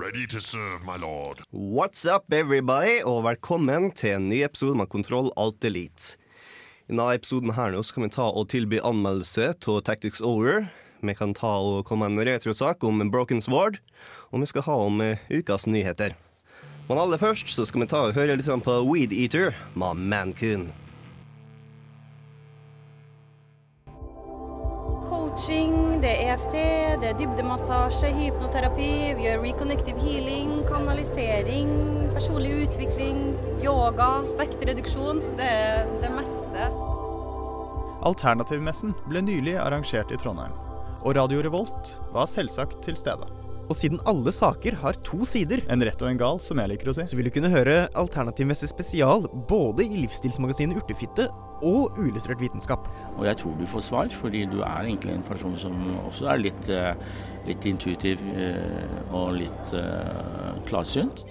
Ready 0.00 0.26
to 0.28 0.40
serve, 0.40 0.82
my 0.82 0.96
lord. 0.96 1.42
What's 1.52 2.06
up, 2.06 2.32
everybody, 2.32 3.02
og 3.04 3.24
velkommen 3.26 3.90
til 3.92 4.14
en 4.16 4.28
ny 4.30 4.38
episode 4.46 4.78
med 4.80 4.88
Kontroll 4.88 5.28
Alt 5.36 5.64
Elite. 5.68 6.16
I 6.88 6.94
denne 6.94 7.10
episoden 7.18 7.52
her 7.52 7.74
nå 7.74 7.82
skal 7.84 8.06
vi 8.06 8.08
ta 8.14 8.30
og 8.30 8.48
tilby 8.48 8.78
anmeldelse 8.80 9.50
av 9.52 9.82
Tactics 9.84 10.22
Over. 10.24 10.70
Vi 11.04 11.14
kan 11.18 11.36
ta 11.36 11.52
og 11.60 11.84
komme 11.90 12.08
med 12.08 12.22
en 12.22 12.32
retrosak 12.32 12.80
om 12.80 13.04
Broken 13.12 13.44
Sword, 13.44 13.76
og 14.32 14.40
vi 14.40 14.48
skal 14.48 14.64
ha 14.70 14.78
om 14.86 15.04
eh, 15.04 15.20
ukas 15.28 15.68
nyheter. 15.68 16.16
Men 16.88 17.02
aller 17.02 17.20
først 17.20 17.52
så 17.52 17.68
skal 17.68 17.84
vi 17.84 17.92
ta 17.92 18.06
og 18.08 18.16
høre 18.16 18.40
litt 18.40 18.48
på 18.48 18.80
Weed 18.88 19.12
Eater 19.12 19.52
med 19.76 20.00
Mancun. 20.00 20.70
Coaching, 25.30 26.00
det 26.02 26.10
er 26.10 26.32
EFT, 26.32 26.54
det 26.98 27.06
er 27.06 27.18
dybdemassasje, 27.20 28.08
hypnoterapi, 28.16 28.88
vi 29.14 29.28
gjør 29.28 29.44
reconnective 29.44 30.02
healing, 30.02 30.56
kanalisering, 30.66 31.70
personlig 32.16 32.64
utvikling, 32.64 33.20
yoga, 33.62 34.24
vektreduksjon. 34.40 35.22
Det 35.38 35.46
er 35.46 35.86
det 36.02 36.10
meste. 36.16 36.66
Alternativmessen 38.10 38.96
ble 39.06 39.22
nylig 39.22 39.54
arrangert 39.62 40.10
i 40.10 40.18
Trondheim, 40.18 40.56
og 41.04 41.14
Radio 41.20 41.46
Revolt 41.46 41.94
var 42.10 42.26
selvsagt 42.26 42.82
til 42.88 42.98
stede. 42.98 43.30
Og 43.70 43.78
siden 43.78 44.00
alle 44.10 44.32
saker 44.34 44.74
har 44.82 44.98
to 45.06 45.22
sider, 45.28 45.62
En 45.70 45.82
rett 45.86 46.02
og 46.02 46.10
en 46.10 46.18
gal, 46.18 46.40
som 46.42 46.58
jeg 46.58 46.72
liker 46.72 46.90
å 46.90 46.94
si. 46.96 47.06
så 47.06 47.16
vil 47.16 47.28
du 47.28 47.30
kunne 47.30 47.52
høre 47.52 47.86
Alternativmessig 47.94 48.68
spesial 48.72 49.28
både 49.48 49.86
i 49.86 50.00
livsstilsmagasinet 50.02 50.80
Urtefitte 50.80 51.28
og 51.62 51.94
Uillustrert 52.00 52.40
vitenskap. 52.42 52.88
Og 53.16 53.26
jeg 53.28 53.38
tror 53.38 53.54
du 53.58 53.66
får 53.70 53.86
svar, 53.86 54.10
fordi 54.10 54.42
du 54.50 54.60
er 54.64 54.88
egentlig 54.88 55.14
en 55.14 55.22
person 55.22 55.56
som 55.56 55.76
også 56.08 56.32
er 56.32 56.42
litt, 56.48 56.68
eh, 56.68 56.94
litt 57.46 57.64
intuitiv 57.64 58.18
eh, 58.34 59.14
og 59.14 59.38
litt 59.38 59.74
eh, 59.78 60.62
klarsynt. 60.66 61.22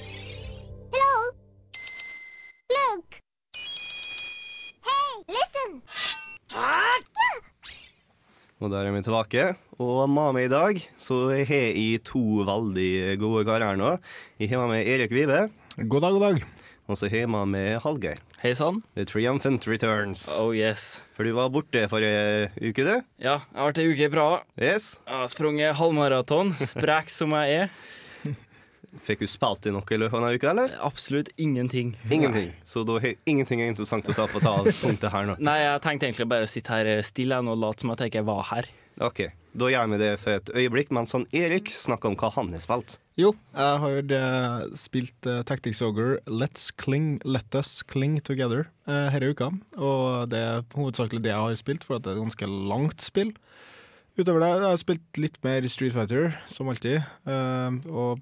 Og 8.60 8.68
der 8.74 8.84
er 8.90 8.92
vi 8.92 9.00
tilbake. 9.06 9.44
Og 9.80 10.02
med 10.12 10.34
meg 10.36 10.50
i 10.50 10.52
dag 10.52 10.80
så 11.00 11.30
har 11.32 11.48
jeg 11.48 12.02
to 12.04 12.20
veldig 12.44 13.16
gode 13.22 13.46
karer 13.48 13.78
nå. 13.80 13.94
Jeg 14.36 14.52
har 14.52 14.66
med 14.66 14.74
meg 14.74 14.90
Erik 14.92 15.14
Vive, 15.16 15.46
God 15.80 16.04
dag, 16.04 16.18
god 16.18 16.26
dag. 16.26 16.42
og 16.90 16.98
så 17.00 17.08
har 17.08 17.22
jeg 17.24 17.30
med 17.32 17.80
Hallgeir. 17.86 18.20
Hei 18.42 18.52
sann. 18.58 18.82
The 18.98 19.06
Triumphant 19.08 19.64
Returns. 19.68 20.26
Oh 20.42 20.52
yes. 20.52 21.02
For 21.16 21.24
du 21.24 21.32
var 21.38 21.48
borte 21.56 21.86
forrige 21.88 22.50
uke, 22.60 22.84
du? 22.84 23.00
Ja, 23.24 23.38
jeg 23.40 23.56
har 23.62 23.70
vært 23.70 23.80
ei 23.80 23.88
uke 23.94 24.10
i 24.10 24.12
Praha. 24.12 24.42
Yes. 24.60 24.90
Jeg 25.08 25.22
har 25.22 25.32
sprunget 25.32 25.80
halvmaraton, 25.80 26.52
sprek 26.74 27.08
som 27.16 27.32
jeg 27.40 27.62
er. 27.64 27.72
Fikk 29.06 29.22
du 29.24 29.30
spilt 29.30 29.68
i 29.70 29.74
noe 29.74 29.86
i 29.86 30.00
løpet 30.00 30.18
av 30.18 30.24
denne 30.26 30.40
uka, 30.40 30.52
eller? 30.54 30.74
Absolutt 30.86 31.30
ingenting. 31.38 31.94
Ingenting. 32.10 32.54
Så 32.66 32.84
da 32.88 32.98
har 33.02 33.18
ingenting 33.30 33.62
er 33.62 33.72
interessant 33.72 34.10
å 34.10 34.16
ta 34.18 34.26
på 34.30 34.42
ta 34.44 34.56
punktet 34.82 35.12
her 35.14 35.30
nå. 35.30 35.38
Nei, 35.46 35.60
jeg 35.62 35.84
tenkte 35.86 36.10
egentlig 36.10 36.30
bare 36.32 36.48
å 36.48 36.50
sitte 36.50 36.74
her 36.74 37.04
stille 37.06 37.38
og 37.40 37.60
late 37.62 37.86
som 37.86 37.94
at 37.94 38.02
jeg 38.04 38.14
ikke 38.14 38.26
var 38.28 38.48
her. 38.50 38.72
OK, 39.00 39.22
da 39.56 39.70
gjør 39.72 39.92
vi 39.94 40.00
det 40.02 40.10
for 40.20 40.36
et 40.36 40.50
øyeblikk 40.58 40.90
mens 40.92 41.14
han 41.16 41.24
Erik 41.36 41.70
snakker 41.72 42.12
om 42.12 42.18
hva 42.20 42.34
han 42.36 42.50
har 42.52 42.64
spilt. 42.66 42.98
Jo, 43.20 43.32
jeg 43.56 43.80
har 43.84 44.14
eh, 44.18 44.66
spilt 44.80 45.30
uh, 45.30 45.40
Tactics 45.48 45.80
Ogre 45.86 46.18
Let's 46.28 46.68
Cling, 46.76 47.22
Let 47.24 47.56
Us 47.56 47.80
Cling 47.88 48.18
Together 48.26 48.68
her 48.90 49.22
denne 49.22 49.36
uka. 49.38 49.52
Og 49.78 50.32
det 50.32 50.40
er 50.42 50.64
hovedsakelig 50.74 51.22
det 51.24 51.30
jeg 51.32 51.46
har 51.46 51.58
spilt, 51.60 51.84
for 51.86 52.00
at 52.00 52.04
det 52.08 52.12
er 52.12 52.18
et 52.18 52.26
ganske 52.26 52.48
langt 52.50 53.06
spill. 53.06 53.36
Utover 54.20 54.44
det 54.44 54.48
jeg 54.52 54.64
har 54.66 54.80
spilt 54.82 55.20
litt 55.22 55.38
mer 55.46 55.66
Street 55.72 55.94
Fighter, 55.96 56.34
som 56.52 56.68
alltid. 56.68 56.98
Eh, 57.24 57.76
og 57.88 58.20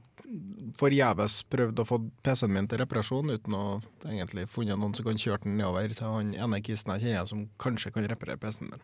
forgjeves 0.77 1.39
prøvd 1.49 1.79
å 1.81 1.85
få 1.87 1.97
PC-en 2.25 2.53
min 2.53 2.67
til 2.69 2.83
reparasjon 2.83 3.31
uten 3.33 3.55
å 3.57 3.63
egentlig 4.05 4.45
funnet 4.51 4.77
noen 4.77 4.93
som 4.93 5.07
kan 5.07 5.17
kjøre 5.17 5.45
den 5.45 5.55
nedover 5.57 5.95
til 5.95 6.11
han 6.11 6.35
ene 6.35 6.59
kisten 6.61 6.93
jeg 6.93 7.07
kjenner 7.07 7.29
som 7.29 7.47
kanskje 7.63 7.93
kan 7.95 8.05
reparere 8.11 8.37
PC-en 8.43 8.69
min. 8.73 8.83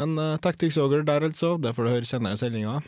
Men 0.00 0.16
uh, 0.16 0.38
Tactics 0.40 0.78
Ogre 0.80 1.02
der, 1.04 1.26
altså. 1.26 1.56
Det 1.60 1.74
får 1.76 1.84
du 1.84 1.92
høre 1.92 2.08
senere 2.08 2.38
i 2.38 2.40
sendinga. 2.40 2.78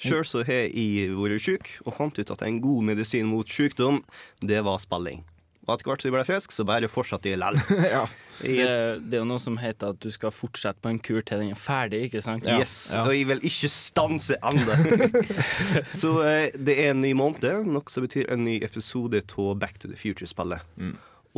Sjøl 0.00 0.24
så 0.24 0.40
har 0.46 0.62
jeg 0.70 1.10
vært 1.12 1.44
sjuk 1.44 1.74
og 1.84 1.98
fant 1.98 2.16
ut 2.16 2.32
at 2.32 2.46
en 2.46 2.62
god 2.64 2.86
medisin 2.88 3.28
mot 3.28 3.44
sykdom, 3.44 4.00
det 4.40 4.62
var 4.64 4.80
spilling. 4.80 5.20
Og 5.68 5.74
etter 5.74 5.90
hvert 5.90 6.02
som 6.02 6.08
jeg 6.08 6.14
ble 6.14 6.24
frisk, 6.24 6.54
så 6.54 6.64
bare 6.68 6.88
fortsatte 6.88 7.30
i 7.30 7.36
lell. 7.38 7.58
ja. 7.94 8.06
Det, 8.40 8.54
det 9.04 9.18
er 9.18 9.20
jo 9.20 9.28
noe 9.28 9.42
som 9.42 9.58
heter 9.60 9.92
at 9.92 10.00
du 10.00 10.08
skal 10.14 10.32
fortsette 10.32 10.80
på 10.80 10.88
en 10.88 11.00
kur 11.04 11.20
til 11.20 11.42
den 11.42 11.52
er 11.52 11.60
ferdig, 11.60 12.06
ikke 12.08 12.22
sant? 12.24 12.48
Yes, 12.48 12.94
ja. 12.96 13.04
og 13.04 13.12
jeg 13.12 13.28
vil 13.28 13.44
ikke 13.50 13.68
stanse 13.74 14.38
ennå. 14.40 14.78
så 16.00 16.14
eh, 16.24 16.56
det 16.56 16.78
er 16.80 16.94
en 16.94 17.04
ny 17.04 17.12
måned, 17.18 17.68
noe 17.68 17.92
som 17.92 18.06
betyr 18.06 18.32
en 18.32 18.46
ny 18.46 18.56
episode 18.64 19.20
av 19.20 19.52
Back 19.60 19.82
to 19.82 19.92
the 19.92 20.00
Future-spillet. 20.00 20.64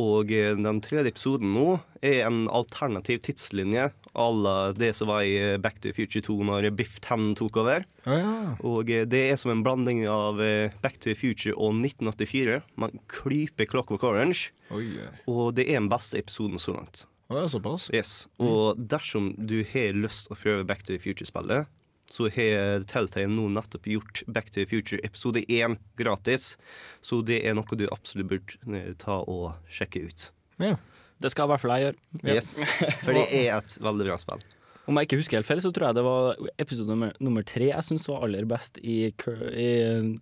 Og 0.01 0.31
eh, 0.33 0.55
den 0.57 0.79
tredje 0.81 1.11
episoden 1.13 1.51
nå 1.53 1.75
er 2.01 2.23
en 2.25 2.47
alternativ 2.49 3.19
tidslinje 3.27 3.91
à 4.13 4.25
la 4.33 4.71
det 4.77 4.91
som 4.97 5.09
var 5.09 5.21
i 5.25 5.35
eh, 5.37 5.57
Back 5.61 5.79
to 5.81 5.89
the 5.89 5.93
Future 5.93 6.23
2 6.25 6.37
når 6.49 6.67
Biff 6.77 6.99
Tan 7.05 7.35
tok 7.37 7.59
over. 7.61 7.85
Å 8.09 8.17
ja. 8.17 8.33
Og 8.65 8.89
eh, 8.89 9.05
det 9.09 9.21
er 9.29 9.37
som 9.37 9.53
en 9.53 9.61
blanding 9.65 10.03
av 10.09 10.41
Back 10.81 10.97
to 10.99 11.11
the 11.11 11.17
Future 11.19 11.53
og 11.53 11.77
1984. 11.83 12.61
Man 12.81 12.97
klyper 13.11 13.69
Clockwork 13.69 14.05
Orange, 14.09 14.49
Oi, 14.73 14.87
oi. 14.97 15.09
og 15.29 15.53
det 15.59 15.67
er 15.69 15.77
den 15.81 15.91
beste 15.93 16.17
episoden 16.21 16.61
så 16.61 16.73
langt. 16.77 17.05
Er 17.33 17.47
såpass? 17.49 17.87
Yes. 17.93 18.27
Og 18.41 18.77
dersom 18.77 19.31
du 19.37 19.61
har 19.71 19.95
lyst 19.97 20.27
å 20.29 20.37
prøve 20.37 20.65
Back 20.69 20.83
to 20.85 20.93
the 20.93 21.01
Future-spillet, 21.01 21.69
så 22.13 22.29
har 22.29 22.83
Telltale 22.89 23.31
nå 23.31 23.47
nettopp 23.55 23.87
gjort 23.89 24.21
Back 24.29 24.51
to 24.51 24.61
the 24.61 24.69
Future 24.69 25.01
episode 25.03 25.41
1 25.49 25.79
gratis. 25.97 26.53
Så 27.01 27.23
det 27.25 27.41
er 27.47 27.57
noe 27.57 27.79
du 27.79 27.87
absolutt 27.89 28.29
burde 28.29 28.77
eh, 28.77 28.91
ta 29.01 29.21
og 29.25 29.55
sjekke 29.71 30.05
ut. 30.05 30.27
Ja. 30.61 30.75
Det 31.23 31.31
skal 31.31 31.47
i 31.47 31.53
hvert 31.53 31.63
fall 31.63 31.73
jeg 31.77 31.87
gjøre. 31.87 32.35
Yes. 32.35 32.57
For 33.05 33.15
det 33.15 33.25
er 33.31 33.55
et 33.55 33.77
veldig 33.81 34.09
bra 34.09 34.19
spill. 34.21 34.43
Om 34.83 34.99
jeg 34.99 35.07
ikke 35.07 35.19
husker 35.21 35.39
helt 35.39 35.47
feil, 35.47 35.61
så 35.63 35.71
tror 35.71 35.87
jeg 35.89 35.97
det 35.97 36.03
var 36.03 36.47
episode 36.59 36.91
nummer, 36.91 37.13
nummer 37.23 37.45
tre 37.47 37.69
jeg 37.69 37.87
syns 37.87 38.09
var 38.11 38.25
aller 38.27 38.47
best 38.49 38.81
i, 38.83 38.97
i 39.07 39.69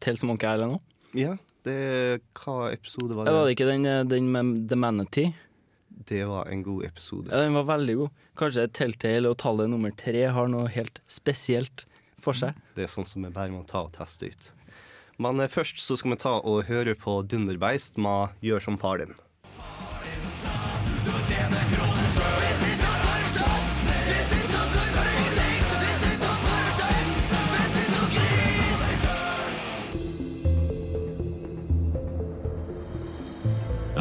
Tales 0.04 0.22
of 0.22 0.30
Monkey 0.30 0.46
Island 0.46 0.78
òg. 0.78 0.84
Ja, 1.18 1.34
det 1.66 1.78
Hva 2.38 2.70
episode 2.72 3.18
var 3.18 3.26
det? 3.26 3.34
Var 3.34 3.40
det? 3.42 3.48
det 3.50 3.56
ikke 3.58 3.72
den, 3.72 3.88
eh, 3.90 4.04
den 4.14 4.30
med 4.32 4.68
The 4.70 4.78
Manatee? 4.78 5.34
Det 6.08 6.24
var 6.26 6.50
en 6.52 6.64
god 6.64 6.86
episode. 6.86 7.30
Ja, 7.32 7.44
den 7.44 7.54
var 7.54 7.68
veldig 7.70 7.96
god. 8.00 8.22
Kanskje 8.40 8.68
Telltale 8.74 9.30
og 9.32 9.38
tallet 9.42 9.70
nummer 9.72 9.94
tre 9.98 10.26
har 10.34 10.52
noe 10.52 10.70
helt 10.72 11.02
spesielt 11.12 11.86
for 12.22 12.38
seg. 12.38 12.58
Det 12.78 12.86
er 12.86 12.92
sånn 12.92 13.08
som 13.10 13.26
vi 13.26 13.34
bare 13.34 13.54
må 13.54 13.64
ta 13.70 13.86
og 13.86 13.94
teste 13.96 14.32
ut. 14.32 14.52
Men 15.22 15.40
eh, 15.40 15.52
først 15.52 15.82
så 15.84 15.98
skal 16.00 16.16
vi 16.16 16.22
ta 16.24 16.38
og 16.40 16.64
høre 16.70 16.96
på 16.98 17.22
Dunderbeist 17.24 17.98
med 18.02 18.34
'Gjør 18.42 18.70
som 18.70 18.78
far 18.82 19.04
din'. 19.04 19.18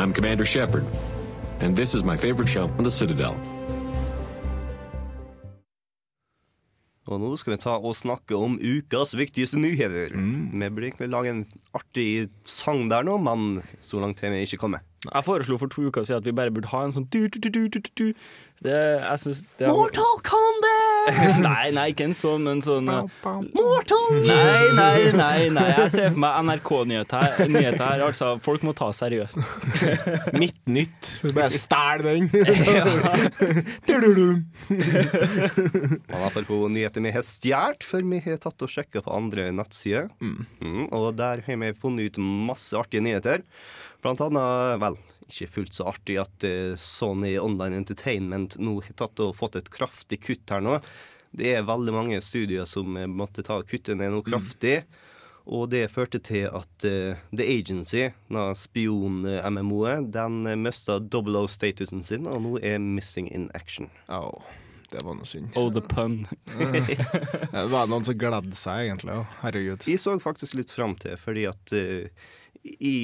I'm 0.00 0.14
Commander 0.14 0.46
Shepard, 0.46 0.84
and 1.60 1.76
this 1.76 1.94
is 1.94 2.02
my 2.02 2.16
favorite 2.16 2.48
show 2.48 2.64
on 2.78 2.84
the 2.84 2.90
Citadel. 2.90 3.34
Og 7.10 7.18
nå 7.18 7.32
skal 7.40 7.56
vi 7.56 7.58
ta 7.58 7.72
og 7.74 7.96
snakke 7.98 8.36
om 8.38 8.54
ukas 8.60 9.16
viktigste 9.18 9.58
nyheter. 9.58 10.12
Vi 10.14 10.68
burde 10.68 10.86
egentlig 10.86 11.08
lage 11.10 11.32
en 11.32 11.46
artig 11.74 12.28
sang 12.46 12.90
der 12.90 13.02
nå, 13.02 13.16
men 13.18 13.62
så 13.80 13.98
langt 13.98 14.20
har 14.20 14.30
vi 14.30 14.44
ikke 14.46 14.60
kommet. 14.60 14.84
Jeg 15.08 15.24
foreslo 15.24 15.56
for 15.58 15.66
to 15.66 15.88
uker 15.88 16.04
siden 16.04 16.20
at 16.20 16.26
vi 16.28 16.36
bare 16.36 16.52
burde 16.52 16.68
ha 16.70 16.84
en 16.84 16.92
sånn 16.92 17.08
du, 17.10 17.24
du, 17.26 17.40
du, 17.40 17.48
du, 17.50 17.68
du, 17.68 17.80
du. 17.98 18.06
Det, 18.60 18.76
jeg 18.76 19.20
synes 19.22 19.38
det 19.56 19.64
er... 19.64 19.72
Mortal 19.72 20.18
Kombat! 20.26 20.80
Nei, 21.40 21.70
nei, 21.72 21.84
ikke 21.94 22.04
en 22.10 22.12
sånn, 22.14 22.42
men 22.44 22.58
sånn 22.60 22.84
Mortal 22.84 24.18
Nei, 24.20 24.66
nei, 24.76 25.06
nei, 25.16 25.46
nei. 25.56 25.64
Jeg 25.78 25.92
ser 25.94 26.10
for 26.12 26.20
meg 26.20 26.36
NRK-nyheter 26.44 27.38
her, 27.40 27.78
her. 27.80 28.02
Altså, 28.04 28.34
folk 28.44 28.66
må 28.68 28.74
ta 28.76 28.90
seriøst. 28.94 29.40
Mitt 30.42 30.60
nytt. 30.68 31.08
Bare 31.36 31.48
stæl 31.54 32.04
den. 32.04 32.28
Man 36.10 36.24
har 36.26 36.36
på 36.50 36.60
nyheter 36.68 37.06
vi 37.08 37.14
har 37.16 37.24
stjålet, 37.26 37.86
for 37.86 38.04
vi 38.12 38.20
har 38.26 38.40
tatt 38.44 38.66
og 38.66 38.72
sjekka 38.72 39.00
på 39.06 39.14
andre 39.16 39.48
nettsider. 39.56 40.10
Mm, 40.20 40.90
og 40.92 41.14
der 41.18 41.40
har 41.48 41.62
vi 41.64 41.72
funnet 41.80 42.12
ut 42.12 42.20
masse 42.20 42.76
artige 42.76 43.04
nyheter. 43.08 43.46
Blant 44.04 44.20
annet, 44.24 44.80
vel, 44.84 45.00
ikke 45.30 45.52
fullt 45.54 45.76
så 45.76 45.88
artig 45.90 46.18
at 46.20 46.46
eh, 46.46 46.74
Sony 46.80 47.36
Online 47.40 47.80
Entertainment 47.80 48.58
nå 48.60 48.80
har 48.84 48.96
tatt 48.98 49.22
og 49.22 49.36
fått 49.38 49.58
et 49.60 49.70
kraftig 49.72 50.20
kutt 50.26 50.52
her 50.52 50.64
nå. 50.64 50.78
Det 51.30 51.52
er 51.54 51.66
veldig 51.66 51.94
mange 51.94 52.18
studier 52.24 52.66
som 52.66 52.96
eh, 52.98 53.10
måtte 53.10 53.44
ta 53.46 53.60
kuttet 53.62 53.98
ned 54.00 54.12
noe 54.14 54.26
kraftig. 54.26 54.82
Og 55.50 55.70
det 55.72 55.88
førte 55.90 56.20
til 56.22 56.44
at 56.46 56.84
uh, 56.86 57.18
The 57.34 57.46
Agency, 57.48 58.10
spion-MMO-et, 58.30 60.10
den 60.14 60.44
mista 60.62 60.98
double 61.00 61.40
O-statusen 61.46 62.04
sin, 62.06 62.28
og 62.30 62.42
nå 62.44 62.58
er 62.60 62.76
missing 62.78 63.30
in 63.34 63.48
action. 63.56 63.88
Oh. 64.06 64.44
det 64.92 65.02
var 65.02 65.16
noe 65.18 65.26
synd. 65.26 65.48
Oh, 65.58 65.70
the 65.72 65.82
pun. 65.82 66.26
Det 67.50 67.66
var 67.72 67.88
noen 67.90 68.06
som 68.06 68.18
gledde 68.20 68.54
seg, 68.54 68.90
egentlig. 68.90 69.16
Herregud. 69.40 69.88
Jeg 69.88 70.02
så 70.02 70.14
faktisk 70.22 70.54
litt 70.60 70.70
fram 70.74 70.94
til, 71.00 71.16
fordi 71.18 71.48
at 71.50 71.74
uh, 71.74 72.30
i 72.62 72.96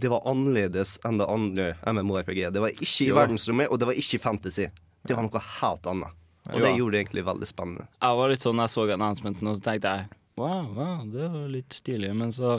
det 0.00 0.10
var 0.12 0.26
annerledes 0.28 0.96
enn 1.06 1.18
det 1.20 1.26
andre 1.30 1.72
MMORPG. 1.86 2.44
Det 2.54 2.62
var 2.62 2.74
ikke 2.74 3.04
i 3.04 3.10
jo. 3.10 3.18
verdensrommet, 3.18 3.72
og 3.72 3.80
det 3.80 3.90
var 3.90 3.98
ikke 4.00 4.20
fantasy. 4.22 4.68
Det 5.06 5.16
var 5.16 5.26
noe 5.26 5.44
helt 5.58 5.90
annet. 5.90 6.16
Og 6.48 6.62
det 6.64 6.70
gjorde 6.78 6.94
det 6.94 7.00
egentlig 7.02 7.24
veldig 7.26 7.48
spennende. 7.48 7.86
Jeg 8.00 8.18
var 8.20 8.32
litt 8.32 8.44
sånn, 8.44 8.62
jeg 8.62 8.72
så 8.72 8.86
announcementen, 8.94 9.50
og 9.50 9.58
så 9.58 9.64
tenkte 9.66 9.94
jeg 9.94 10.08
wow, 10.38 10.68
wow, 10.76 11.00
det 11.12 11.28
var 11.34 11.48
litt 11.52 11.74
stilig, 11.76 12.12
men 12.16 12.32
så 12.34 12.58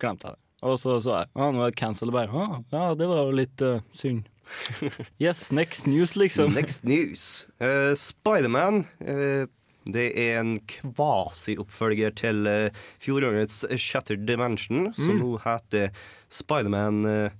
glemte 0.00 0.30
jeg 0.30 0.38
det. 0.38 0.42
Og 0.62 0.76
så 0.78 0.94
så 1.02 1.16
jeg 1.16 1.30
ah, 1.34 1.48
nå 1.50 1.64
er 1.64 1.72
det 1.72 1.78
cancelled 1.80 2.14
bare. 2.14 2.30
Ah, 2.30 2.60
ja, 2.70 2.92
det 2.94 3.08
var 3.10 3.24
jo 3.26 3.34
litt 3.34 3.64
uh, 3.66 3.82
synd. 3.96 4.28
Yes, 5.22 5.50
next 5.52 5.86
news, 5.86 6.14
liksom. 6.16 6.54
Next 6.54 6.84
news. 6.84 7.46
Uh, 7.62 7.94
Spiderman. 7.98 8.86
eh, 9.00 9.46
det 9.86 10.08
er 10.18 10.40
en 10.40 10.56
kvasi-oppfølger 10.70 12.14
til 12.18 12.46
uh, 12.46 12.82
fjorårets 13.02 13.62
Shattered 13.80 14.26
Dimension, 14.28 14.92
som 14.94 15.16
Mm. 15.16 15.22
nå 15.22 15.30
heter 15.44 15.90
Spiderman 16.32 17.00
uh, 17.06 17.30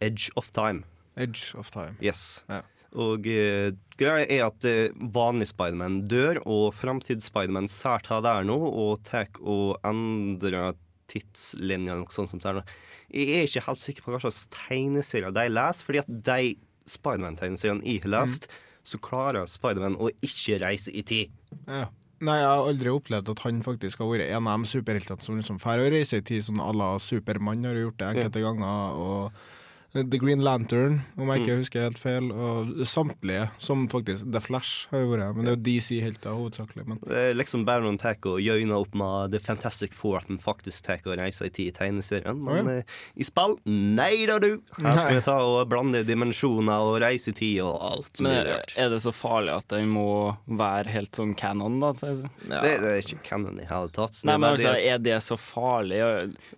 Edge 0.00 0.30
of 0.36 0.50
Time. 0.52 0.84
Edge 1.16 1.54
of 1.58 1.70
time. 1.70 1.96
Yes. 2.00 2.44
Ja. 2.48 2.62
Og 2.94 3.26
uh, 3.26 3.70
greia 4.00 4.24
er 4.26 4.46
at 4.46 4.64
uh, 4.64 4.94
vanlig 5.14 5.48
Spiderman 5.50 6.04
dør, 6.08 6.40
og 6.46 6.72
framtids-Spiderman 6.74 7.68
særtar 7.68 8.22
der 8.24 8.44
nå 8.46 8.56
og 8.56 9.02
tar 9.04 9.28
og 9.40 9.76
endrer 9.84 10.74
tidslinja 11.10 11.92
eller 11.96 12.04
noe 12.06 12.14
sånt 12.14 12.30
som 12.30 12.40
er 12.46 12.60
nå. 12.60 12.64
Jeg 13.10 13.28
er 13.40 13.46
ikke 13.48 13.64
helt 13.66 13.80
sikker 13.82 14.04
på 14.06 14.12
hva 14.14 14.20
slags 14.22 14.44
tegneserier 14.54 15.32
de 15.34 15.48
leser, 15.50 15.86
fordi 15.88 15.98
at 16.04 16.10
de 16.30 16.56
Spiderman-tegneseriene 16.90 17.82
jeg 17.86 18.04
har 18.04 18.12
lest, 18.14 18.46
så 18.86 18.98
klarer 19.02 19.46
Spiderman 19.50 19.98
å 20.00 20.08
ikke 20.24 20.60
reise 20.62 20.90
i 20.94 21.02
tid. 21.06 21.34
Ja. 21.66 21.86
Nei, 22.20 22.34
jeg 22.36 22.48
har 22.50 22.66
aldri 22.68 22.90
opplevd 22.92 23.30
at 23.32 23.40
han 23.46 23.62
faktisk 23.64 24.02
har 24.02 24.10
vært 24.10 24.26
en 24.26 24.48
av 24.50 24.60
de 24.60 24.68
superheltene 24.68 25.24
som 25.24 25.38
liksom 25.38 25.56
drar 25.62 25.80
og 25.80 25.94
reiser 25.94 26.20
i 26.20 26.26
tid, 26.28 26.44
sånn 26.44 26.60
à 26.60 26.68
la 26.76 26.90
Supermann 27.00 27.64
har 27.64 27.78
gjort 27.78 27.96
det 28.02 28.10
enkelte 28.10 28.42
ganger. 28.44 28.98
Og 29.00 29.46
The 29.92 30.18
Green 30.22 30.44
Lantern, 30.46 31.00
om 31.18 31.30
jeg 31.32 31.42
ikke 31.42 31.56
husker 31.58 31.86
helt 31.88 31.98
feil. 31.98 32.28
Og 32.30 32.84
samtlige, 32.86 33.48
som 33.58 33.88
faktisk 33.90 34.28
The 34.30 34.42
Flash 34.42 34.86
har 34.92 35.02
jo 35.02 35.10
vært. 35.10 35.34
Men 35.36 35.48
det 35.48 35.52
er 35.52 35.56
jo 35.56 35.62
DC-helter 35.66 36.36
hovedsakelig. 36.38 36.86
Men 36.86 37.00
Det 37.02 37.18
er 37.18 37.38
liksom 37.38 37.64
bare 37.66 37.82
noen 37.82 37.98
tar 37.98 38.18
og 38.30 38.38
gjøyner 38.42 38.76
opp 38.76 38.94
med 38.98 39.34
The 39.34 39.40
Fantastic 39.42 39.94
Four 39.96 40.20
at 40.20 40.28
den 40.30 40.38
faktisk 40.42 40.86
tar 40.86 41.02
og 41.06 41.16
reiser 41.18 41.48
i 41.48 41.52
tid 41.54 41.70
i 41.70 41.74
tegneserien. 41.74 42.38
Men 42.44 42.70
ja. 42.70 42.76
eh, 42.80 42.98
i 43.16 43.26
spill, 43.26 43.56
nei 43.66 44.26
da, 44.28 44.38
du! 44.42 44.60
Her 44.78 44.98
skal 44.98 45.08
Nei. 45.08 45.16
vi 45.18 45.24
ta 45.26 45.36
og 45.46 45.60
blande 45.70 46.02
dimensjoner 46.06 46.86
og 46.86 46.98
reise 47.02 47.32
i 47.32 47.36
tid 47.36 47.60
og 47.64 47.78
alt 47.90 48.22
Men 48.24 48.36
er 48.40 48.74
er 48.80 48.90
det 48.92 49.00
så 49.02 49.12
farlig 49.14 49.52
at 49.54 49.68
den 49.72 49.90
må 49.92 50.36
være 50.46 50.90
helt 50.92 51.16
sånn 51.16 51.34
canon, 51.38 51.78
da? 51.82 51.92
Så 51.98 52.10
jeg 52.10 52.18
sier? 52.20 52.32
Det, 52.46 52.74
det 52.82 52.90
er 52.90 53.02
ikke 53.04 53.20
canon 53.26 53.60
i 53.60 53.66
hele 53.68 53.92
tatt. 53.94 54.18
Nei, 54.28 54.36
men 54.36 54.54
altså, 54.54 54.74
Er 54.76 55.02
det 55.02 55.18
så 55.24 55.38
farlig? 55.40 56.00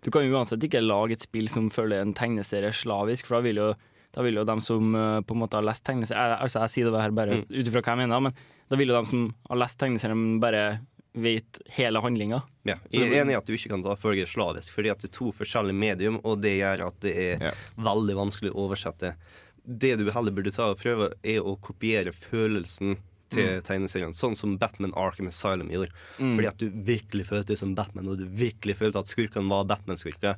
Du 0.05 0.11
kan 0.15 0.27
uansett 0.29 0.65
ikke 0.67 0.83
lage 0.83 1.17
et 1.17 1.25
spill 1.25 1.49
som 1.53 1.71
følger 1.73 2.03
en 2.03 2.15
tegneserie 2.17 2.73
slavisk, 2.77 3.22
for 3.27 3.37
da 3.39 3.43
vil 3.47 3.57
jo, 3.57 3.75
da 4.13 4.23
vil 4.23 4.35
jo 4.41 4.45
de 4.45 4.57
som 4.61 4.95
eh, 4.95 5.21
på 5.25 5.35
en 5.37 5.41
måte 5.45 5.55
har 5.59 5.65
lest 5.67 5.85
tegneserien 5.85 6.39
Altså, 6.41 6.61
jeg 6.67 6.71
sier 6.75 6.91
det 6.91 7.01
her 7.03 7.11
bare 7.17 7.39
Mm. 7.43 7.45
ut 7.51 7.67
ifra 7.71 7.83
hva 7.83 7.95
jeg 7.97 8.03
mener, 8.09 8.21
men 8.21 8.35
da 8.69 8.77
vil 8.77 8.89
jo 8.89 8.99
de 9.01 9.07
som 9.11 9.35
har 9.51 9.57
lest 9.63 9.79
tegneserien, 9.79 10.41
bare 10.41 10.81
vet 11.15 11.59
hele 11.77 12.01
handlinga. 12.01 12.39
Ja, 12.65 12.79
jeg 12.91 13.11
er 13.13 13.19
enig 13.23 13.35
i 13.35 13.37
at 13.37 13.45
du 13.45 13.53
ikke 13.53 13.69
kan 13.69 13.83
ta 13.85 13.93
følge 14.01 14.25
slavisk, 14.27 14.73
fordi 14.73 14.89
at 14.91 14.99
det 15.05 15.11
er 15.11 15.19
to 15.19 15.31
forskjellige 15.37 15.77
medium, 15.77 16.21
og 16.25 16.41
det 16.41 16.55
gjør 16.59 16.87
at 16.87 17.01
det 17.05 17.13
er 17.21 17.55
veldig 17.77 18.15
vanskelig 18.17 18.53
å 18.55 18.63
oversette. 18.65 19.15
Det 19.63 19.99
du 20.01 20.09
heller 20.11 20.33
burde 20.33 20.51
ta 20.57 20.71
og 20.73 20.79
prøve, 20.81 21.11
er 21.23 21.41
å 21.45 21.53
kopiere 21.61 22.13
følelsen 22.17 22.97
til 23.33 23.45
Mm. 23.61 23.63
tegneserien, 23.63 24.13
sånn 24.17 24.35
som 24.37 24.57
Batman 24.59 24.93
Arkham 24.97 25.29
Asylum 25.29 25.69
gjorde. 25.69 25.93
Mm. 26.19 26.35
Fordi 26.37 26.49
at 26.49 26.57
du 26.59 26.71
virkelig 26.71 27.27
følte 27.29 27.47
det 27.53 27.59
som 27.59 27.75
Batman, 27.75 28.09
og 28.09 28.19
du 28.19 28.25
virkelig 28.27 28.77
følte 28.77 28.99
at 28.99 29.07
skurkene 29.07 29.49
var 29.49 29.65
Batman-skurker. 29.69 30.37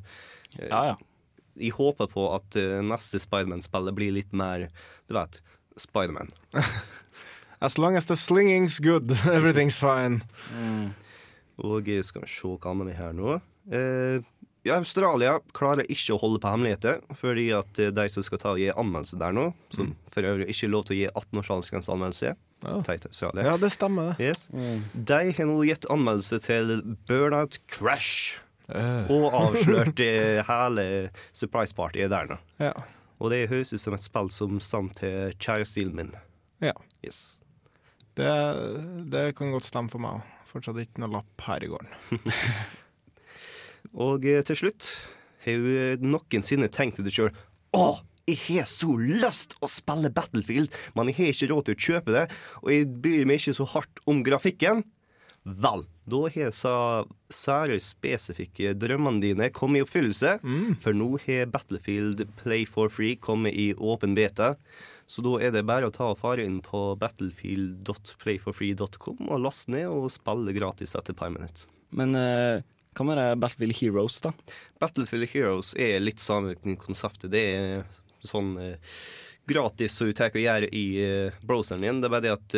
Ja, 0.59 0.85
ja. 0.91 0.95
Jeg 1.61 1.77
håper 1.77 2.11
på 2.11 2.27
at 2.35 2.59
eh, 2.59 2.81
neste 2.85 3.21
Spiderman-spillet 3.23 3.97
blir 3.97 4.15
litt 4.17 4.33
mer, 4.35 4.69
du 5.11 5.17
vet, 5.19 5.41
Spiderman. 5.79 6.31
as 7.65 7.79
long 7.79 7.97
as 7.97 8.07
the 8.07 8.17
slinging's 8.17 8.79
good, 8.79 9.11
everything's 9.39 9.79
fine. 9.79 10.23
Og 11.63 11.89
eh, 11.89 12.03
skal 12.03 12.25
vi 12.25 12.31
se 12.31 12.51
hva 12.51 12.73
annet 12.73 12.91
vi 12.93 12.97
har 12.99 13.15
nå. 13.17 13.37
Eh, 13.73 14.21
ja, 14.65 14.79
Australia 14.79 15.37
klarer 15.57 15.87
ikke 15.93 16.17
å 16.17 16.21
holde 16.23 16.41
på 16.41 16.51
hemmeligheter, 16.51 17.03
fordi 17.21 17.51
at 17.57 17.79
eh, 17.81 17.93
de 17.95 18.09
som 18.13 18.25
skal 18.27 18.41
ta 18.43 18.55
og 18.55 18.63
gi 18.63 18.71
anmeldelse 18.73 19.21
der 19.21 19.37
nå, 19.37 19.51
som 19.75 19.95
for 20.13 20.27
øvrig 20.27 20.49
ikke 20.51 20.69
er 20.69 20.75
lov 20.75 20.87
til 20.89 20.97
å 20.97 21.01
gi 21.03 21.07
18 21.13 21.43
års 21.43 21.89
anmeldelse, 21.93 22.35
Teit 22.65 23.05
Australia. 23.05 23.43
Ja, 23.45 23.59
det 23.61 23.69
stemmer. 23.75 24.15
Yes. 24.17 24.47
De 24.49 25.19
har 25.37 25.49
nå 25.51 25.59
gitt 25.69 25.85
anmeldelse 25.93 26.39
til 26.47 26.79
Burnout 27.05 27.59
Crash. 27.69 28.39
Eh. 28.73 29.11
Og 29.13 29.29
avslørt 29.43 30.01
eh, 30.05 30.41
hele 30.49 30.87
surprise-partyet 31.37 32.13
der 32.13 32.31
nå. 32.31 32.39
Ja. 32.63 32.73
Og 33.23 33.33
det 33.33 33.47
høres 33.53 33.73
ut 33.75 33.83
som 33.83 33.97
et 33.97 34.05
spill 34.05 34.31
som 34.35 34.61
stammer 34.63 34.97
til 34.99 35.35
kjærestilen 35.39 35.97
min. 35.97 36.15
Ja. 36.65 36.75
Yes. 37.05 37.37
Det, 38.15 38.31
det 39.11 39.33
kan 39.39 39.53
godt 39.55 39.67
stemme 39.67 39.93
for 39.93 40.03
meg 40.03 40.21
òg. 40.21 40.33
Fortsatt 40.49 40.79
ikke 40.85 41.03
noe 41.03 41.17
lapp 41.17 41.47
her 41.49 41.65
i 41.67 41.71
gården. 41.73 42.25
Og 44.07 44.27
eh, 44.29 44.43
til 44.47 44.59
slutt 44.65 44.89
har 45.45 45.61
du 45.61 46.05
noensinne 46.09 46.71
tenkt 46.73 46.97
til 46.97 47.05
deg 47.05 47.13
sjøl 47.13 47.33
Å, 47.77 47.99
jeg 48.25 48.39
har 48.47 48.69
så 48.71 48.95
lyst 48.97 49.57
å 49.61 49.69
spille 49.69 50.13
Battlefield, 50.15 50.73
men 50.97 51.11
jeg 51.11 51.19
har 51.19 51.33
ikke 51.35 51.49
råd 51.51 51.67
til 51.67 51.75
å 51.75 51.83
kjøpe 51.89 52.15
det, 52.15 52.23
og 52.63 52.71
jeg 52.73 52.87
bryr 53.05 53.27
meg 53.29 53.43
ikke 53.43 53.57
så 53.59 53.67
hardt 53.75 54.01
om 54.09 54.23
grafikken. 54.25 54.81
Vel, 55.45 55.85
da 56.11 56.21
har 56.35 56.51
så 56.53 56.75
sære 57.33 57.79
spesifikke 57.81 58.75
drømmene 58.77 59.23
dine 59.23 59.49
kommet 59.57 59.81
i 59.81 59.85
oppfyllelse, 59.87 60.35
for 60.85 60.97
nå 60.97 61.09
har 61.25 61.49
Battlefield 61.53 62.27
Play 62.43 62.67
for 62.69 62.93
Free 62.93 63.17
kommet 63.17 63.57
i 63.57 63.73
åpen 63.75 64.17
beta. 64.17 64.55
Så 65.07 65.23
da 65.25 65.39
er 65.43 65.51
det 65.53 65.67
bare 65.69 65.87
å 65.89 65.93
ta 65.93 66.05
og 66.13 66.19
fare 66.21 66.45
inn 66.45 66.61
på 66.65 66.97
battlefield.playforfree.com 67.01 69.29
og 69.29 69.41
laste 69.45 69.71
ned 69.75 69.89
og 69.93 70.13
spille 70.13 70.53
gratis 70.57 70.95
etter 70.97 71.13
et 71.13 71.19
par 71.19 71.31
minutter. 71.33 71.67
Men 71.95 72.15
uh, 72.17 72.63
hva 72.97 73.05
med 73.09 73.17
det 73.21 73.41
Battlefield 73.43 73.77
Heroes, 73.81 74.17
da? 74.25 74.31
Battlefield 74.83 75.27
Heroes 75.35 75.69
er 75.77 76.01
litt 76.01 76.21
samme 76.23 76.51
konseptet. 76.81 77.33
Det 77.35 77.45
er 77.45 77.85
sånn 78.25 78.57
uh, 78.57 78.77
gratis 79.49 79.93
som 79.99 80.07
du 80.09 80.13
tar 80.17 80.31
og 80.33 80.41
gjør 80.41 80.65
i 80.73 80.85
uh, 81.05 81.33
browseren 81.45 81.85
din. 81.85 82.01
Det 82.01 82.07
er 82.09 82.17
bare 82.17 82.27
det 82.29 82.39
at 82.39 82.51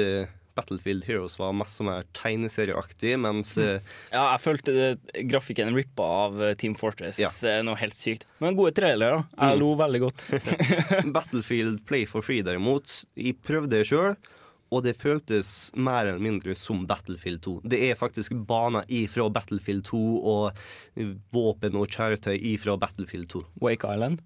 Battlefield 0.56 1.04
Heroes 1.06 1.36
var 1.38 1.52
mest 1.56 1.80
mer 1.84 2.06
tegneserieaktig, 2.16 3.14
mens 3.20 3.52
eh, 3.60 3.78
Ja, 4.12 4.25
jeg 4.32 4.40
følte 4.42 4.75
det, 4.76 4.88
grafikken 5.30 5.75
rippa 5.76 6.06
av 6.26 6.40
eh, 6.42 6.54
Team 6.58 6.75
Fortress 6.80 7.20
Ja. 7.20 7.30
eh, 7.48 7.60
noe 7.66 7.76
helt 7.80 7.94
sykt. 7.96 8.25
Men 8.40 8.56
gode 8.58 8.72
trailere. 8.76 9.26
Jeg 9.36 9.56
Mm. 9.56 9.60
lo 9.60 9.75
veldig 9.76 10.00
godt. 10.06 10.26
Battlefield 11.16 11.84
Play 11.86 12.06
for 12.08 12.22
Free 12.25 12.42
derimot, 12.42 13.04
jeg 13.16 13.36
prøvde 13.46 13.70
det 13.76 13.86
sjøl. 13.90 14.16
Og 14.75 14.82
det 14.82 14.96
føltes 14.98 15.70
mer 15.78 16.08
eller 16.08 16.18
mindre 16.18 16.56
som 16.58 16.80
Battlefield 16.90 17.38
2. 17.44 17.52
Det 17.70 17.78
er 17.86 17.94
faktisk 18.00 18.32
baner 18.48 18.82
ifra 18.90 19.28
Battlefield 19.30 19.84
2 19.86 20.00
og 20.26 20.56
eh, 20.98 21.12
våpen 21.30 21.76
og 21.78 21.86
kjøretøy 21.94 22.34
ifra 22.56 22.75
Battlefield 22.82 23.28
2. 23.30 23.44
Wake 23.62 23.86
Island. 23.86 24.18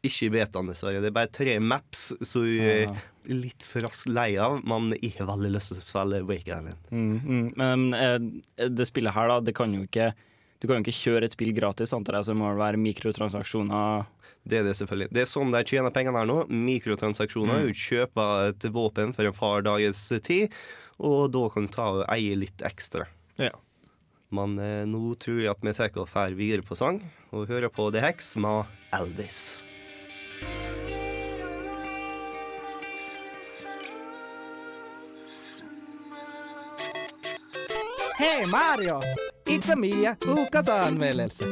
Ikke 0.00 0.30
i 0.30 0.32
betaen, 0.32 0.68
dessverre. 0.70 1.02
Det 1.02 1.10
er 1.10 1.16
bare 1.16 1.28
tre 1.32 1.58
maps, 1.60 2.06
så 2.24 2.40
jeg 2.46 2.86
er 2.88 3.34
litt 3.36 3.64
for 3.66 3.84
raskt 3.84 4.08
lei 4.08 4.30
av. 4.40 4.60
Men 4.64 4.94
har 4.96 5.28
veldig 5.28 5.50
lyst 5.52 5.74
til 5.74 5.80
å 5.80 5.84
spille 5.84 6.22
Wake 6.28 6.48
Island. 6.48 6.88
Mm, 6.88 7.18
mm. 7.20 7.50
Men 7.60 7.84
eh, 7.98 8.68
det 8.70 8.88
spillet 8.88 9.16
her, 9.16 9.28
da, 9.28 9.40
det 9.44 9.56
kan 9.56 9.74
jo 9.76 9.84
ikke 9.84 10.12
Du 10.60 10.68
kan 10.68 10.80
jo 10.80 10.84
ikke 10.84 10.96
kjøre 10.96 11.28
et 11.28 11.36
spill 11.36 11.52
gratis, 11.56 11.92
antar 11.96 12.18
jeg, 12.18 12.30
så 12.30 12.36
må 12.36 12.50
det 12.50 12.60
være 12.60 12.80
mikrotransaksjoner 12.80 14.08
Det 14.48 14.60
er 14.60 14.66
det 14.68 14.74
selvfølgelig. 14.80 15.12
Det 15.16 15.22
er 15.24 15.30
sånn 15.30 15.52
de 15.52 15.64
tjener 15.68 15.92
pengene 15.92 16.20
her 16.20 16.28
nå. 16.28 16.42
Mikrotransaksjoner. 16.48 17.60
Mm. 17.60 17.68
Du 17.68 17.84
kjøper 17.84 18.50
et 18.50 18.68
våpen 18.72 19.16
for 19.16 19.28
et 19.28 19.40
par 19.40 19.64
dagers 19.68 20.04
tid, 20.24 20.60
og 21.00 21.32
da 21.36 21.46
kan 21.52 21.68
du 21.68 21.74
ta 21.76 21.92
og 22.00 22.04
eie 22.12 22.36
litt 22.40 22.64
ekstra. 22.64 23.08
Ja. 23.40 23.52
Men 24.32 24.56
eh, 24.62 24.84
nå 24.88 25.16
tror 25.20 25.42
jeg 25.42 25.52
at 25.52 25.64
vi 25.64 25.76
tar 25.76 25.96
og 25.96 26.08
drar 26.08 26.36
videre 26.38 26.64
på 26.64 26.78
sang, 26.78 27.02
og 27.32 27.50
hører 27.50 27.72
på 27.72 27.90
The 27.92 28.04
Hex 28.04 28.36
med 28.40 28.78
Elvis. 28.96 29.58
Hei 38.18 38.46
Mario! 38.46 39.00
It's 39.46 39.68
a 39.68 39.76
Mia, 39.76 40.16
ukas 40.26 40.68
anmeldelse. 40.68 41.44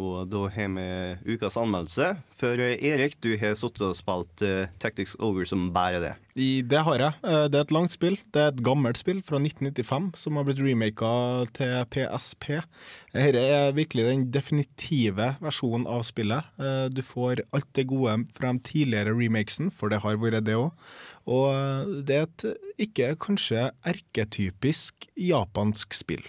Og 0.00 0.28
da 0.32 0.46
har 0.54 0.70
vi 0.72 1.34
ukas 1.34 1.56
anmeldelse. 1.60 2.06
For 2.40 2.58
eh, 2.60 2.80
Erik, 2.80 3.18
du 3.20 3.34
har 3.38 3.52
sittet 3.58 3.84
og 3.84 3.96
spilt 3.98 4.44
uh, 4.46 4.70
Tactics 4.80 5.14
Ogre 5.20 5.44
som 5.48 5.66
bare 5.74 6.00
det. 6.00 6.12
I, 6.32 6.62
det 6.64 6.80
har 6.86 6.96
jeg. 7.02 7.18
Eh, 7.28 7.44
Det 7.52 7.58
er 7.60 7.66
et 7.66 7.74
langt 7.76 7.92
spill. 7.92 8.16
Det 8.32 8.40
er 8.40 8.52
et 8.54 8.62
gammelt 8.64 8.96
spill 8.96 9.20
fra 9.26 9.36
1995 9.42 10.08
som 10.22 10.38
har 10.40 10.46
blitt 10.48 10.62
remaka 10.64 11.12
til 11.58 11.74
PSP. 11.92 12.62
Dette 13.12 13.42
er 13.44 13.76
virkelig 13.76 14.06
den 14.08 14.24
definitive 14.32 15.34
versjonen 15.44 15.84
av 15.90 16.06
spillet. 16.08 16.48
Du 16.96 17.02
får 17.04 17.44
alt 17.52 17.68
det 17.76 17.84
gode 17.92 18.16
fra 18.32 18.54
de 18.54 18.64
tidligere 18.64 19.12
remakesen, 19.12 19.68
for 19.68 19.92
det 19.92 20.00
har 20.06 20.16
vært 20.22 20.46
det 20.48 20.56
òg. 20.56 20.72
Og 21.28 21.92
det 22.08 22.16
er 22.16 22.24
et 22.30 22.46
ikke 22.88 23.12
kanskje 23.28 23.68
erketypisk 23.92 25.10
japansk 25.20 25.92
spill. 26.00 26.24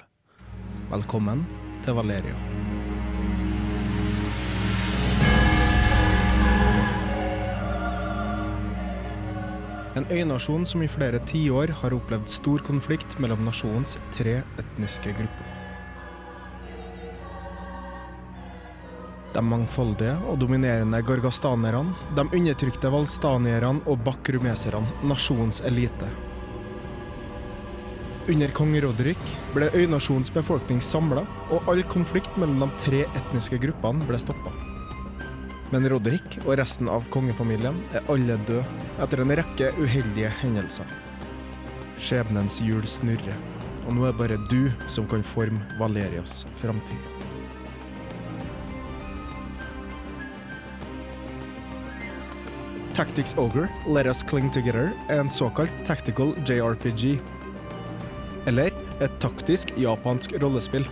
Velkommen 0.91 1.48
til 1.88 1.96
Valeria. 1.96 2.36
En 9.94 10.08
øynasjon 10.10 10.64
som 10.66 10.82
i 10.82 10.88
flere 10.90 11.20
tiår 11.30 11.70
har 11.84 11.94
opplevd 11.94 12.32
stor 12.32 12.64
konflikt 12.66 13.20
mellom 13.22 13.44
nasjonens 13.46 14.00
tre 14.16 14.40
etniske 14.58 15.14
grupper. 15.20 15.52
De 19.34 19.42
mangfoldige 19.42 20.16
og 20.30 20.40
dominerende 20.42 21.00
gorgastanerne, 21.06 21.94
de 22.18 22.26
undertrykte 22.26 22.90
valstanierne 22.94 23.86
og 23.90 24.02
bakrumeserne, 24.06 24.90
nasjonens 25.10 25.62
elite. 25.66 26.10
Under 28.30 28.54
kong 28.56 28.78
Rodrik 28.82 29.24
ble 29.54 29.70
øynasjonens 29.78 30.34
befolkning 30.34 30.82
samla, 30.82 31.26
og 31.54 31.66
all 31.70 31.86
konflikt 31.86 32.38
mellom 32.38 32.66
de 32.66 32.86
tre 32.86 33.08
etniske 33.10 33.62
gruppene 33.62 34.10
ble 34.10 34.22
stoppa. 34.22 34.73
Men 35.74 35.88
Roderick 35.89 36.36
og 36.44 36.60
resten 36.60 36.86
av 36.92 37.08
kongefamilien 37.10 37.80
er 37.98 38.03
alle 38.13 38.36
døde 38.46 38.62
etter 39.01 39.24
en 39.24 39.34
rekke 39.39 39.72
uheldige 39.82 40.30
hendelser. 40.44 40.86
Skjebnens 41.98 42.60
hjul 42.62 42.86
snurrer, 42.86 43.39
og 43.88 43.96
nå 43.98 44.06
er 44.06 44.13
det 44.13 44.20
bare 44.20 44.38
du 44.51 44.70
som 44.92 45.08
kan 45.10 45.25
forme 45.25 45.58
Valerias 45.80 46.44
framtid. 46.62 47.10
Tactics 52.94 53.34
Ogre, 53.42 53.65
Let 53.89 54.06
Us 54.06 54.22
Cling 54.22 54.53
Together 54.53 54.92
er 55.10 55.24
en 55.24 55.34
såkalt 55.34 55.74
tactical 55.89 56.36
JRPG. 56.46 57.18
Eller 58.46 58.70
et 59.01 59.18
taktisk 59.24 59.74
japansk 59.82 60.38
rollespill. 60.44 60.86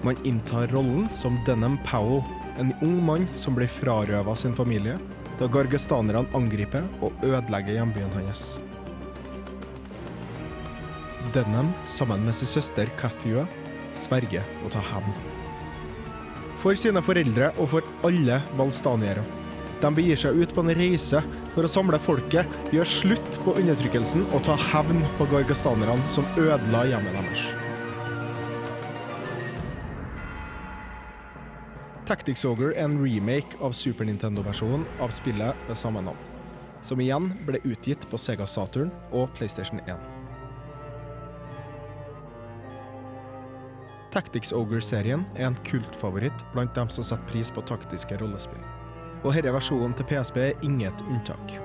Man 0.00 0.16
inntar 0.24 0.72
rollen 0.72 1.10
som 1.12 1.36
Denham 1.44 1.76
Powell, 1.84 2.24
en 2.58 2.74
ung 2.82 2.98
mann 3.04 3.28
som 3.38 3.54
blir 3.56 3.70
frarøva 3.70 4.34
sin 4.36 4.54
familie 4.56 4.98
da 5.38 5.46
gargastanerne 5.46 6.26
angriper 6.34 6.86
og 6.98 7.14
ødelegger 7.22 7.78
hjembyen 7.78 8.14
hans. 8.16 8.56
Denham, 11.34 11.72
sammen 11.86 12.24
med 12.24 12.34
sin 12.34 12.50
søster 12.50 12.88
Cathua, 12.98 13.44
sverger 13.94 14.46
å 14.64 14.70
ta 14.72 14.82
hevn. 14.90 15.12
For 16.58 16.78
sine 16.78 17.02
foreldre 17.04 17.52
og 17.60 17.70
for 17.74 17.92
alle 18.06 18.40
valstaniere. 18.58 19.22
De 19.78 19.92
begir 19.94 20.18
seg 20.18 20.40
ut 20.40 20.54
på 20.54 20.64
en 20.64 20.74
reise 20.74 21.22
for 21.54 21.66
å 21.66 21.70
samle 21.70 22.00
folket, 22.02 22.48
gjøre 22.74 22.90
slutt 22.90 23.38
på 23.44 23.54
undertrykkelsen 23.60 24.26
og 24.32 24.42
ta 24.48 24.58
hevn 24.72 25.04
på 25.20 25.30
gargastanerne 25.30 26.10
som 26.10 26.26
ødela 26.34 26.82
hjemmet 26.90 27.20
deres. 27.20 27.57
Tactics 32.08 32.40
Ogre 32.48 32.70
er 32.72 32.86
en 32.86 32.94
remake 33.02 33.58
av 33.60 33.74
Super 33.76 34.06
Nintendo-versjonen 34.08 34.86
av 35.04 35.10
spillet 35.12 35.66
ved 35.68 35.76
samme 35.76 36.00
navn, 36.00 36.20
som 36.80 37.02
igjen 37.04 37.26
ble 37.44 37.58
utgitt 37.68 38.06
på 38.08 38.16
Sega 38.16 38.46
Saturn 38.48 38.88
og 39.12 39.26
PlayStation 39.36 39.82
1. 39.84 40.06
Tactics 44.14 44.54
Ogre-serien 44.56 45.26
er 45.36 45.50
en 45.50 45.58
kultfavoritt 45.68 46.46
blant 46.54 46.72
dem 46.78 46.88
som 46.88 47.04
setter 47.04 47.28
pris 47.28 47.52
på 47.52 47.66
taktiske 47.68 48.16
rollespill. 48.22 48.64
Og 49.20 49.36
denne 49.36 49.52
versjonen 49.58 49.92
til 49.98 50.08
PSP 50.08 50.40
er 50.46 50.64
inget 50.64 51.04
unntak. 51.10 51.58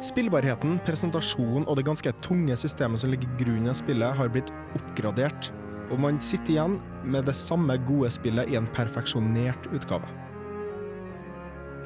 Spillbarheten, 0.00 0.78
presentasjonen 0.88 1.68
og 1.68 1.76
det 1.76 1.84
ganske 1.90 2.16
tunge 2.24 2.56
systemet 2.56 3.04
som 3.04 3.12
ligger 3.12 3.28
i 3.28 3.44
grunnen 3.44 3.68
av 3.74 3.76
spillet, 3.76 4.16
har 4.16 4.32
blitt 4.32 4.56
oppgradert, 4.80 5.52
og 5.90 6.00
man 6.02 6.20
sitter 6.22 6.56
igjen 6.56 6.78
med 7.04 7.26
det 7.28 7.36
samme 7.38 7.76
gode 7.88 8.10
spillet 8.14 8.50
i 8.52 8.58
en 8.58 8.68
perfeksjonert 8.76 9.68
utgave. 9.74 10.08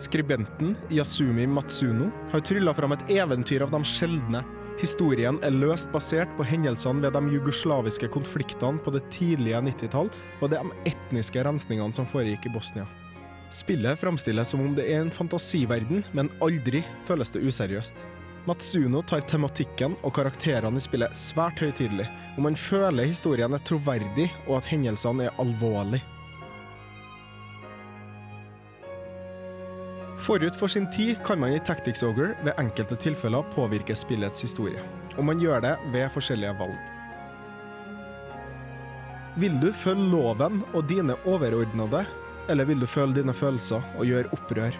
Skribenten 0.00 0.76
Yasumi 0.88 1.44
Matsuno 1.46 2.08
har 2.32 2.40
trylla 2.40 2.72
fram 2.74 2.94
et 2.96 3.04
eventyr 3.12 3.66
av 3.66 3.74
de 3.74 3.82
sjeldne. 3.84 4.40
Historien 4.80 5.36
er 5.44 5.52
løst 5.52 5.90
basert 5.92 6.30
på 6.38 6.46
hendelsene 6.48 7.04
ved 7.04 7.12
de 7.12 7.34
jugoslaviske 7.34 8.08
konfliktene 8.14 8.80
på 8.80 8.94
det 8.94 9.02
tidlige 9.12 9.60
90-tall 9.66 10.08
og 10.40 10.54
de 10.54 10.62
etniske 10.88 11.44
rensningene 11.44 11.92
som 11.92 12.08
foregikk 12.08 12.48
i 12.48 12.54
Bosnia. 12.54 12.86
Spillet 13.52 13.98
framstilles 14.00 14.54
som 14.54 14.62
om 14.64 14.72
det 14.78 14.86
er 14.88 15.02
en 15.02 15.12
fantasiverden, 15.12 16.04
men 16.16 16.30
aldri 16.40 16.84
føles 17.04 17.34
det 17.34 17.42
useriøst. 17.44 18.00
Matsuno 18.48 19.02
tar 19.04 19.20
tematikken 19.28 19.98
og 20.00 20.14
karakterene 20.16 20.80
i 20.80 20.84
spillet 20.84 21.16
svært 21.18 21.60
høytidelig, 21.60 22.06
og 22.38 22.46
man 22.46 22.56
føler 22.56 23.10
historien 23.10 23.52
er 23.52 23.62
troverdig 23.68 24.30
og 24.46 24.56
at 24.60 24.70
hendelsene 24.70 25.28
er 25.28 25.42
alvorlige. 25.42 26.00
Forut 30.20 30.56
for 30.56 30.68
sin 30.68 30.86
tid 30.92 31.18
kan 31.24 31.40
man 31.40 31.56
i 31.56 31.60
Tactics 31.64 32.04
Ogre 32.04 32.34
ved 32.44 32.56
enkelte 32.60 32.96
tilfeller 33.00 33.44
påvirke 33.54 33.96
spillets 33.96 34.44
historie, 34.44 34.80
og 35.16 35.24
man 35.24 35.40
gjør 35.40 35.64
det 35.64 35.74
ved 35.92 36.08
forskjellige 36.12 36.56
valg. 36.60 36.76
Vil 39.40 39.56
du 39.62 39.70
følge 39.72 40.10
loven 40.12 40.62
og 40.74 40.84
dine 40.88 41.16
overordnede, 41.24 42.04
eller 42.48 42.68
vil 42.68 42.80
du 42.80 42.86
følge 42.86 43.20
dine 43.20 43.34
følelser 43.34 43.84
og 43.96 44.08
gjøre 44.08 44.32
opprør? 44.36 44.76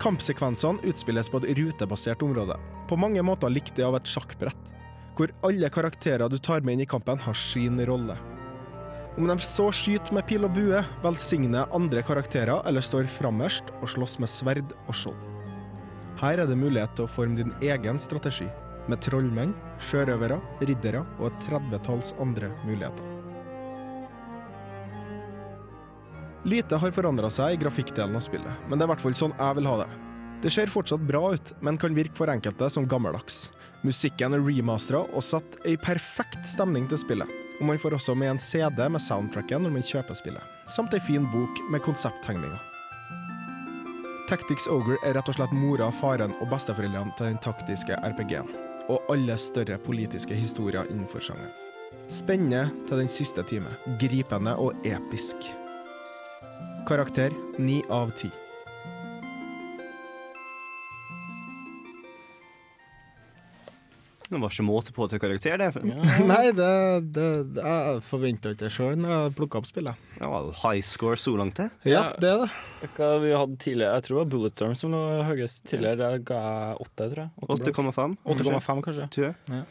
Kampsekvensene 0.00 0.80
utspilles 0.88 1.28
på 1.28 1.42
et 1.42 1.58
rutebasert 1.58 2.22
område, 2.24 2.56
på 2.88 2.96
mange 2.96 3.20
måter 3.20 3.52
likt 3.52 3.74
det 3.76 3.84
av 3.84 3.98
et 3.98 4.08
sjakkbrett, 4.08 4.70
hvor 5.18 5.32
alle 5.44 5.68
karakterer 5.68 6.32
du 6.32 6.38
tar 6.40 6.64
med 6.64 6.78
inn 6.78 6.86
i 6.86 6.88
kampen, 6.88 7.20
har 7.20 7.36
sin 7.36 7.76
rolle. 7.84 8.16
Om 9.18 9.28
de 9.28 9.36
så 9.44 9.66
skyter 9.74 10.16
med 10.16 10.24
pil 10.30 10.46
og 10.48 10.54
bue, 10.56 10.80
velsigner 11.04 11.68
andre 11.76 12.00
karakterer 12.06 12.64
eller 12.64 12.80
står 12.80 13.10
framerst 13.12 13.74
og 13.82 13.92
slåss 13.92 14.16
med 14.22 14.32
sverd 14.32 14.72
og 14.86 14.96
skjold. 14.96 15.20
Her 16.22 16.40
er 16.40 16.48
det 16.48 16.56
mulighet 16.56 16.96
til 16.96 17.04
å 17.04 17.12
forme 17.18 17.36
din 17.36 17.52
egen 17.60 18.00
strategi, 18.00 18.48
med 18.88 19.04
trollmenn, 19.04 19.52
sjørøvere, 19.90 20.40
riddere 20.64 21.04
og 21.18 21.28
et 21.28 21.40
tredvetalls 21.44 22.14
andre 22.22 22.54
muligheter. 22.64 23.19
Lite 26.44 26.76
har 26.80 26.92
forandra 26.96 27.28
seg 27.28 27.54
i 27.54 27.58
grafikkdelen 27.60 28.16
av 28.16 28.24
spillet, 28.24 28.62
men 28.68 28.78
det 28.78 28.86
er 28.86 28.88
i 28.88 28.92
hvert 28.94 29.02
fall 29.04 29.16
sånn 29.18 29.34
jeg 29.36 29.56
vil 29.58 29.68
ha 29.68 29.82
det. 29.82 29.90
Det 30.40 30.52
ser 30.54 30.72
fortsatt 30.72 31.02
bra 31.04 31.34
ut, 31.34 31.52
men 31.60 31.76
kan 31.76 31.92
virke 31.92 32.16
for 32.16 32.32
enkelte 32.32 32.70
som 32.72 32.86
gammeldags. 32.88 33.50
Musikken 33.84 34.32
er 34.36 34.44
remastera 34.44 35.02
og 35.04 35.24
satt 35.24 35.58
i 35.68 35.74
perfekt 35.80 36.48
stemning 36.48 36.88
til 36.88 37.00
spillet, 37.02 37.28
og 37.60 37.68
man 37.68 37.80
får 37.80 37.98
også 37.98 38.16
med 38.16 38.32
en 38.32 38.40
CD 38.40 38.80
med 38.88 39.04
soundtracken 39.04 39.66
når 39.66 39.76
man 39.76 39.84
kjøper 39.84 40.16
spillet, 40.16 40.56
samt 40.64 40.96
ei 40.96 41.04
fin 41.04 41.28
bok 41.28 41.60
med 41.72 41.84
konsepttegninger. 41.84 42.56
Tactics 44.32 44.68
Ogre 44.72 44.96
er 45.04 45.18
rett 45.18 45.28
og 45.28 45.36
slett 45.36 45.52
mora, 45.52 45.92
faren 46.00 46.32
og 46.40 46.48
besteforeldrene 46.52 47.12
til 47.18 47.34
den 47.34 47.40
taktiske 47.44 48.00
RPG-en, 48.00 48.48
og 48.88 49.12
alle 49.12 49.36
større 49.36 49.76
politiske 49.82 50.36
historier 50.38 50.88
innenfor 50.88 51.20
sjangeren. 51.20 51.52
Spennende 52.08 52.70
til 52.88 53.02
den 53.02 53.10
siste 53.12 53.44
time, 53.44 53.76
gripende 54.00 54.56
og 54.56 54.86
episk. 54.88 55.50
Karakter 56.90 57.30
9 57.56 57.82
av 57.88 58.10
10. 58.10 58.30
Det 64.28 64.38
var 64.38 64.50
ikke 64.50 64.64
måte 64.66 64.94
på 64.94 65.06
til 65.06 65.22
karakter, 65.22 65.62
det. 65.62 65.84
Nei, 66.32 66.50
det, 66.50 66.72
det, 67.14 67.28
det 67.54 67.62
jeg 67.62 68.02
forventa 68.08 68.50
ikke 68.50 68.64
det 68.64 68.72
sjøl 68.74 68.98
når 68.98 69.14
jeg 69.14 69.36
plukka 69.38 69.62
opp 69.62 69.70
spillet. 69.70 70.10
Det 70.18 70.34
var 70.34 70.50
high 70.64 70.82
score 70.82 71.14
så 71.14 71.38
langt, 71.38 71.62
det. 71.62 71.70
Ja, 71.94 72.08
det 72.18 72.34
er 72.34 72.42
det. 72.42 72.52
Hva 72.98 73.14
vi 73.22 73.34
hadde 73.38 73.62
tidligere 73.62 73.94
Jeg 74.00 74.08
tror 74.08 74.16
det 74.16 74.22
var 74.24 74.30
Bulletstorm 74.34 74.78
som 74.82 74.96
lå 74.98 75.06
høyest 75.30 75.68
tidligere. 75.70 75.98
Der 76.02 76.24
ga 76.26 76.42
jeg 76.42 76.80
åtte, 76.88 77.12
tror 77.12 77.22
jeg. 77.22 77.36
Åtte 77.46 77.70
blank. 77.70 77.94
8,5. 78.00 78.22
8,5 78.34 78.88
kanskje. 78.88 79.12
Tror 79.14 79.30
jeg. 79.30 79.36
Ja. 79.60 79.66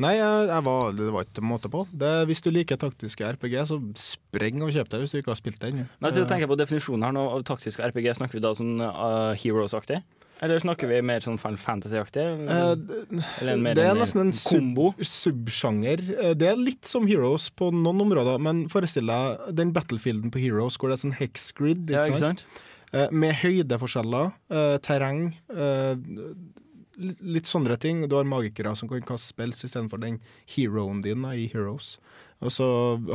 Nei, 0.00 0.14
jeg, 0.16 0.46
jeg 0.48 0.64
var, 0.64 0.92
det 0.96 1.08
var 1.12 1.26
ikke 1.26 1.44
måte 1.44 1.68
på. 1.72 1.82
Det, 1.92 2.12
hvis 2.30 2.40
du 2.44 2.48
liker 2.54 2.78
taktiske 2.80 3.26
RPG, 3.36 3.58
så 3.68 3.76
spreng 4.00 4.62
og 4.64 4.72
kjøp 4.72 4.88
deg 4.92 5.02
hvis 5.04 5.12
du 5.12 5.18
ikke 5.20 5.34
har 5.34 5.40
spilt 5.40 5.60
den. 5.60 5.82
Men 6.00 6.14
så 6.14 6.24
tenker 6.24 6.46
jeg 6.46 6.52
på 6.54 6.60
definisjonen 6.60 7.04
her 7.04 7.12
nå 7.16 7.26
av 7.34 7.44
taktiske 7.48 7.84
RPG. 7.90 8.14
Snakker 8.16 8.38
vi 8.40 8.44
da 8.46 8.54
sånn 8.56 8.80
uh, 8.80 9.36
Heroes-aktig? 9.36 10.00
Eller 10.40 10.56
snakker 10.62 10.88
vi 10.88 11.02
mer 11.04 11.20
sånn 11.20 11.36
Final 11.36 11.58
Fantasy-aktig? 11.60 12.22
Eh, 12.48 12.70
det 13.44 13.84
er 13.84 13.98
nesten 13.98 14.22
en 14.22 14.32
kombo? 14.32 14.86
sub, 14.96 15.10
subsjanger. 15.50 16.00
Eh, 16.14 16.32
Det 16.32 16.48
er 16.48 16.56
litt 16.56 16.88
som 16.88 17.04
Heroes 17.08 17.50
på 17.52 17.68
noen 17.74 18.00
områder, 18.06 18.40
men 18.40 18.62
forestill 18.72 19.12
deg 19.12 19.50
den 19.58 19.74
battlefielden 19.76 20.32
på 20.32 20.40
Heroes 20.40 20.80
hvor 20.80 20.88
det 20.88 20.96
er 20.96 21.02
sånn 21.04 21.18
hexgrid. 21.18 21.92
Ja? 21.92 22.32
Eh, 22.90 23.12
Med 23.12 23.36
høydeforskjeller, 23.42 24.32
eh, 24.48 24.78
terreng, 24.80 25.34
eh, 25.52 25.92
litt- 27.00 27.48
sånne 27.50 27.78
ting. 27.80 28.02
Du 28.08 28.16
har 28.16 28.24
magikere 28.28 28.76
som 28.76 28.88
kan 28.88 29.00
kaste 29.02 29.32
spels 29.32 29.64
istedenfor 29.64 30.00
den 30.00 30.18
heroen 30.54 31.00
din 31.02 31.24
i 31.24 31.46
Heroes. 31.52 31.98
Og 32.40 32.48
så 32.50 32.66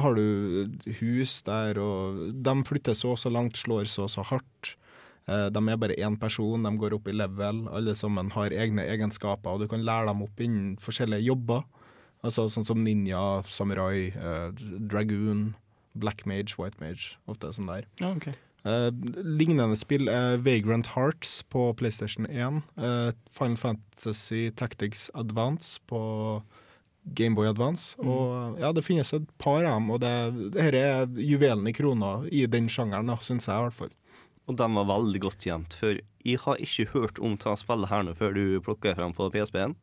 har 0.01 0.13
du 0.15 0.67
hus 0.99 1.41
der, 1.47 1.79
og 1.81 2.33
de 2.43 2.53
flytter 2.67 2.93
så 2.97 3.11
og 3.15 3.17
så 3.21 3.31
langt, 3.33 3.57
slår 3.57 3.85
så 3.89 4.03
og 4.05 4.09
så 4.13 4.23
hardt. 4.29 4.75
Eh, 5.27 5.49
De 5.49 5.57
er 5.69 5.77
bare 5.77 5.95
én 5.97 6.19
person, 6.19 6.61
de 6.61 6.77
går 6.77 6.93
opp 6.93 7.07
i 7.07 7.11
level. 7.11 7.67
Alle 7.73 7.95
sammen 7.95 8.29
har 8.31 8.49
egne 8.53 8.85
egenskaper, 8.85 9.47
og 9.55 9.59
du 9.61 9.67
kan 9.67 9.81
lære 9.83 10.07
dem 10.11 10.21
opp 10.21 10.39
innen 10.39 10.77
forskjellige 10.77 11.25
jobber. 11.25 11.63
Altså 12.23 12.45
Sånn 12.49 12.65
som 12.65 12.83
ninja, 12.83 13.41
samurai, 13.45 14.13
eh, 14.15 14.51
dragoon, 14.87 15.55
black 15.95 16.25
mage, 16.25 16.57
white 16.59 16.79
mage. 16.79 17.17
Ofte 17.27 17.51
sånn 17.53 17.67
der. 17.67 17.85
Ja, 17.99 18.11
ok. 18.13 18.29
Eh, 18.65 18.89
lignende 19.21 19.77
spill 19.77 20.09
er 20.09 20.39
Vagrant 20.41 20.87
Hearts 20.95 21.43
på 21.53 21.69
PlayStation 21.77 22.25
1. 22.25 22.63
Uh, 22.81 23.11
Final 23.31 23.57
Fantasy 23.61 24.49
Tactics 24.57 25.11
Advance 25.13 25.77
på 25.85 26.41
Gameboy 27.03 27.47
Advance. 27.51 27.93
Mm. 28.01 28.09
Og 28.09 28.59
ja, 28.63 28.71
det 28.73 28.85
finnes 28.87 29.13
et 29.13 29.27
par 29.37 29.61
av 29.61 29.77
dem, 29.77 29.91
og 29.93 30.01
det, 30.01 30.15
det 30.55 30.65
her 30.65 30.79
er 30.79 31.21
juvelen 31.21 31.69
i 31.69 31.75
krona 31.77 32.15
i 32.33 32.47
den 32.49 32.69
sjangeren, 32.71 33.13
syns 33.21 33.45
jeg 33.45 33.53
i 33.53 33.67
hvert 33.67 33.79
fall. 33.83 33.93
Og 34.49 34.57
de 34.57 34.69
var 34.77 34.89
veldig 34.89 35.21
godt 35.21 35.45
gjemt, 35.45 35.77
for 35.77 36.01
jeg 36.25 36.41
har 36.41 36.61
ikke 36.61 36.89
hørt 36.93 37.21
om 37.21 37.37
ta 37.37 37.53
spillet 37.57 37.89
her 37.91 38.05
nå 38.05 38.15
før 38.17 38.33
du 38.33 38.43
plukker 38.65 38.97
fram 38.97 39.13
på 39.13 39.29
PSB-en. 39.33 39.77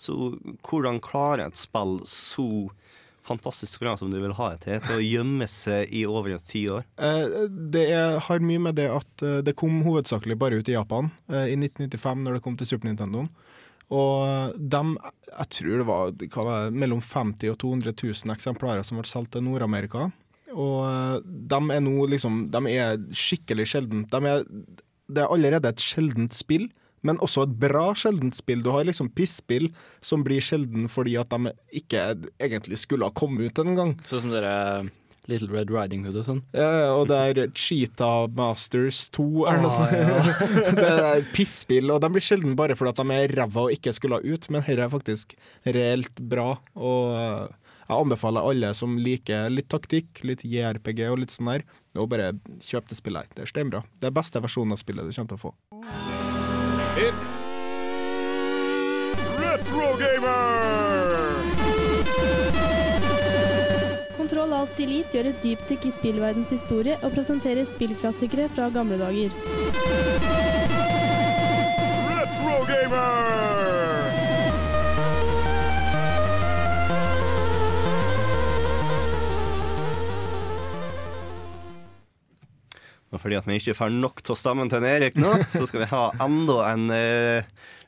Så 0.00 0.16
hvordan 0.64 0.98
klarer 1.04 1.44
et 1.46 1.60
spill 1.60 2.00
så 2.08 2.48
fantastisk 3.24 3.80
program 3.80 3.98
som 3.98 4.10
du 4.12 4.18
vil 4.20 4.34
ha 4.36 4.50
til, 4.60 4.80
til 4.84 4.98
å 4.98 5.04
gjemme 5.04 5.48
seg 5.50 5.92
i 5.94 6.04
over 6.08 6.36
ti 6.38 6.64
tiår? 6.64 6.86
Eh, 6.98 7.36
Det 7.74 7.84
er, 7.90 8.18
har 8.26 8.44
mye 8.44 8.62
med 8.68 8.78
det 8.78 8.88
at 8.92 9.24
eh, 9.24 9.40
det 9.46 9.56
kom 9.58 9.82
hovedsakelig 9.86 10.36
bare 10.40 10.60
ut 10.60 10.68
i 10.70 10.76
Japan 10.76 11.10
eh, 11.32 11.50
i 11.52 11.56
1995, 11.58 12.24
når 12.24 12.36
det 12.38 12.44
kom 12.44 12.58
til 12.60 12.70
Super 12.70 12.90
Nintendo. 12.90 13.26
Og 13.94 14.54
dem, 14.58 14.94
jeg 15.28 15.50
tror 15.58 15.80
det 15.80 15.88
var, 15.88 16.12
det, 16.16 16.30
mellom 16.72 17.02
50 17.04 17.52
og 17.52 17.58
200 17.60 17.96
000 18.00 18.34
eksemplarer 18.34 18.86
som 18.86 19.00
ble 19.00 19.08
solgt 19.08 19.34
til 19.36 19.44
Nord-Amerika. 19.44 20.08
Og 20.54 21.24
de 21.24 21.58
er 21.74 21.80
nå 21.82 22.04
liksom 22.06 22.44
De 22.54 22.60
er 22.70 23.00
skikkelig 23.10 23.66
sjeldent. 23.72 24.06
De 24.12 24.30
er, 24.30 24.44
det 25.10 25.24
er 25.24 25.32
allerede 25.34 25.72
et 25.72 25.82
sjeldent 25.82 26.36
spill, 26.36 26.68
men 27.06 27.20
også 27.24 27.46
et 27.46 27.54
bra 27.62 27.86
sjeldent 27.98 28.36
spill. 28.38 28.64
Du 28.64 28.72
har 28.74 28.86
liksom 28.88 29.12
pisspill 29.14 29.70
som 30.04 30.24
blir 30.26 30.42
sjelden 30.44 30.88
fordi 30.92 31.16
at 31.20 31.32
de 31.34 31.52
ikke 31.80 32.04
egentlig 32.42 32.80
skulle 32.82 33.08
ha 33.08 33.14
kommet 33.16 33.52
ut 33.52 33.64
en 33.64 33.78
gang. 33.78 33.96
Sånn 34.08 34.26
som 34.26 34.34
dere 34.34 34.54
Little 35.30 35.48
Red 35.48 35.70
Riding 35.72 36.04
Hood 36.04 36.18
og 36.20 36.26
sånn. 36.26 36.40
Ja, 36.52 36.92
og 36.92 37.06
det 37.08 37.16
er 37.16 37.52
Cheetah 37.56 38.26
Masters 38.36 39.06
2 39.16 39.24
eller 39.48 39.62
noe 39.64 39.72
Ah, 39.72 40.28
sånt. 40.28 40.76
det 40.80 40.90
er 40.92 41.24
pisspill, 41.32 41.92
og 41.94 42.02
de 42.04 42.10
blir 42.12 42.24
sjelden 42.24 42.56
bare 42.58 42.76
fordi 42.76 42.92
at 42.92 43.00
de 43.00 43.16
er 43.16 43.36
ræva 43.40 43.66
og 43.66 43.72
ikke 43.76 43.94
skulle 43.96 44.20
ha 44.20 44.24
ut, 44.34 44.50
men 44.52 44.64
dette 44.66 44.84
er 44.84 44.92
faktisk 44.92 45.32
reelt 45.64 46.20
bra. 46.20 46.50
Og 46.76 47.16
eh, 47.16 47.56
jeg 47.84 47.96
anbefaler 47.96 48.50
alle 48.52 48.74
som 48.76 48.98
liker 49.00 49.48
litt 49.52 49.70
taktikk, 49.72 50.20
litt 50.28 50.44
JRPG 50.44 51.06
og 51.10 51.20
litt 51.24 51.34
sånn 51.34 51.52
der, 51.54 51.66
å 51.96 52.08
bare 52.10 52.34
kjøp 52.64 52.92
det 52.92 53.00
spillet. 53.00 53.32
Det 53.36 53.46
er 53.46 53.52
steinbra. 53.54 53.84
Det 54.00 54.10
er 54.10 54.16
beste 54.20 54.44
versjonen 54.44 54.76
av 54.76 54.84
spillet 54.84 55.08
du 55.08 55.12
kommer 55.16 55.34
til 55.34 55.40
å 55.40 55.44
få. 55.48 56.33
It's 56.96 57.38
Retro 59.36 59.96
Gamer! 59.98 61.34
Kontroll 64.16 64.54
Alt 64.54 64.78
Elite 64.78 65.10
gjør 65.16 65.30
et 65.32 65.42
dypdykk 65.42 65.88
i 65.88 65.92
spillverdens 65.96 66.54
historie 66.54 66.94
og 67.02 67.10
presenterer 67.16 67.66
spillklassikere 67.66 68.46
fra 68.54 68.70
gamle 68.70 69.00
dager. 69.02 69.34
Retro 72.14 72.62
Gamer! 72.70 73.53
Og 83.14 83.20
fordi 83.22 83.36
at 83.38 83.46
vi 83.46 83.56
ikke 83.60 83.76
får 83.78 83.94
nok 83.94 84.20
av 84.30 84.36
stammen 84.40 84.68
til 84.72 84.82
en 84.82 84.88
Erik 84.90 85.16
nå, 85.20 85.32
så 85.56 85.66
skal 85.70 85.84
vi 85.84 85.90
ha 85.92 86.04
enda 86.24 86.56
en 86.72 86.84
uh, 86.90 87.42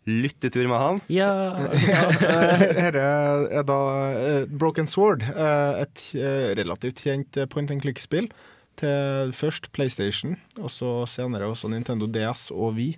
lyttetur 0.06 0.68
med 0.70 0.78
han. 0.78 1.00
Ja. 1.10 1.30
Dette 1.74 3.02
er 3.02 3.64
da 3.66 3.78
eh, 4.14 4.44
Broken 4.46 4.86
Sword, 4.86 5.24
eh, 5.26 5.80
et 5.82 6.04
eh, 6.14 6.52
relativt 6.58 7.02
kjent 7.02 7.36
eh, 7.42 7.48
point 7.50 7.70
and 7.74 7.82
click-spill. 7.82 8.28
Til 8.76 9.30
først 9.32 9.70
PlayStation, 9.72 10.34
og 10.60 10.68
så 10.70 10.90
senere 11.08 11.46
også 11.48 11.70
Nintendo 11.72 12.04
DS 12.12 12.50
og 12.52 12.74
Wii. 12.76 12.92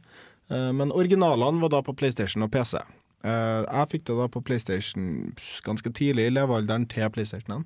Eh, 0.51 0.71
Men 0.75 0.91
originalene 0.93 1.63
var 1.63 1.71
da 1.77 1.81
på 1.87 1.95
PlayStation 1.97 2.43
og 2.45 2.51
PC. 2.53 2.77
Eh, 3.25 3.61
Jeg 3.65 3.89
fikk 3.95 4.05
det 4.11 4.17
da 4.19 4.27
på 4.35 4.43
PlayStation 4.45 5.31
ganske 5.65 5.93
tidlig 5.95 6.27
i 6.29 6.35
levealderen 6.35 6.85
til 6.91 7.09
PlayStationen. 7.15 7.65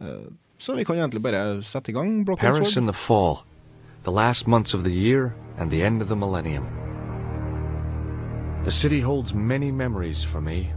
Eh, 0.00 0.30
Så 0.60 0.74
vi 0.76 0.84
kan 0.84 0.96
egentlig 1.00 1.22
bare 1.24 1.60
sette 1.64 1.90
i 1.90 1.96
gang 1.96 2.22
Broken 2.24 2.52
Paris 2.52 2.76
in 2.76 2.92
Sword. 3.06 3.44
The 4.04 4.10
last 4.10 4.46
months 4.46 4.72
of 4.72 4.82
the 4.82 4.90
year 4.90 5.34
and 5.58 5.70
the 5.70 5.82
end 5.82 6.00
of 6.00 6.08
the 6.08 6.16
millennium. 6.16 6.66
The 8.64 8.72
city 8.72 9.00
holds 9.00 9.34
many 9.34 9.70
memories 9.70 10.24
for 10.32 10.40
me 10.40 10.72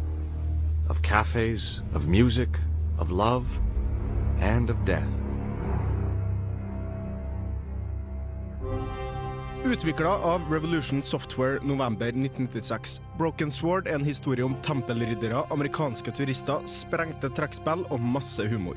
of 0.90 1.02
cafes, 1.02 1.80
of 1.94 2.06
music, 2.06 2.50
of 2.98 3.12
love, 3.12 3.46
and 4.40 4.70
of 4.70 4.78
death. 4.86 5.08
Utvikla 9.64 10.20
av 10.20 10.52
Revolution 10.52 11.02
Software 11.02 11.60
november 11.64 12.08
1996. 12.08 13.00
Broken 13.18 13.52
Sword 13.52 13.88
er 13.88 13.96
en 13.96 14.06
historie 14.06 14.44
om 14.44 14.56
tempelriddere, 14.60 15.46
amerikanske 15.52 16.12
turister, 16.12 16.60
sprengte 16.68 17.32
trekkspill 17.32 17.86
og 17.90 18.04
masse 18.04 18.44
humor. 18.52 18.76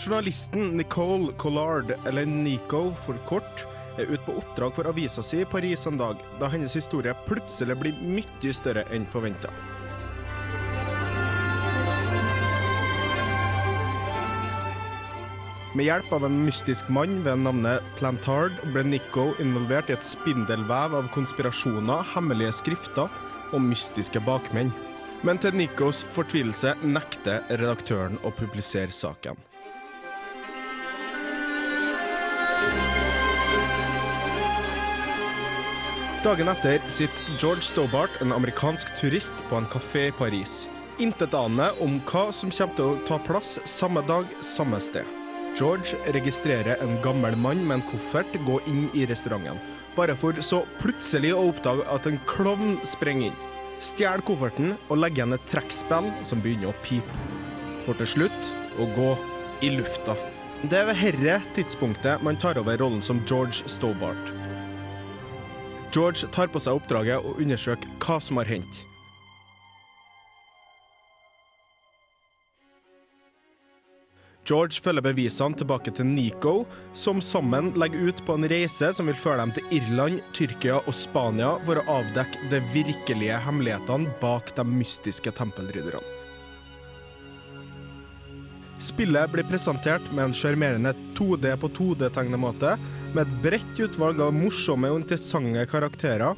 Journalisten 0.00 0.72
Nicole 0.78 1.32
Collard, 1.36 1.92
eller 2.06 2.24
Nico 2.24 2.94
for 3.04 3.20
kort, 3.28 3.66
er 3.98 4.10
ute 4.10 4.22
på 4.26 4.38
oppdrag 4.40 4.74
for 4.76 4.90
avisa 4.90 5.22
si 5.24 5.42
i 5.42 5.48
Paris 5.48 5.86
en 5.90 6.00
dag, 6.00 6.20
da 6.40 6.50
hennes 6.52 6.74
historie 6.76 7.14
plutselig 7.28 7.76
blir 7.80 8.02
mye 8.02 8.54
større 8.54 8.86
enn 8.94 9.06
forventa. 9.12 9.52
Med 15.74 15.88
hjelp 15.88 16.12
av 16.14 16.22
en 16.28 16.36
mystisk 16.46 16.86
mann 16.86 17.16
ved 17.24 17.40
navnet 17.42 17.82
Plantard 17.98 18.60
ble 18.70 18.84
Nico 18.86 19.32
involvert 19.42 19.88
i 19.90 19.96
et 19.96 20.06
spindelvev 20.06 20.94
av 20.94 21.08
konspirasjoner, 21.16 22.04
hemmelige 22.12 22.52
skrifter 22.60 23.10
og 23.50 23.64
mystiske 23.64 24.22
bakmenn. 24.22 24.70
Men 25.26 25.40
til 25.42 25.56
Nicos 25.58 26.04
fortvilelse 26.14 26.76
nekter 26.84 27.42
redaktøren 27.50 28.20
å 28.22 28.30
publisere 28.38 28.94
saken. 28.94 29.34
Dagen 36.24 36.48
etter 36.48 36.80
sitter 36.88 37.34
George 37.36 37.60
Stobart, 37.60 38.14
en 38.22 38.32
amerikansk 38.32 38.94
turist, 38.96 39.36
på 39.50 39.58
en 39.58 39.66
kafé 39.68 40.06
i 40.08 40.12
Paris. 40.16 40.62
Intetanende 40.96 41.66
om 41.84 41.98
hva 42.08 42.30
som 42.32 42.48
kommer 42.48 42.78
til 42.78 42.84
å 42.86 43.02
ta 43.04 43.18
plass 43.26 43.58
samme 43.68 44.00
dag, 44.08 44.30
samme 44.40 44.78
sted. 44.80 45.04
George 45.58 45.98
registrerer 46.16 46.80
en 46.80 46.96
gammel 47.04 47.36
mann 47.36 47.60
med 47.66 47.76
en 47.76 47.84
koffert 47.90 48.38
gå 48.46 48.56
inn 48.70 48.86
i 48.96 49.04
restauranten, 49.10 49.60
bare 49.98 50.16
for 50.16 50.40
så 50.40 50.62
plutselig 50.80 51.34
å 51.36 51.42
oppdage 51.50 51.84
at 51.92 52.08
en 52.08 52.16
klovn 52.30 52.78
sprenger 52.88 53.28
inn. 53.28 53.36
Stjeler 53.84 54.24
kofferten 54.24 54.78
og 54.88 55.02
legger 55.02 55.26
igjen 55.26 55.36
et 55.36 55.48
trekkspill 55.50 56.08
som 56.24 56.40
begynner 56.40 56.72
å 56.72 56.78
pipe. 56.86 57.20
For 57.84 58.00
til 58.00 58.08
slutt 58.14 58.54
å 58.80 58.88
gå 58.96 59.10
i 59.60 59.74
lufta. 59.76 60.16
Det 60.64 60.80
er 60.80 60.88
ved 60.88 61.02
herre 61.02 61.36
tidspunktet 61.52 62.24
man 62.24 62.40
tar 62.40 62.56
over 62.64 62.80
rollen 62.80 63.04
som 63.04 63.20
George 63.28 63.68
Stobart. 63.68 64.33
George 65.94 66.26
tar 66.34 66.50
på 66.50 66.58
seg 66.58 66.74
oppdraget 66.74 67.22
å 67.22 67.36
undersøke 67.38 67.86
hva 68.02 68.18
som 68.18 68.40
har 68.40 68.50
hendt. 68.50 68.80
George 74.44 74.82
følger 74.84 75.06
bevisene 75.06 75.56
tilbake 75.56 75.94
til 75.96 76.04
Nico, 76.10 76.66
som 76.92 77.22
sammen 77.24 77.70
legger 77.80 78.10
ut 78.10 78.18
på 78.26 78.36
en 78.36 78.48
reise 78.50 78.90
som 78.92 79.08
vil 79.08 79.16
føre 79.16 79.40
dem 79.40 79.54
til 79.56 79.78
Irland, 79.78 80.20
Tyrkia 80.36 80.82
og 80.82 80.92
Spania 80.98 81.54
for 81.64 81.80
å 81.80 81.86
avdekke 82.00 82.50
de 82.50 82.60
virkelige 82.74 83.40
hemmelighetene 83.46 84.12
bak 84.20 84.52
de 84.58 84.66
mystiske 84.68 85.32
tempelrydderne. 85.38 86.23
Spillet 88.78 89.30
blir 89.32 89.46
presentert 89.48 90.02
med 90.12 90.24
en 90.24 90.34
sjarmerende 90.34 90.94
2D 91.14 91.56
på 91.60 91.68
2D-tegnemåte, 91.78 92.76
med 93.14 93.22
et 93.22 93.36
bredt 93.42 93.80
utvalg 93.86 94.20
av 94.20 94.34
morsomme 94.34 94.90
og 94.90 95.02
interessante 95.02 95.66
karakterer. 95.70 96.34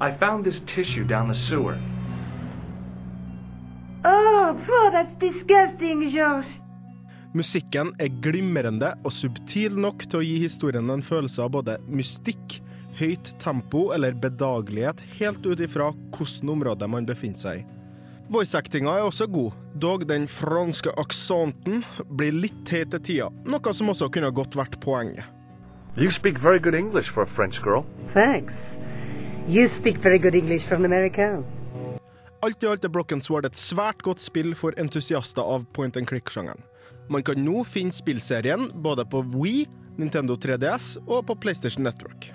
I 0.00 0.10
found 0.20 0.44
this 0.44 0.60
tissue 0.66 1.04
down 1.04 1.28
the 1.28 1.34
sewer. 1.34 1.74
Oh, 4.04 4.54
Paul, 4.66 4.90
that's 4.92 5.18
disgusting, 5.18 6.10
George. 6.10 6.46
Musikken 7.34 7.90
er 7.98 8.12
glimrende 8.22 8.92
og 9.02 9.10
subtil 9.10 9.74
nok 9.80 10.04
til 10.06 10.20
å 10.20 10.22
gi 10.22 10.36
historien 10.44 10.90
en 10.92 11.02
følelse 11.02 11.42
av 11.42 11.50
både 11.56 11.80
mystikk, 11.90 12.60
høyt 13.00 13.32
tempo 13.42 13.88
eller 13.94 14.14
bedagelighet, 14.14 15.00
helt 15.18 15.42
ut 15.42 15.62
ifra 15.64 15.88
hvilket 16.14 16.52
område 16.54 16.86
man 16.86 17.08
befinner 17.08 17.40
seg 17.40 17.64
i. 17.64 17.64
Voice-actinga 18.32 18.88
er 18.96 19.04
også 19.04 19.26
god, 19.28 19.52
dog 19.76 20.06
den 20.08 20.24
franske 20.30 20.92
aksenten 20.96 21.82
blir 22.16 22.32
litt 22.32 22.62
teit 22.64 22.88
til 22.94 23.02
tida, 23.04 23.26
noe 23.44 23.74
som 23.76 23.90
også 23.92 24.08
kunne 24.12 24.30
godt 24.32 24.56
vært 24.56 24.78
poenget. 24.80 25.26
You 25.96 26.08
speak 26.10 26.40
very 26.42 26.58
good 26.58 26.74
English 26.74 27.12
for 27.12 27.22
a 27.22 27.30
French 27.36 27.60
girl. 27.62 27.84
Thanks. 28.14 28.54
You 29.46 29.68
speak 29.78 30.00
very 30.02 30.18
good 30.18 30.34
English 30.34 30.66
from 30.66 30.84
America. 30.88 31.42
Alt 32.42 32.64
i 32.64 32.68
alt 32.68 32.84
er 32.84 32.92
Broken 32.92 33.20
Sword 33.20 33.46
et 33.46 33.56
svært 33.60 34.00
godt 34.02 34.24
spill 34.24 34.54
for 34.56 34.72
entusiaster 34.80 35.44
av 35.44 35.68
point 35.76 35.96
and 35.96 36.08
click-sjangeren. 36.08 36.64
Man 37.12 37.22
kan 37.22 37.36
nå 37.44 37.62
finne 37.68 37.92
spillserien 37.92 38.70
både 38.84 39.04
på 39.04 39.20
Wii, 39.36 39.68
Nintendo 40.00 40.36
3DS 40.40 40.96
og 41.04 41.26
på 41.28 41.36
PlayStation 41.44 41.84
Network. 41.84 42.32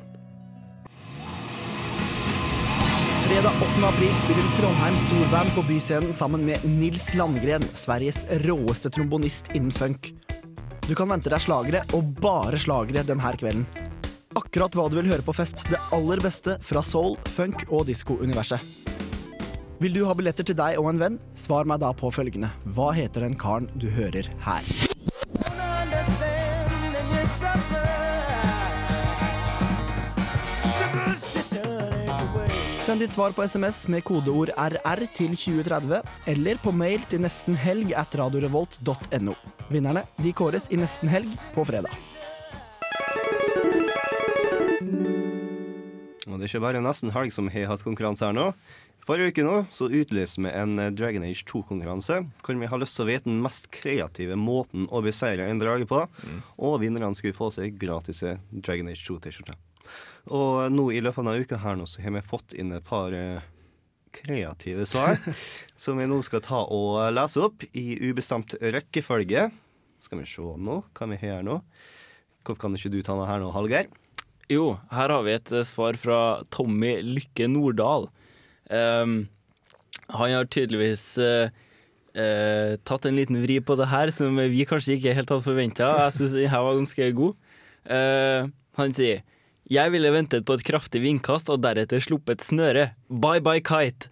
Fredag 3.29 3.51
8. 3.61 3.87
april 3.87 4.15
spiller 4.17 4.45
Trondheim 4.57 4.95
storband 4.97 5.51
på 5.53 5.61
Byscenen 5.67 6.13
sammen 6.13 6.47
med 6.47 6.63
Nils 6.65 7.03
Landgren, 7.13 7.61
Sveriges 7.77 8.23
råeste 8.41 8.89
trombonist 8.89 9.51
innen 9.53 9.69
funk. 9.71 10.09
Du 10.87 10.95
kan 10.97 11.13
vente 11.13 11.29
deg 11.29 11.43
slagere, 11.43 11.83
og 11.93 12.09
bare 12.17 12.57
slagere 12.57 13.05
denne 13.05 13.35
kvelden. 13.37 13.67
Akkurat 14.33 14.73
hva 14.73 14.87
du 14.89 14.97
vil 14.97 15.13
høre 15.13 15.21
på 15.21 15.37
fest. 15.37 15.61
Det 15.69 15.77
aller 15.93 16.25
beste 16.25 16.57
fra 16.65 16.81
soul, 16.81 17.19
funk 17.37 17.67
og 17.69 17.85
disko-universet. 17.93 18.65
Vil 19.77 19.93
du 19.93 20.07
ha 20.09 20.17
billetter 20.17 20.49
til 20.49 20.57
deg 20.57 20.81
og 20.81 20.89
en 20.95 21.05
venn? 21.05 21.23
Svar 21.37 21.69
meg 21.69 21.85
da 21.85 21.93
på 21.93 22.09
følgende. 22.09 22.49
Hva 22.73 22.95
heter 22.97 23.29
den 23.29 23.37
karen 23.37 23.69
du 23.77 23.91
hører 23.93 24.33
her? 24.41 24.88
Send 32.89 33.04
ditt 33.04 33.13
svar 33.13 33.36
på 33.38 33.43
SMS 33.45 33.84
med 33.93 34.02
kodeord 34.02 34.49
RR 34.58 35.04
til 35.13 35.36
2030, 35.38 35.99
eller 36.32 36.58
på 36.58 36.71
mail 36.73 37.04
til 37.06 37.21
nestenhelg 37.21 37.91
at 37.93 38.17
radiorevolt.no. 38.17 39.36
Vinnerne 39.69 40.02
de 40.17 40.32
kåres 40.34 40.65
i 40.73 40.80
Nesten 40.82 41.12
helg 41.13 41.30
på 41.54 41.67
fredag. 41.69 41.93
Og 46.25 46.34
det 46.34 46.41
er 46.41 46.47
ikke 46.49 46.63
bare 46.65 46.82
nesten 46.82 47.13
helg 47.13 47.38
som 47.38 47.54
har 47.54 47.69
hatt 47.69 47.86
konkurranse 47.86 48.25
her 48.25 48.34
nå. 48.34 48.49
Forrige 49.06 49.36
uke 49.36 49.45
nå 49.45 49.56
så 49.69 49.86
utlyste 49.86 50.41
vi 50.47 50.49
en 50.49 50.73
eh, 50.82 50.89
Dragon 50.89 51.30
Age 51.30 51.45
2-konkurranse, 51.45 52.23
hvor 52.41 52.58
vi 52.58 52.73
har 52.73 52.82
lyst 52.82 52.97
til 52.97 53.06
å 53.06 53.12
vite 53.13 53.30
den 53.30 53.41
mest 53.45 53.69
kreative 53.69 54.34
måten 54.34 54.89
å 54.89 55.06
beseire 55.06 55.45
en 55.45 55.62
drage 55.62 55.86
på. 55.86 56.08
Og 56.58 56.82
vinnerne 56.82 57.13
skulle 57.13 57.38
få 57.38 57.54
seg 57.54 57.78
gratis 57.78 58.25
Dragon 58.49 58.89
Age 58.89 59.06
2-T-skjorte. 59.06 59.62
Og 60.29 60.69
nå 60.73 60.89
i 60.93 60.99
løpet 61.01 61.23
av 61.23 61.31
denne 61.31 61.45
uka 61.45 61.61
her 61.63 61.79
nå 61.79 61.87
så 61.89 62.03
har 62.03 62.13
vi 62.13 62.25
fått 62.25 62.53
inn 62.53 62.73
et 62.75 62.85
par 62.85 63.13
eh, 63.17 63.45
kreative 64.13 64.85
svar, 64.89 65.17
som 65.83 65.97
vi 65.97 66.07
nå 66.09 66.19
skal 66.25 66.43
ta 66.45 66.61
og 66.65 66.99
lese 67.15 67.41
opp 67.45 67.65
i 67.73 67.87
ubestemt 68.09 68.55
rekkefølge. 68.61 69.47
Skal 70.03 70.21
vi 70.21 70.27
se 70.29 70.43
nå 70.43 70.83
hva 70.85 71.09
vi 71.11 71.17
har 71.23 71.39
her 71.39 71.47
nå. 71.47 71.59
Hvorfor 72.45 72.61
kan 72.65 72.77
ikke 72.77 72.91
du 72.93 73.01
ta 73.03 73.17
noe 73.17 73.27
her 73.29 73.41
nå, 73.41 73.49
Hallgeir? 73.53 73.89
Jo, 74.49 74.79
her 74.93 75.11
har 75.13 75.25
vi 75.25 75.35
et 75.35 75.51
eh, 75.53 75.65
svar 75.67 75.97
fra 76.01 76.41
Tommy 76.53 76.95
Lykke 77.05 77.49
Nordahl. 77.51 78.07
Um, 78.69 79.27
han 80.09 80.33
har 80.33 80.47
tydeligvis 80.49 81.03
uh, 81.21 81.49
uh, 82.17 82.77
tatt 82.85 83.05
en 83.05 83.17
liten 83.17 83.37
vri 83.43 83.59
på 83.61 83.75
det 83.77 83.89
her, 83.91 84.09
som 84.13 84.37
vi 84.37 84.65
kanskje 84.65 84.95
ikke 84.97 85.13
helt 85.17 85.33
hadde 85.33 85.45
forventa. 85.45 85.91
Jeg 86.05 86.15
syns 86.17 86.33
denne 86.37 86.53
her 86.53 86.65
var 86.65 86.79
ganske 86.79 87.09
god. 87.17 87.51
Uh, 87.85 88.49
han 88.79 88.95
sier 88.97 89.21
Jeg 89.69 89.91
ville 89.93 90.10
ventet 90.10 90.47
på 90.49 90.55
et 90.58 90.63
kraftig 90.65 91.03
vindkast 91.03 91.49
og 91.53 91.60
deretter 91.62 92.01
sluppet 92.01 92.41
snøret. 92.41 92.95
Bye 93.05 93.38
bye 93.45 93.62
kite. 93.62 94.10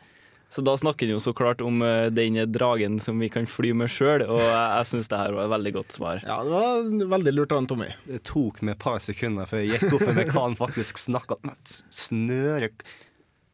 Så 0.54 0.62
da 0.62 0.76
snakker 0.78 1.08
han 1.10 1.16
jo 1.16 1.20
så 1.20 1.34
klart 1.36 1.64
om 1.66 1.82
eh, 1.82 2.12
den 2.14 2.38
dragen 2.54 3.00
som 3.02 3.18
vi 3.20 3.28
kan 3.34 3.48
fly 3.50 3.72
med 3.76 3.90
sjøl, 3.92 4.22
og 4.30 4.38
jeg, 4.40 4.54
jeg 4.54 4.88
syns 4.92 5.10
det 5.12 5.18
her 5.20 5.34
var 5.36 5.48
et 5.48 5.52
veldig 5.56 5.72
godt 5.76 5.96
svar. 5.98 6.22
Ja, 6.22 6.38
det 6.46 6.54
var 6.54 7.10
veldig 7.18 7.34
lurt 7.34 7.56
av 7.58 7.66
Tommy. 7.68 7.90
Det 8.06 8.22
tok 8.30 8.62
meg 8.62 8.78
et 8.78 8.84
par 8.86 9.02
sekunder 9.04 9.50
før 9.50 9.64
jeg 9.64 9.74
gikk 9.74 9.98
opp 9.98 10.06
med 10.14 10.30
hva 10.30 10.44
han 10.46 10.58
faktisk 10.60 11.02
snakka 11.02 11.40
om. 11.42 11.52
Snøre 11.90 12.70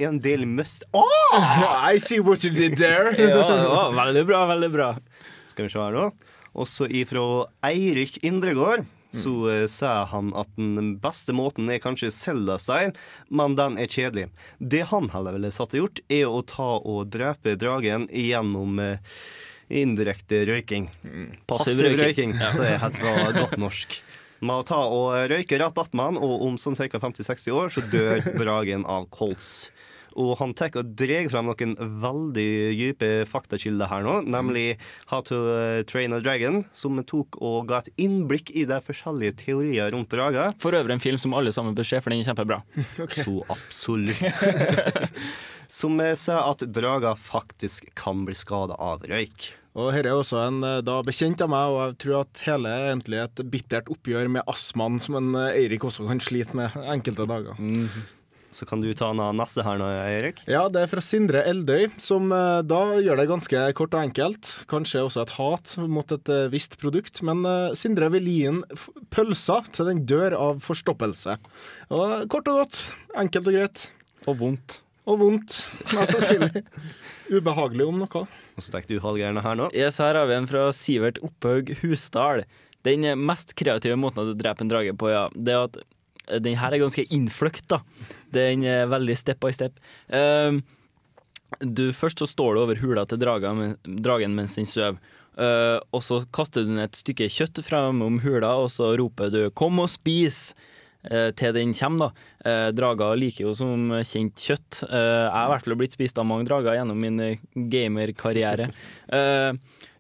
En 0.04 0.20
del 0.20 0.44
must 0.50 0.84
Åh! 0.92 1.88
I 1.88 1.98
see 2.04 2.20
what 2.20 2.44
you 2.44 2.52
did 2.52 2.76
there. 2.78 3.16
ja, 3.18 3.48
det 3.48 3.72
var 3.72 3.96
veldig 3.96 4.26
bra, 4.28 4.44
veldig 4.52 4.72
bra. 4.76 4.90
Skal 5.48 5.70
vi 5.70 5.74
se 5.74 5.80
her, 5.80 5.96
da. 5.96 6.36
Også 6.54 6.90
ifra 6.92 7.48
Eirik 7.72 8.20
Indregård. 8.28 8.84
Så 9.14 9.34
uh, 9.46 9.64
sier 9.70 10.08
han 10.10 10.32
at 10.40 10.50
den 10.58 10.96
beste 11.04 11.36
måten 11.38 11.70
er 11.70 11.82
kanskje 11.84 12.10
Zelda-style, 12.14 12.96
men 13.30 13.54
den 13.60 13.78
er 13.78 13.92
kjedelig. 13.92 14.28
Det 14.58 14.84
han 14.90 15.12
heller 15.14 15.38
ville 15.38 15.52
satt 15.54 15.76
og 15.78 15.84
gjort, 15.84 16.02
er 16.10 16.26
å 16.26 16.42
ta 16.50 16.70
og 16.82 17.12
drepe 17.14 17.54
dragen 17.62 18.08
gjennom 18.10 18.82
uh, 18.82 18.98
indirekte 19.70 20.44
røyking. 20.50 20.90
Passiv 21.48 21.78
Passiv 21.78 21.86
røyking. 21.86 22.04
røyking, 22.04 22.36
Ja. 22.42 22.52
så 22.58 22.66
er 22.68 22.82
helt 22.82 23.00
godt 23.38 23.58
norsk. 23.62 24.02
Med 24.44 24.60
å 24.60 24.66
ta 24.68 24.82
og 24.92 25.14
røyke 25.32 25.56
rett 25.62 25.78
attmed 25.80 26.04
han, 26.04 26.18
og 26.20 26.42
om 26.50 26.58
sånn 26.60 26.76
ca. 26.76 27.00
50-60 27.00 27.54
år 27.56 27.70
så 27.72 27.86
dør 27.94 28.26
dragen 28.42 28.84
av 28.90 29.06
kols. 29.14 29.70
Og 30.20 30.36
han 30.40 30.54
tar 30.58 30.76
og 30.80 30.94
drar 30.98 31.30
frem 31.32 31.50
noen 31.50 31.76
veldig 32.04 32.50
dype 32.80 33.12
faktakilder 33.30 33.90
her 33.92 34.06
nå, 34.06 34.20
nemlig 34.34 34.78
How 35.12 35.24
to 35.28 35.40
Train 35.90 36.16
a 36.16 36.22
Dragon, 36.24 36.62
som 36.74 37.02
tok 37.04 37.40
og 37.42 37.70
ga 37.72 37.82
et 37.84 37.92
innblikk 38.06 38.54
i 38.54 38.68
de 38.70 38.80
forskjellige 38.84 39.38
teorier 39.46 39.94
rundt 39.94 40.14
drager. 40.14 40.54
For 40.62 40.76
øvrig 40.78 40.98
en 40.98 41.04
film 41.04 41.20
som 41.22 41.36
alle 41.38 41.54
sammen 41.56 41.76
bør 41.78 41.88
se, 41.88 42.02
for 42.04 42.14
den 42.14 42.24
er 42.24 42.30
kjempebra. 42.30 42.62
Så 43.24 43.42
absolutt. 43.52 44.24
Som 45.74 45.98
sa 46.20 46.36
at 46.52 46.62
drager 46.76 47.18
faktisk 47.18 47.88
kan 47.98 48.26
bli 48.28 48.36
skada 48.38 48.76
av 48.78 49.06
røyk. 49.10 49.54
Og 49.74 49.90
her 49.96 50.06
er 50.06 50.14
også 50.14 50.38
en 50.44 50.60
eh, 50.68 50.82
da 50.86 51.00
bekjent 51.06 51.42
av 51.42 51.50
meg, 51.50 51.72
og 51.74 51.80
jeg 51.82 51.96
tror 52.04 52.18
at 52.20 52.42
hele 52.46 52.70
er 52.70 52.92
egentlig 52.92 53.22
et 53.24 53.42
bittert 53.50 53.90
oppgjør 53.90 54.30
med 54.36 54.52
astmaen 54.52 55.00
som 55.02 55.18
en 55.18 55.32
eh, 55.40 55.64
Eirik 55.64 55.86
også 55.88 56.06
kan 56.10 56.22
slite 56.22 56.58
med 56.60 56.76
enkelte 56.84 57.26
dager. 57.30 57.58
Så 58.54 58.68
kan 58.70 58.82
du 58.84 58.92
ta 58.94 59.10
den 59.10 59.40
neste 59.40 59.64
her 59.66 59.80
nå, 59.82 59.88
Eirik. 60.04 60.44
Ja, 60.50 60.68
det 60.70 60.84
er 60.84 60.92
fra 60.92 61.02
Sindre 61.04 61.42
Eldøy, 61.50 61.88
som 62.02 62.30
eh, 62.34 62.62
da 62.70 62.82
gjør 63.02 63.20
det 63.20 63.30
ganske 63.32 63.64
kort 63.78 63.98
og 63.98 64.04
enkelt. 64.04 64.52
Kanskje 64.70 65.02
også 65.02 65.24
et 65.24 65.34
hat 65.40 65.74
mot 65.90 66.14
et 66.14 66.30
eh, 66.30 66.46
visst 66.54 66.78
produkt, 66.82 67.24
men 67.26 67.42
eh, 67.50 67.74
Sindre 67.78 68.12
vil 68.14 68.30
gi 68.30 68.40
inn 68.52 68.62
pølsa 69.14 69.64
pølser 69.64 69.70
til 69.74 69.90
den 69.90 70.04
dør 70.10 70.36
av 70.38 70.62
forstoppelse. 70.64 71.38
Og 71.94 72.28
kort 72.32 72.50
og 72.52 72.62
godt, 72.62 72.82
enkelt 73.20 73.50
og 73.50 73.58
greit. 73.58 73.86
Og 74.30 74.38
vondt. 74.40 74.80
Og 75.10 75.18
vondt, 75.20 75.58
mest 75.92 76.14
sannsynlig. 76.16 76.62
Ubehagelig 77.34 77.88
om 77.90 78.04
noe. 78.04 78.26
Og 78.54 78.64
så 78.64 78.76
tar 78.76 78.86
du 78.88 79.00
halvgærne 79.04 79.44
her 79.44 79.58
nå. 79.60 79.72
Yes, 79.76 79.98
her 80.04 80.16
har 80.20 80.30
vi 80.30 80.38
en 80.38 80.48
fra 80.48 80.68
Sivert 80.76 81.20
Opphaug 81.26 81.74
Husdal. 81.82 82.46
Den 82.86 83.08
mest 83.20 83.56
kreative 83.60 83.98
måten 84.00 84.24
å 84.24 84.38
drepe 84.38 84.64
en 84.64 84.72
drage 84.72 84.94
på, 85.00 85.10
ja, 85.12 85.26
det 85.34 85.56
er 85.56 85.68
at 85.68 85.82
den 86.44 86.58
her 86.60 86.74
er 86.74 86.84
ganske 86.84 87.06
innfløkt, 87.14 87.66
da. 87.72 87.82
Den 88.34 88.64
er 88.68 88.88
veldig 88.92 89.18
step 89.20 89.42
by 89.44 89.52
step. 89.56 89.82
Ehm, 90.14 90.62
du, 91.60 91.92
først 91.94 92.24
så 92.24 92.28
står 92.30 92.56
du 92.56 92.64
over 92.64 92.80
hula 92.82 93.06
til 93.06 93.20
dragen, 93.22 93.76
dragen 93.84 94.38
mens 94.38 94.56
den 94.58 94.70
sover. 94.70 95.02
Uh, 95.34 95.82
og 95.90 96.04
så 96.06 96.20
kaster 96.30 96.62
du 96.62 96.76
ned 96.76 96.92
et 96.92 97.00
stykke 97.00 97.26
kjøtt 97.34 97.64
framom 97.66 98.20
hula, 98.22 98.52
og 98.62 98.70
så 98.70 98.92
roper 99.00 99.32
du 99.34 99.50
'kom 99.50 99.80
og 99.82 99.90
spis' 99.90 100.54
uh, 101.10 101.32
til 101.34 101.54
den 101.54 101.74
kommer. 101.74 102.14
da. 102.14 102.68
Uh, 102.68 102.70
drager 102.72 103.18
liker 103.18 103.48
jo 103.48 103.54
som 103.58 103.90
kjent 104.04 104.38
kjøtt. 104.38 104.84
Eh, 104.84 105.24
jeg 105.26 105.32
har 105.32 105.48
i 105.48 105.54
hvert 105.58 105.78
blitt 105.78 105.96
spist 105.98 106.20
av 106.20 106.26
mange 106.26 106.46
drager 106.46 106.78
gjennom 106.78 107.00
min 107.00 107.20
eh, 107.20 107.40
gamerkarriere. 107.56 108.70
Eh, 109.10 109.54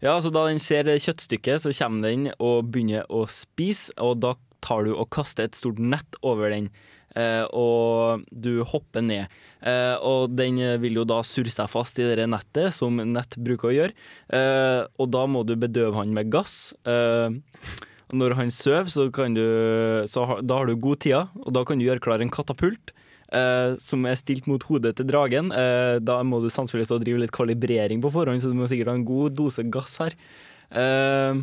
ja, 0.04 0.22
så 0.22 0.30
da 0.30 0.48
den 0.48 0.60
ser 0.60 0.84
kjøttstykket, 0.84 1.64
så 1.64 1.72
kommer 1.72 2.10
den 2.10 2.30
og 2.38 2.70
begynner 2.70 3.06
å 3.10 3.26
spise, 3.26 3.94
og 3.98 4.20
da 4.20 4.36
tar 4.63 4.88
du 4.88 4.93
og 4.95 5.10
kaster 5.13 5.47
et 5.47 5.58
stort 5.60 5.82
nett 5.82 6.19
over 6.23 6.54
den. 6.54 6.71
eh, 7.15 7.45
og 7.54 8.23
du 8.32 8.63
hopper 8.65 9.04
ned. 9.06 9.30
Eh, 9.62 9.95
og 10.02 10.34
den 10.34 10.58
vil 10.82 10.97
jo 10.97 11.06
da 11.06 11.19
surre 11.21 11.52
seg 11.54 11.69
fast 11.69 11.99
i 12.02 12.08
det 12.10 12.26
nettet, 12.26 12.73
som 12.73 12.97
nett 12.97 13.38
bruker 13.38 13.69
å 13.69 13.76
gjøre. 13.76 13.93
Eh, 14.34 14.82
og 14.97 15.12
da 15.13 15.28
må 15.30 15.43
du 15.45 15.54
bedøve 15.60 15.99
han 15.99 16.15
med 16.15 16.32
gass. 16.34 16.73
Når 18.13 18.36
han 18.38 18.52
sover, 18.54 18.89
så, 18.89 19.08
kan 19.13 19.34
du, 19.38 19.45
så 20.10 20.26
har, 20.30 20.41
da 20.45 20.60
har 20.60 20.69
du 20.69 20.76
god 20.78 21.02
tida, 21.06 21.21
og 21.38 21.54
da 21.54 21.63
kan 21.65 21.78
du 21.78 21.86
gjøre 21.86 22.02
klar 22.04 22.21
en 22.21 22.34
katapult. 22.34 22.93
som 23.82 24.06
er 24.06 24.15
stilt 24.19 24.45
mot 24.45 24.62
hodet 24.69 24.91
til 24.97 25.08
dragen. 25.10 25.47
Da 26.06 26.19
må 26.21 26.38
du 26.41 26.52
sannsynligvis 26.54 26.93
drive 27.02 27.23
litt 27.23 27.34
kalibrering 27.34 28.02
på 28.04 28.12
forhånd, 28.13 28.43
så 28.43 28.52
du 28.52 28.58
må 28.60 28.67
sikkert 28.69 28.91
ha 28.91 28.97
en 28.99 29.08
god 29.08 29.34
dose 29.34 29.63
gass 29.73 29.97
her. 30.04 30.13
Eh, 30.69 31.41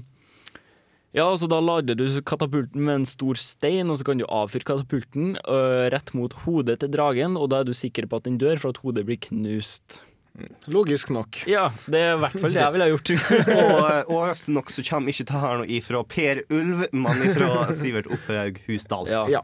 ja, 1.16 1.24
altså 1.26 1.48
Da 1.50 1.58
lader 1.62 1.98
du 1.98 2.04
katapulten 2.22 2.84
med 2.86 3.00
en 3.00 3.08
stor 3.08 3.38
stein, 3.40 3.90
og 3.90 3.98
så 3.98 4.06
kan 4.06 4.20
du 4.20 4.26
avfyre 4.30 4.68
katapulten 4.68 5.34
øh, 5.42 5.88
rett 5.90 6.14
mot 6.14 6.36
hodet 6.44 6.78
til 6.82 6.92
dragen, 6.92 7.34
og 7.40 7.50
da 7.50 7.62
er 7.62 7.70
du 7.70 7.74
sikker 7.74 8.06
på 8.06 8.20
at 8.20 8.28
den 8.28 8.38
dør, 8.38 8.60
for 8.62 8.74
at 8.74 8.80
hodet 8.84 9.06
blir 9.08 9.18
knust. 9.30 10.04
Logisk 10.70 11.10
nok. 11.10 11.42
Ja, 11.50 11.66
det 11.90 12.00
er 12.00 12.14
i 12.14 12.20
hvert 12.22 12.36
fall 12.38 12.54
det 12.54 12.62
jeg 12.62 12.74
ville 12.76 12.86
ha 12.86 12.92
gjort. 12.94 13.10
og 13.58 14.14
overraskende 14.14 14.60
nok 14.60 14.70
så 14.72 14.84
kommer 14.86 15.12
ikke 15.12 15.26
dette 15.26 15.52
noe 15.60 15.68
ifra 15.80 16.02
Per 16.14 16.42
Ulv, 16.54 16.86
men 16.94 17.26
ifra 17.26 17.50
Sivert 17.80 18.08
Opphaug 18.10 18.62
Husdal. 18.68 19.10
Ja. 19.34 19.42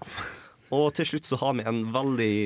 Og 0.74 0.88
til 0.96 1.10
slutt 1.10 1.28
så 1.28 1.38
har 1.42 1.58
vi 1.58 1.66
en 1.66 1.82
veldig 1.94 2.36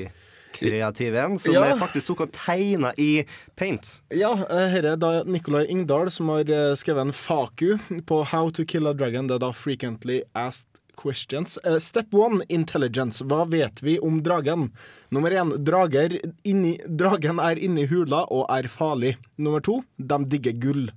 kreativ 0.53 1.15
en, 1.17 1.39
som 1.39 1.55
Ja. 1.55 1.65
jeg 1.71 1.79
faktisk 1.79 2.07
tok 2.13 2.21
og 2.27 2.33
tegna 2.33 2.93
i 2.99 3.25
paint. 3.57 4.01
Ja, 4.11 4.33
eh, 4.49 4.69
her 4.69 4.85
er 4.93 4.97
da 4.97 5.23
Nicolai 5.25 5.67
Ingdal 5.71 6.11
som 6.11 6.29
har 6.29 6.41
eh, 6.51 6.75
skrevet 6.75 7.07
en 7.07 7.13
faku 7.13 7.79
på 8.07 8.25
How 8.27 8.51
to 8.51 8.65
kill 8.65 8.87
a 8.87 8.93
dragon. 8.93 9.27
Det 9.27 9.35
er 9.35 9.39
da 9.47 9.53
frequently 9.53 10.23
asked 10.35 10.67
questions. 11.01 11.59
Eh, 11.65 11.79
Step 11.79 12.13
one, 12.13 12.43
intelligence. 12.49 13.23
Hva 13.25 13.47
vet 13.49 13.81
vi 13.83 13.99
om 14.01 14.23
dragen? 14.23 14.71
Nummer 15.11 15.31
én, 15.31 15.51
drager 15.65 16.19
inni, 16.45 16.79
dragen 16.87 17.39
er 17.41 17.57
inni 17.57 17.87
hula 17.89 18.27
og 18.31 18.47
er 18.51 18.69
farlig. 18.69 19.17
Nummer 19.39 19.61
to, 19.61 19.83
de 19.99 20.19
digger 20.27 20.53
gull. 20.61 20.91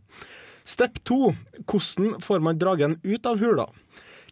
Step 0.65 0.99
to, 1.03 1.33
hvordan 1.67 2.21
får 2.23 2.41
man 2.41 2.57
dragen 2.59 2.97
ut 3.03 3.25
av 3.25 3.37
hula? 3.39 3.67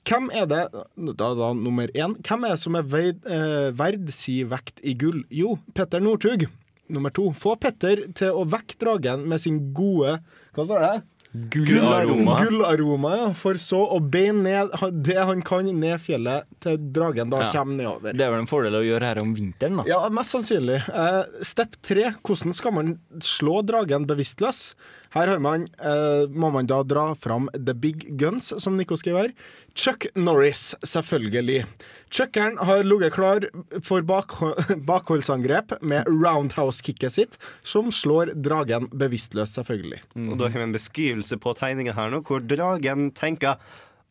Hvem 0.07 0.31
er 0.33 0.47
det 0.49 0.61
da, 0.73 1.27
da 1.37 1.51
nummer 1.53 1.91
én, 1.93 2.15
hvem 2.25 2.45
er 2.47 2.55
det 2.55 2.61
som 2.63 2.77
er 2.79 2.87
veid, 2.89 3.21
eh, 3.29 3.69
verd 3.77 4.09
si 4.15 4.41
vekt 4.49 4.81
i 4.83 4.95
gull? 4.97 5.21
Jo, 5.29 5.55
Petter 5.77 6.01
Northug. 6.01 6.47
Nummer 6.91 7.13
to, 7.13 7.29
få 7.37 7.53
Petter 7.61 8.07
til 8.17 8.35
å 8.35 8.43
vekke 8.49 8.79
dragen 8.81 9.23
med 9.29 9.39
sin 9.39 9.61
gode 9.77 10.17
Hva 10.51 10.65
står 10.67 10.83
det? 10.83 10.95
Gullaroma. 11.34 12.36
Gullaroma, 12.44 13.12
ja. 13.17 13.28
For 13.39 13.56
så 13.62 13.80
å 13.96 14.00
beine 14.12 14.41
ned 14.44 15.04
det 15.06 15.15
han 15.15 15.41
kan 15.48 15.63
ned 15.80 16.02
fjellet 16.04 16.44
til 16.63 16.76
dragen 16.91 17.30
da 17.32 17.39
Ja. 17.46 17.52
kommer 17.54 17.78
nedover. 17.80 18.12
Det 18.17 18.26
er 18.26 18.32
vel 18.34 18.39
en 18.44 18.48
fordel 18.52 18.76
å 18.76 18.84
gjøre 18.84 19.02
her 19.08 19.20
om 19.22 19.34
vinteren, 19.34 19.78
da. 19.78 19.84
Ja, 19.88 20.10
mest 20.10 20.36
sannsynlig. 20.36 20.82
Eh, 20.89 21.24
step 21.41 21.78
tre. 21.82 22.12
Hvordan 22.22 22.54
skal 22.54 22.74
man 22.74 23.00
slå 23.20 23.62
dragen 23.65 24.06
bevisstløs? 24.06 24.74
Her 25.12 25.28
har 25.28 25.39
man, 25.39 25.67
eh, 25.80 26.28
må 26.28 26.52
man 26.52 26.65
da 26.65 26.84
dra 26.84 27.13
fram 27.15 27.50
The 27.54 27.74
Big 27.74 28.17
Guns, 28.17 28.52
som 28.62 28.76
Nico 28.76 28.96
skriver 28.96 29.28
her. 29.28 29.34
Chuck 29.74 30.08
Norris, 30.15 30.76
selvfølgelig. 30.84 31.65
Chuckeren 32.12 32.58
har 32.60 32.84
ligget 32.84 33.13
klar 33.15 33.45
for 33.88 34.04
bakholdsangrep 34.91 35.78
med 35.82 36.10
roundhouse-kicket 36.12 37.13
sitt, 37.15 37.38
som 37.63 37.91
slår 37.91 38.34
dragen 38.36 38.89
bevisstløs, 38.91 39.54
selvfølgelig. 39.56 40.02
Og 40.28 40.36
da 40.41 40.50
har 40.52 40.60
vi 40.60 40.67
en 40.67 40.76
beskrivelse 40.76 41.39
på 41.39 41.56
tegninga 41.56 41.95
her 41.95 42.12
nå, 42.12 42.19
hvor 42.28 42.43
dragen 42.43 43.12
tenker 43.15 43.56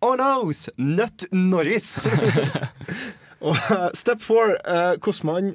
Oh 0.00 0.14
no, 0.16 0.48
Nut 0.80 1.26
Norris! 1.30 2.06
Og 3.40 3.56
eh, 3.56 3.86
Step 3.96 4.22
four, 4.22 4.54
eh, 4.68 4.96
hvordan, 5.00 5.54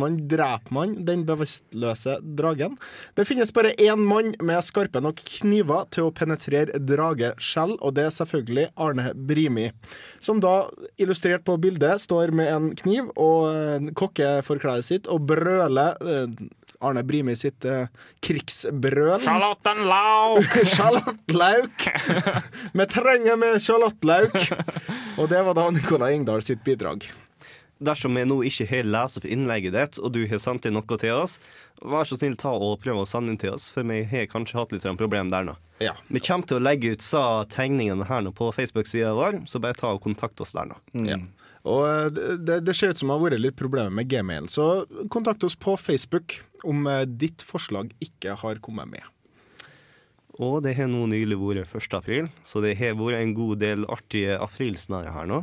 man, 0.00 0.18
dreper 0.32 0.74
man 0.74 0.94
den 1.08 1.24
bevisstløse 1.28 2.18
dragen. 2.38 2.78
Det 3.18 3.26
finnes 3.28 3.52
bare 3.54 3.74
én 3.76 4.00
mann 4.08 4.34
med 4.40 4.64
skarpe 4.64 5.02
nok 5.04 5.20
kniver 5.38 5.88
til 5.94 6.08
å 6.08 6.14
penetrere 6.14 6.80
drageskjell, 6.80 7.76
og 7.78 7.96
det 7.98 8.08
er 8.08 8.16
selvfølgelig 8.16 8.68
Arne 8.80 9.12
Brimi. 9.14 9.68
Som 10.24 10.42
da, 10.44 10.68
illustrert 11.00 11.44
på 11.48 11.58
bildet, 11.60 12.00
står 12.04 12.32
med 12.36 12.52
en 12.52 12.70
kniv 12.78 13.12
og 13.16 13.92
kokkeforkleet 13.98 14.86
sitt 14.88 15.10
og 15.12 15.28
brøler 15.28 15.98
eh, 16.04 16.48
Arne 16.80 17.02
Brimi 17.02 17.34
sitt 17.36 17.64
uh, 17.66 17.86
krigsbrøl. 18.24 19.18
Charlottenlauk! 19.24 20.58
Sjalottløk! 20.74 21.88
Vi 22.78 22.86
trenger 22.92 23.40
med 23.40 23.62
sjalottløk! 23.62 24.36
Og 25.18 25.30
det 25.32 25.42
var 25.46 25.58
da 25.58 25.70
Nicolai 25.74 26.14
Engdahl 26.14 26.44
sitt 26.46 26.62
bidrag. 26.66 27.08
Dersom 27.78 28.16
vi 28.18 28.24
nå 28.26 28.40
ikke 28.42 28.66
har 28.72 28.86
lest 28.90 29.20
opp 29.20 29.26
innlegget 29.28 29.74
ditt, 29.76 29.98
og 30.02 30.10
du 30.16 30.24
har 30.26 30.40
sendt 30.42 30.66
inn 30.66 30.74
noe 30.74 30.98
til 30.98 31.14
oss, 31.14 31.36
vær 31.78 32.08
så 32.08 32.18
snill 32.18 32.34
ta 32.38 32.50
og 32.50 32.80
prøv 32.82 33.04
å 33.04 33.06
sende 33.06 33.30
inn 33.30 33.38
til 33.38 33.54
oss, 33.54 33.68
for 33.70 33.86
vi 33.86 34.00
har 34.10 34.26
kanskje 34.30 34.58
hatt 34.58 34.74
litt 34.74 34.86
problem 34.98 35.30
der 35.30 35.46
nå. 35.46 35.54
Ja. 35.78 35.94
Vi 36.10 36.18
kommer 36.18 36.48
til 36.50 36.58
å 36.58 36.64
legge 36.64 36.96
ut 36.96 37.04
sa 37.06 37.44
tegningene 37.46 38.08
her 38.08 38.24
nå 38.26 38.32
på 38.34 38.50
Facebook-sida 38.54 39.12
vår, 39.14 39.44
så 39.46 39.62
bare 39.62 39.78
ta 39.78 39.92
og 39.94 40.02
kontakt 40.02 40.42
oss 40.42 40.56
der 40.58 40.72
nå. 40.72 40.78
Ja. 41.06 41.20
Og 41.66 41.84
eh, 41.88 42.38
det, 42.38 42.60
det 42.66 42.76
ser 42.76 42.92
ut 42.92 43.00
som 43.00 43.10
det 43.10 43.18
har 43.18 43.26
vært 43.26 43.42
litt 43.42 43.58
problemer 43.58 43.94
med 43.94 44.10
gmail, 44.10 44.48
så 44.52 44.86
kontakt 45.12 45.44
oss 45.46 45.58
på 45.58 45.76
Facebook 45.80 46.40
om 46.68 46.86
eh, 46.86 47.06
ditt 47.08 47.44
forslag 47.46 47.94
ikke 48.04 48.38
har 48.42 48.60
kommet 48.64 48.90
med. 48.90 49.14
Og 50.38 50.60
det 50.62 50.76
har 50.78 50.86
nå 50.86 51.00
nylig 51.10 51.34
vært 51.40 51.72
1. 51.74 51.94
april, 51.98 52.28
så 52.46 52.60
det 52.62 52.76
har 52.78 52.94
vært 52.94 53.18
en 53.18 53.32
god 53.34 53.58
del 53.58 53.86
artige 53.90 54.36
aprilsnarrer 54.38 55.10
her 55.10 55.26
nå. 55.26 55.40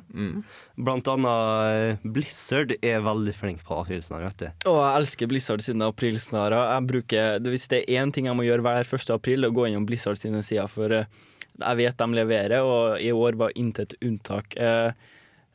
Blant 0.80 1.10
annet 1.12 1.74
eh, 2.00 2.06
Blizzard 2.16 2.72
er 2.80 3.04
veldig 3.04 3.34
flink 3.36 3.66
på 3.68 3.82
aprilsnarrer. 3.82 4.54
Og 4.72 4.80
jeg 4.80 5.02
elsker 5.02 5.32
Blizzard 5.32 5.66
sine 5.66 5.92
bruker, 5.92 7.40
Hvis 7.44 7.68
det 7.68 7.84
er 7.84 8.00
én 8.00 8.14
ting 8.16 8.32
jeg 8.32 8.40
må 8.40 8.48
gjøre 8.48 8.64
hver 8.64 8.88
1. 8.88 9.12
april, 9.12 9.44
er 9.44 9.52
å 9.52 9.58
gå 9.58 9.68
innom 9.68 9.86
Blizzard 9.90 10.22
sine 10.22 10.40
sider. 10.42 10.72
For 10.72 10.88
jeg 10.96 11.80
vet 11.80 12.00
de 12.00 12.08
leverer, 12.16 12.64
og 12.64 13.04
i 13.04 13.12
år 13.12 13.36
var 13.36 13.52
intet 13.60 13.98
unntak. 14.00 14.56
Eh, 14.56 14.92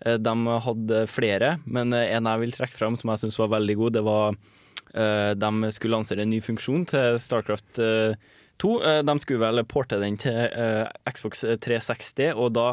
De 0.00 0.34
hadde 0.64 1.04
flere, 1.10 1.58
men 1.66 1.92
eh, 1.92 2.12
en 2.16 2.28
jeg 2.30 2.40
vil 2.44 2.54
trekke 2.56 2.78
fram 2.78 2.96
som 2.96 3.10
jeg 3.12 3.24
syns 3.24 3.38
var 3.40 3.50
veldig 3.56 3.76
god, 3.80 3.96
det 3.98 4.02
var 4.06 4.36
eh, 4.94 5.32
De 5.36 5.72
skulle 5.76 5.96
lansere 5.98 6.24
en 6.24 6.30
ny 6.32 6.40
funksjon 6.44 6.86
til 6.88 7.18
Starcraft 7.20 7.80
eh, 7.84 8.14
2. 8.60 8.70
Eh, 8.84 9.00
De 9.08 9.16
skulle 9.22 9.40
vel 9.44 9.64
porte 9.68 9.98
den 10.00 10.16
til 10.20 10.36
eh, 10.48 10.86
Xbox 11.08 11.44
360, 11.64 12.32
og 12.36 12.52
da 12.56 12.68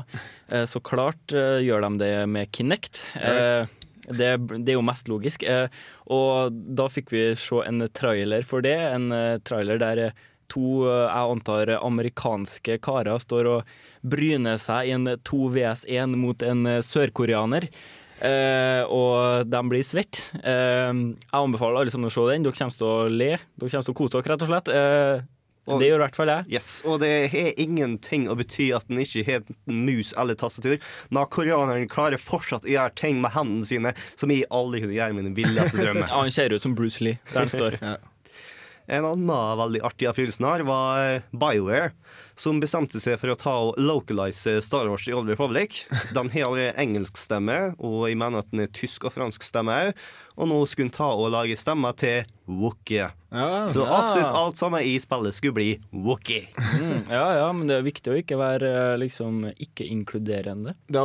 eh, 0.51 0.65
så 0.67 0.79
klart 0.83 1.35
eh, 1.35 1.59
gjør 1.65 1.87
de 1.87 1.91
det 2.03 2.13
med 2.31 2.51
Kinect. 2.55 3.03
Eh, 3.19 3.67
det, 4.07 4.31
det 4.63 4.71
er 4.71 4.77
jo 4.77 4.85
mest 4.87 5.09
logisk. 5.11 5.43
Eh, 5.43 5.67
og 6.15 6.55
da 6.79 6.87
fikk 6.91 7.11
vi 7.11 7.23
se 7.39 7.59
en 7.67 7.83
trailer 7.91 8.45
for 8.47 8.63
det. 8.63 8.77
En 8.93 9.11
eh, 9.11 9.39
trailer 9.43 9.81
der 9.83 10.03
eh, 10.09 10.25
to, 10.49 10.85
eh, 10.87 11.05
jeg 11.07 11.35
antar, 11.35 11.73
amerikanske 11.81 12.79
karer 12.83 13.19
står 13.23 13.51
og 13.55 13.77
bryner 14.07 14.57
seg 14.61 14.87
i 14.89 14.95
en 14.95 15.05
2VS1 15.27 16.15
mot 16.19 16.41
en 16.43 16.65
eh, 16.67 16.81
sørkoreaner. 16.85 17.69
Eh, 18.17 18.81
og 18.89 19.45
de 19.45 19.59
blir 19.69 19.83
svette. 19.85 20.23
Eh, 20.41 20.89
jeg 20.89 21.37
anbefaler 21.37 21.83
alle 21.83 21.93
sammen 21.93 22.09
å 22.09 22.13
se 22.15 22.23
den. 22.31 22.47
Dere 22.47 22.57
kommer 22.57 22.77
til 22.79 22.87
å 22.89 23.09
le. 23.13 23.33
Dere 23.59 23.69
kommer 23.73 23.85
til 23.85 23.93
å 23.93 23.97
kose 23.99 24.15
dere, 24.17 24.31
rett 24.33 24.45
og 24.47 24.53
slett. 24.53 24.71
Eh, 24.73 25.25
Og- 25.67 25.81
det 25.81 25.89
gjør 25.89 25.99
i 25.99 26.03
hvert 26.07 26.15
fall 26.15 26.29
jeg. 26.31 26.45
Yes, 26.55 26.81
og 26.87 27.01
det 27.01 27.29
har 27.29 27.51
ingenting 27.59 28.29
å 28.31 28.37
bety 28.39 28.69
at 28.73 28.87
den 28.87 28.99
ikke 29.03 29.25
har 29.27 29.41
mus 29.67 30.13
eller 30.17 30.33
tastatur. 30.33 30.79
Når 31.11 31.27
koreaneren 31.29 31.89
klarer 31.91 32.15
fortsatt 32.17 32.63
å 32.63 32.71
gjøre 32.71 32.95
ting 32.95 33.19
med 33.21 33.31
hendene 33.35 33.65
sine 33.67 33.91
som 34.15 34.29
jeg 34.31 34.45
aldri 34.49 34.79
kunne 34.79 34.95
gjøre 34.95 35.09
i 35.11 35.17
mine 35.19 35.35
villeste 35.35 35.75
drømmer. 35.77 36.07
Ja, 36.09 36.21
han 36.23 36.31
ser 36.31 36.53
ut 36.55 36.61
som 36.63 36.73
Bruce 36.73 37.01
Lee 37.03 37.19
der 37.33 37.39
han 37.43 37.49
står. 37.59 37.77
En 38.87 39.03
annen 39.03 39.57
veldig 39.59 39.81
artig 39.83 40.07
aprilsnarr 40.07 40.61
var 40.63 41.17
BioWare, 41.35 41.89
som 42.39 42.61
bestemte 42.63 43.01
seg 43.03 43.17
for 43.19 43.33
å 43.33 43.35
ta 43.35 43.55
og 43.67 43.75
localize 43.81 44.61
Star 44.63 44.87
Wars 44.87 45.07
i 45.09 45.13
Old 45.17 45.27
Republic. 45.27 45.81
Den 46.15 46.29
har 46.31 46.55
engelsk 46.79 47.17
stemme, 47.19 47.73
og 47.83 48.05
jeg 48.07 48.15
mener 48.21 48.39
at 48.45 48.51
den 48.53 48.63
er 48.63 48.71
tysk 48.71 49.09
og 49.09 49.11
fransk 49.17 49.43
stemme 49.43 49.75
òg. 49.89 50.03
Og 50.37 50.47
nå 50.47 50.59
skulle 50.69 50.87
den 50.87 50.93
ta 50.95 51.09
og 51.17 51.31
lage 51.33 51.57
stemmer 51.59 51.95
til 51.99 52.23
Wookie. 52.47 53.09
Så 53.73 53.81
Ja. 53.83 53.89
absolutt 53.97 54.31
alt 54.31 54.55
sammen 54.61 54.85
i 54.85 54.95
spillet 55.03 55.33
skulle 55.35 55.57
bli 55.57 55.69
Wookie. 55.91 56.45
Mm, 56.79 57.09
ja, 57.09 57.25
ja, 57.41 57.49
men 57.51 57.67
det 57.67 57.79
er 57.81 57.87
viktig 57.89 58.13
å 58.13 58.19
ikke 58.21 58.37
være 58.39 58.69
eh, 58.93 58.97
liksom 59.01 59.49
ikke-inkluderende. 59.51 60.75
Det, 60.87 61.03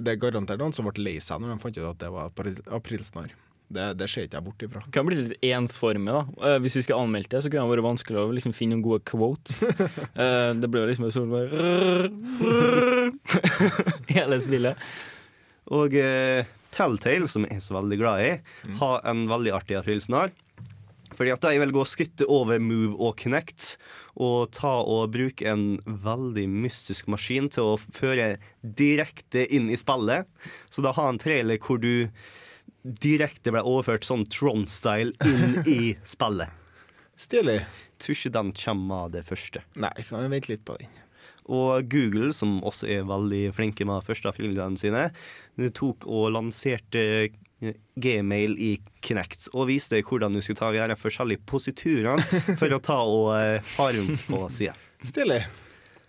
det 0.00 0.14
er 0.14 0.22
garantert 0.22 0.62
noen 0.62 0.72
som 0.72 0.88
ble 0.88 1.04
lei 1.10 1.18
seg 1.20 1.42
når 1.42 1.52
de 1.56 1.60
fant 1.66 1.76
ut 1.82 1.90
at 1.90 2.00
det 2.06 2.10
var 2.14 2.30
april- 2.32 2.64
aprilsnarr. 2.72 3.34
Det, 3.68 3.86
det 4.00 4.06
ser 4.08 4.24
ikke 4.24 4.38
jeg 4.38 4.46
bort 4.46 4.62
ifra. 4.64 4.80
Det 4.86 4.94
kan 4.96 5.04
bli 5.04 5.18
litt 5.18 5.44
ensformig, 5.44 6.08
da. 6.14 6.22
Eh, 6.48 6.58
Hvis 6.64 6.78
vi 6.78 6.84
skulle 6.86 7.02
anmeldt 7.04 7.28
det, 7.34 7.42
så 7.44 7.50
kunne 7.52 7.66
det 7.66 7.74
vært 7.74 7.84
vanskelig 7.84 8.22
å 8.22 8.30
liksom 8.32 8.54
finne 8.56 8.76
noen 8.76 8.86
gode 8.86 9.04
quotes. 9.08 9.62
Eh, 10.18 10.50
det 10.58 10.66
ble 10.70 10.80
jo 10.82 10.88
liksom 10.88 11.10
sånn 11.14 11.30
bare 11.30 11.68
Hele 14.16 14.38
spillet. 14.42 14.80
Og 15.74 15.94
uh, 15.94 16.48
Telltale, 16.74 17.28
som 17.30 17.44
jeg 17.46 17.58
er 17.58 17.62
så 17.62 17.76
veldig 17.76 17.98
glad 18.00 18.24
i, 18.24 18.30
har 18.80 19.04
en 19.08 19.26
veldig 19.30 19.52
artig 19.60 19.76
aprilsnarr. 19.78 20.32
Fordi 21.18 21.32
at 21.34 21.44
de 21.44 21.60
vil 21.62 21.74
gå 21.74 21.84
skrittet 21.88 22.26
over 22.30 22.60
Move 22.62 22.96
og 22.96 23.16
Connect 23.20 23.76
og 24.18 24.50
ta 24.54 24.74
og 24.82 25.12
bruke 25.14 25.46
en 25.50 25.78
veldig 25.84 26.46
mystisk 26.50 27.08
maskin 27.10 27.48
til 27.52 27.74
å 27.74 27.78
føre 27.78 28.36
direkte 28.62 29.46
inn 29.54 29.70
i 29.70 29.78
spillet. 29.78 30.28
Så 30.70 30.84
da 30.84 30.94
ha 30.96 31.08
en 31.10 31.20
trailer 31.22 31.60
hvor 31.62 31.80
du 31.82 32.08
direkte 33.02 33.52
ble 33.54 33.62
overført 33.66 34.06
sånn 34.08 34.24
Tron-style 34.32 35.12
inn 35.28 35.60
i 35.68 35.92
spillet. 36.06 36.54
Stilig. 37.18 37.60
Tror 37.98 38.14
ikke 38.14 38.34
den 38.36 38.54
kommer 38.54 39.06
av 39.08 39.12
det 39.16 39.24
første. 39.26 39.64
Nei, 39.74 39.90
kan 40.06 40.22
vi 40.22 40.32
vente 40.36 40.52
litt 40.52 40.64
på 40.66 40.78
den. 40.78 40.90
Og 41.48 41.88
Google, 41.90 42.32
som 42.36 42.58
også 42.66 42.88
er 42.92 43.06
veldig 43.08 43.48
flinke 43.56 43.86
med 43.88 44.04
første 44.06 44.30
aprilene 44.30 44.78
sine, 44.78 45.08
de 45.58 45.70
tok 45.74 46.04
og 46.06 46.28
lanserte 46.36 47.04
eh, 47.24 47.78
Gmail 47.98 48.54
i 48.62 48.74
Kinect 49.02 49.48
og 49.50 49.66
viste 49.72 49.98
hvordan 49.98 50.36
du 50.36 50.42
skulle 50.44 50.60
ta 50.60 50.70
de 50.70 50.98
forskjellige 50.98 51.42
positurene 51.48 52.42
for 52.60 52.74
å 52.76 52.82
ta 52.84 52.98
og 53.02 53.32
eh, 53.38 53.72
ha 53.78 53.88
rundt 53.96 54.26
på 54.28 54.44
sida. 54.52 54.76
Stilig. 55.02 55.40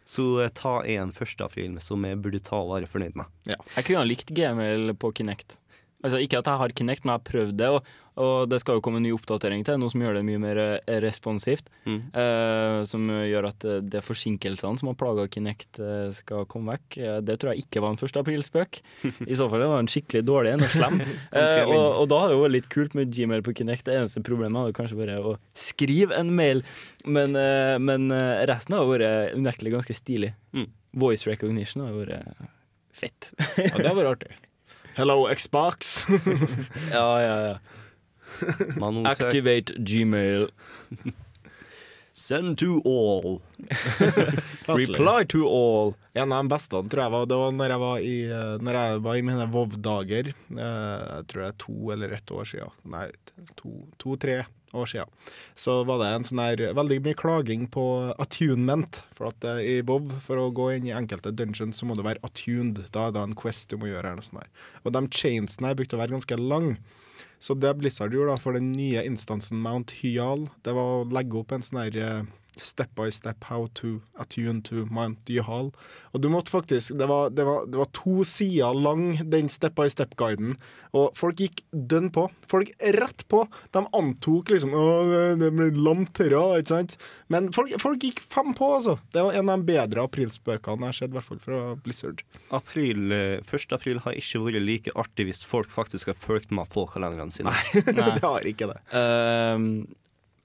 Så 0.10 0.28
eh, 0.44 0.52
ta 0.54 0.84
en 0.84 1.16
1. 1.16 1.34
april 1.46 1.80
som 1.82 2.06
jeg 2.06 2.20
burde 2.22 2.44
ta 2.44 2.60
og 2.60 2.76
være 2.76 2.92
fornøyd 2.92 3.18
med. 3.18 3.32
Jeg 3.48 3.88
kunne 3.88 4.04
ha 4.04 4.06
likt 4.06 4.36
Gmail 4.36 4.94
på 5.00 5.14
Kinect. 5.16 5.58
Altså 6.00 6.20
Ikke 6.24 6.40
at 6.40 6.48
jeg 6.48 6.60
har 6.62 6.72
Kinect, 6.76 7.04
men 7.04 7.12
jeg 7.12 7.20
har 7.20 7.28
prøvd 7.28 7.58
det. 7.60 7.70
Og, 7.76 7.88
og 8.20 8.50
det 8.52 8.60
skal 8.62 8.78
jo 8.78 8.84
komme 8.84 9.02
en 9.02 9.06
ny 9.06 9.12
oppdatering 9.16 9.66
til, 9.68 9.80
noe 9.82 9.92
som 9.92 10.04
gjør 10.04 10.18
det 10.20 10.24
mye 10.28 10.40
mer 10.42 10.60
eh, 10.64 11.00
responsivt. 11.04 11.68
Mm. 11.84 12.00
eh, 12.22 12.78
som 12.88 13.06
gjør 13.12 13.48
at 13.50 13.66
eh, 13.68 13.82
de 13.84 14.02
forsinkelsene 14.04 14.80
som 14.80 14.92
har 14.92 14.98
plaga 15.00 15.28
Kinect, 15.32 15.82
eh, 15.84 16.08
skal 16.16 16.48
komme 16.52 16.78
vekk. 16.78 17.00
Det 17.28 17.36
tror 17.40 17.52
jeg 17.54 17.66
ikke 17.66 17.84
var 17.84 17.96
en 17.96 18.00
1. 18.00 18.20
april-spøk. 18.24 18.82
I 19.28 19.38
så 19.40 19.50
fall 19.52 19.64
det 19.66 19.70
var 19.74 19.84
en 19.84 19.92
skikkelig 19.92 20.24
dårlig 20.28 20.56
en 20.56 20.68
og 20.68 20.76
slem. 20.78 21.02
Eh, 21.40 21.62
og, 21.68 22.02
og 22.02 22.08
da 22.10 22.18
hadde 22.24 22.34
det 22.34 22.40
vært 22.42 22.54
litt 22.56 22.68
kult 22.74 22.96
med 22.98 23.12
Gmail 23.14 23.44
på 23.46 23.54
Kinect. 23.60 23.86
Det 23.88 23.96
eneste 23.96 24.24
problemet 24.26 24.60
hadde 24.64 24.76
kanskje 24.76 24.98
vært 24.98 25.30
å 25.30 25.36
skrive 25.58 26.16
en 26.18 26.32
mail, 26.36 26.64
men, 27.06 27.36
eh, 27.38 27.76
men 27.80 28.10
resten 28.50 28.76
har 28.76 28.88
vært 28.90 29.36
unektelig 29.38 29.76
ganske 29.78 29.96
stilig. 29.96 30.34
Mm. 30.56 30.68
Voice 31.00 31.30
recognition 31.30 31.86
har 31.86 31.96
vært 31.96 32.46
fett. 32.96 33.32
Ja, 33.60 33.76
det 33.78 33.98
vært 34.00 34.16
artig. 34.18 34.38
Hello, 35.00 35.28
Xbox. 35.34 36.06
ja, 36.92 37.22
ja, 37.22 37.36
ja. 37.48 37.58
Activate 39.08 39.74
Gmail. 39.80 40.50
Send 42.12 42.58
to 42.60 42.82
all. 42.84 43.42
Reply 44.68 45.24
to 45.32 45.48
all. 45.48 45.94
En 46.14 46.32
av 46.36 46.44
de 46.44 46.52
beste 46.52 46.82
tror 46.92 47.04
jeg 47.06 47.14
var 47.16 47.26
Det 47.32 47.38
var 47.40 47.54
når 47.56 47.72
jeg 47.74 47.82
var 47.84 48.04
i, 48.04 48.16
eh, 48.28 48.56
når 48.60 48.78
jeg 48.80 49.02
var 49.08 49.16
i 49.16 49.24
mine 49.30 49.48
Vov-dager. 49.54 50.32
eh, 50.36 51.04
Jeg 51.16 51.28
tror 51.32 51.46
det 51.46 51.50
er 51.54 51.58
to 51.64 51.78
eller 51.96 52.16
ett 52.20 52.32
år 52.36 52.50
siden. 52.52 52.76
Nei, 52.92 53.06
to-tre 54.04 54.42
år 54.74 54.90
siden. 54.92 55.12
Så 55.60 55.80
var 55.88 56.02
det 56.02 56.10
en 56.14 56.28
sånn 56.28 56.42
her 56.44 56.64
veldig 56.78 57.00
mye 57.06 57.18
klaging 57.18 57.68
på 57.74 57.86
attunement. 58.22 59.02
For 59.18 59.32
at 59.32 59.48
eh, 59.48 59.62
i 59.74 59.76
Bob, 59.86 60.12
for 60.26 60.42
å 60.42 60.50
gå 60.56 60.72
inn 60.76 60.90
i 60.90 60.96
enkelte 60.96 61.34
dungeons, 61.36 61.80
så 61.80 61.90
må 61.90 61.98
du 61.98 62.06
være 62.06 62.24
attuned. 62.26 62.84
Da 62.94 63.08
er 63.08 63.16
det 63.16 63.26
en 63.26 63.38
quest 63.40 63.72
du 63.72 63.80
må 63.82 63.92
gjøre. 63.92 64.12
Eller 64.12 64.22
noe 64.22 64.30
sånt 64.30 64.44
her. 64.44 64.52
Og 64.84 64.96
de 64.96 65.06
chainsene 65.16 65.72
her 65.72 65.80
brukte 65.80 65.98
å 65.98 66.02
være 66.04 66.18
ganske 66.18 66.40
lang. 66.42 66.74
Så 67.40 67.56
det 67.56 67.72
Blizzard 67.80 68.14
gjorde 68.14 68.36
da 68.36 68.42
for 68.42 68.58
den 68.58 68.74
nye 68.76 69.06
instansen 69.08 69.62
Mount 69.64 69.94
Hyal, 70.02 70.50
det 70.68 70.76
var 70.76 71.00
å 71.00 71.08
legge 71.08 71.40
opp 71.40 71.54
en 71.56 71.64
sånn 71.64 71.82
her 71.86 72.00
eh, 72.04 72.24
step 72.64 72.94
by 72.98 73.10
step 73.14 73.46
how 73.50 73.68
to 73.80 74.00
attune 74.20 74.62
to 74.68 74.86
Mount 74.94 75.30
Yuhal. 75.30 75.72
Og 76.14 76.22
du 76.22 76.30
måtte 76.32 76.52
faktisk 76.52 76.96
Det 77.00 77.08
var, 77.10 77.30
det 77.30 77.46
var, 77.46 77.66
det 77.70 77.78
var 77.80 77.90
to 77.96 78.24
sider 78.28 78.74
lang, 78.74 79.18
den 79.30 79.50
step 79.50 79.76
by 79.78 79.88
step-guiden. 79.92 80.56
Og 80.94 81.16
folk 81.18 81.40
gikk 81.40 81.64
dønn 81.72 82.10
på. 82.14 82.28
Folk 82.50 82.72
rett 82.98 83.26
på. 83.32 83.44
De 83.76 83.84
antok 83.96 84.54
liksom 84.54 84.74
Å, 84.76 84.86
det 85.40 85.52
blir 85.56 85.78
lamt 85.80 86.20
ikke 86.20 86.66
sant? 86.68 86.98
Men 87.32 87.52
folk, 87.56 87.74
folk 87.82 88.04
gikk 88.04 88.22
fem 88.22 88.54
på, 88.58 88.72
altså. 88.80 88.98
Det 89.14 89.24
var 89.26 89.38
en 89.38 89.52
av 89.52 89.62
de 89.62 89.70
bedre 89.72 90.06
aprilspøkene 90.06 90.90
jeg 90.90 90.94
har 90.94 90.98
sett, 91.00 91.14
i 91.14 91.18
hvert 91.18 91.30
fall 91.30 91.42
fra 91.44 91.62
Blizzard. 91.84 92.24
April, 92.56 93.12
eh, 93.16 93.40
1. 93.46 93.76
april 93.78 94.02
har 94.06 94.18
ikke 94.18 94.44
vært 94.46 94.66
like 94.66 94.96
artig 95.00 95.30
hvis 95.30 95.46
folk 95.48 95.72
faktisk 95.74 96.12
har 96.12 96.20
fulgt 96.20 96.54
meg 96.56 96.70
på 96.74 96.86
kalenderne 96.92 97.34
sine. 97.34 97.54
det 97.86 98.22
har 98.24 98.48
ikke 98.50 98.70
det. 98.72 98.80
Ehm, 98.98 99.72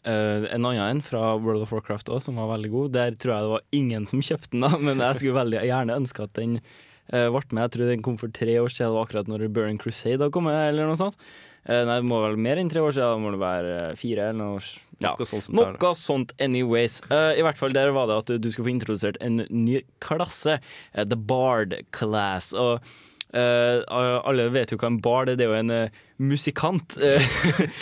eh, 0.08 0.46
en 0.54 0.66
annen 0.68 0.82
en 0.84 1.02
fra 1.04 1.34
World 1.40 1.64
of 1.64 1.72
Warcraft 1.74 2.10
også, 2.12 2.30
som 2.30 2.40
var 2.40 2.52
veldig 2.54 2.70
god. 2.72 2.92
Der 2.96 3.16
tror 3.18 3.34
jeg 3.34 3.46
det 3.46 3.52
var 3.54 3.64
ingen 3.80 4.06
som 4.10 4.22
kjøpte 4.24 4.52
den, 4.54 4.66
da, 4.66 4.78
men 4.88 5.02
jeg 5.02 5.20
skulle 5.20 5.40
veldig 5.40 5.64
gjerne 5.68 5.98
ønske 6.02 6.26
at 6.26 6.36
den 6.38 6.58
uh, 6.60 7.28
ble 7.34 7.42
med. 7.50 7.64
Jeg 7.64 7.74
tror 7.76 7.90
den 7.92 8.04
kom 8.06 8.20
for 8.20 8.34
tre 8.34 8.58
år 8.60 8.72
siden, 8.72 8.92
det 8.92 8.98
var 8.98 9.08
akkurat 9.08 9.32
når 9.32 9.48
Burning 9.48 9.80
Crusade 9.82 10.20
hadde 10.20 10.32
kommet, 10.34 10.56
eller 10.70 10.90
noe 10.90 11.00
sånt. 11.00 11.18
Uh, 11.64 11.82
nei, 11.88 11.98
det 11.98 12.08
må 12.08 12.20
vel 12.24 12.40
mer 12.46 12.60
enn 12.60 12.72
tre 12.72 12.82
år 12.84 12.96
siden, 12.96 13.14
da 13.14 13.22
må 13.24 13.32
det 13.34 13.42
være 13.44 13.78
fire 14.00 14.28
eller 14.30 14.40
noe. 14.42 14.64
Ja, 15.02 15.10
Noe 15.18 15.26
sånt 15.26 15.48
noe 15.50 15.88
sånt 15.98 16.30
anyways. 16.40 17.00
I 17.10 17.42
hvert 17.42 17.58
fall 17.58 17.74
der 17.74 17.90
var 17.92 18.06
det 18.06 18.14
at 18.20 18.30
du 18.40 18.46
skulle 18.46 18.68
få 18.68 18.72
introdusert 18.76 19.18
en 19.20 19.42
ny 19.50 19.80
klasse, 20.00 20.60
The 20.94 21.18
Bard 21.18 21.74
Class. 21.92 22.52
Og 22.54 22.78
alle 23.34 24.48
vet 24.54 24.70
jo 24.72 24.78
hva 24.78 24.88
en 24.92 25.00
bar 25.02 25.28
er, 25.28 25.36
det 25.38 25.46
er 25.46 25.50
jo 25.50 25.58
en 25.58 25.74
eh, 25.74 26.00
musikant. 26.22 26.96
eh, 27.02 27.28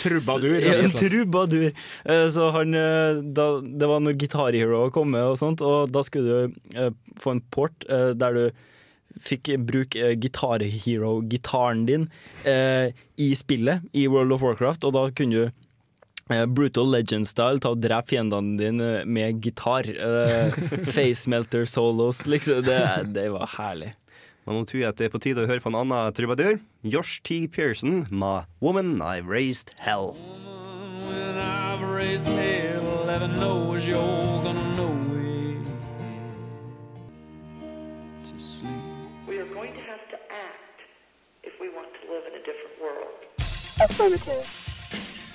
Trubadur, 0.01 0.57
Ja, 0.65 0.79
en 0.81 0.93
trubadur. 0.93 1.71
Eh, 2.05 2.27
Så 2.33 2.49
han 2.55 2.73
eh, 2.73 3.21
da, 3.37 3.47
Det 3.61 3.89
var 3.89 4.01
når 4.03 4.17
Guitar 4.17 4.57
Hero 4.57 4.87
kom 4.93 5.13
med 5.13 5.23
og 5.33 5.37
sånt, 5.41 5.61
og 5.61 5.93
da 5.93 6.03
skulle 6.07 6.47
du 6.49 6.77
eh, 6.79 6.93
få 7.21 7.35
en 7.37 7.43
port 7.53 7.85
eh, 7.89 8.11
der 8.17 8.39
du 8.39 8.45
fikk 9.21 9.51
bruke 9.61 9.99
uh, 10.01 10.15
Guitar 10.17 10.63
Hero-gitaren 10.65 11.85
din 11.85 12.07
uh, 12.47 12.89
i 13.21 13.27
spillet 13.37 13.83
i 13.93 14.07
World 14.09 14.33
of 14.33 14.41
Warcraft, 14.41 14.87
og 14.89 14.95
da 14.95 15.03
kunne 15.13 15.35
du 15.37 16.33
eh, 16.33 16.45
Brutal 16.49 16.89
Legend-style, 16.89 17.61
ta 17.61 17.75
og 17.75 17.81
drepe 17.83 18.09
fiendene 18.09 18.57
dine 18.57 18.87
med 19.05 19.43
gitar. 19.45 19.85
Uh, 19.85 20.49
face 20.95 21.29
melter 21.29 21.69
solos, 21.69 22.23
liksom. 22.25 22.63
Det, 22.65 22.79
det 23.13 23.27
var 23.35 23.53
herlig. 23.57 23.93
Men 24.45 24.57
nå 24.59 24.65
tror 24.67 24.81
jeg 24.81 24.89
at 24.91 24.97
det 24.99 25.05
er 25.07 25.13
på 25.13 25.21
tide 25.23 25.43
å 25.45 25.47
høre 25.47 25.63
på 25.63 25.71
en 25.71 25.79
annen 25.79 26.13
trubadur. 26.15 26.59
Josh 26.83 27.21
T. 27.23 27.47
Pearson 27.47 28.07
med 28.11 28.45
'Woman 28.59 28.99
I've 29.01 29.27
Raised 29.27 29.71
Hell'. 29.79 30.17
When 31.07 31.37
I've 31.37 31.83
raised 31.83 32.27
hell, 32.27 33.05
heaven 33.07 33.33
knows 33.35 33.87
you're 33.87 34.43
gonna 34.43 34.75
know 34.75 34.91
it. 35.15 35.63
To 38.29 38.39
sleep. 38.39 38.71
We 39.27 39.39
are 39.39 39.45
going 39.45 39.73
to 39.73 39.83
have 39.91 40.03
to 40.11 40.17
act 40.31 40.79
if 41.43 41.53
we 41.61 41.67
want 41.69 41.89
to 41.99 42.03
live 42.13 42.23
in 42.29 42.33
a 42.35 42.43
different 42.43 42.75
world. 42.83 43.15
Affirmative. 43.81 44.45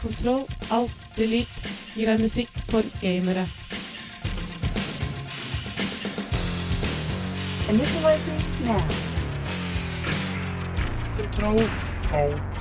Kontroll, 0.03 0.47
alt, 0.71 1.09
delete 1.16 1.73
gir 1.94 2.07
deg 2.12 2.21
musikk 2.23 2.53
for 2.71 2.83
gamere. 3.03 3.44
Initializing 7.68 8.38
now. 8.64 8.81
Kontroll, 11.18 11.59
alt. 12.16 12.61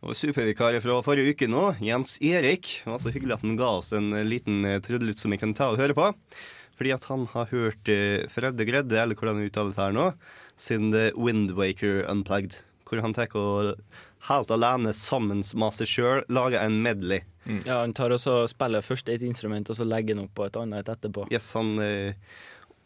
Og 0.00 0.16
supervikar 0.16 0.78
fra 0.80 0.96
forrige 1.04 1.34
uke 1.34 1.48
nå, 1.52 1.66
Jens 1.84 2.16
Erik. 2.24 2.70
Det 2.80 2.88
var 2.88 3.02
så 3.04 3.12
hyggelig 3.12 3.36
at 3.36 3.44
han 3.44 3.58
ga 3.60 3.68
oss 3.82 3.92
en 3.92 4.08
liten 4.24 4.64
eh, 4.64 4.80
trudelutt 4.80 5.20
som 5.20 5.36
vi 5.36 5.40
kan 5.42 5.52
ta 5.52 5.68
og 5.74 5.76
høre 5.82 5.98
på. 5.98 6.08
Fordi 6.80 6.94
at 6.96 7.04
han 7.12 7.26
har 7.34 7.52
hørt 7.52 7.92
uh, 7.92 8.24
Fredde 8.32 8.64
Gredde, 8.64 8.96
eller 9.02 9.18
hvordan 9.18 9.42
det 9.44 9.76
her 9.76 9.92
nå, 9.92 10.14
sin 10.56 10.96
Windwaker 11.12 12.06
Unplugged. 12.08 12.62
Hvor 12.88 13.04
han 13.04 13.12
tar 13.12 13.36
og 13.36 13.76
helt 14.30 14.56
alene 14.56 14.96
sammen 14.96 15.44
med 15.44 15.76
seg 15.76 15.92
sjøl 15.92 16.24
lager 16.32 16.64
en 16.64 16.80
medley. 16.80 17.20
Ja, 17.66 17.80
Han 17.82 17.94
tar 17.94 18.14
også 18.14 18.42
og 18.44 18.48
spiller 18.50 18.84
først 18.84 19.08
et 19.12 19.22
instrument, 19.26 19.70
og 19.70 19.78
så 19.78 19.86
legger 19.88 20.16
han 20.16 20.26
opp 20.26 20.34
på 20.38 20.46
et 20.46 20.58
annet 20.60 20.90
etterpå. 20.92 21.28
Yes, 21.32 21.52
han... 21.58 21.74
eh, 21.82 22.14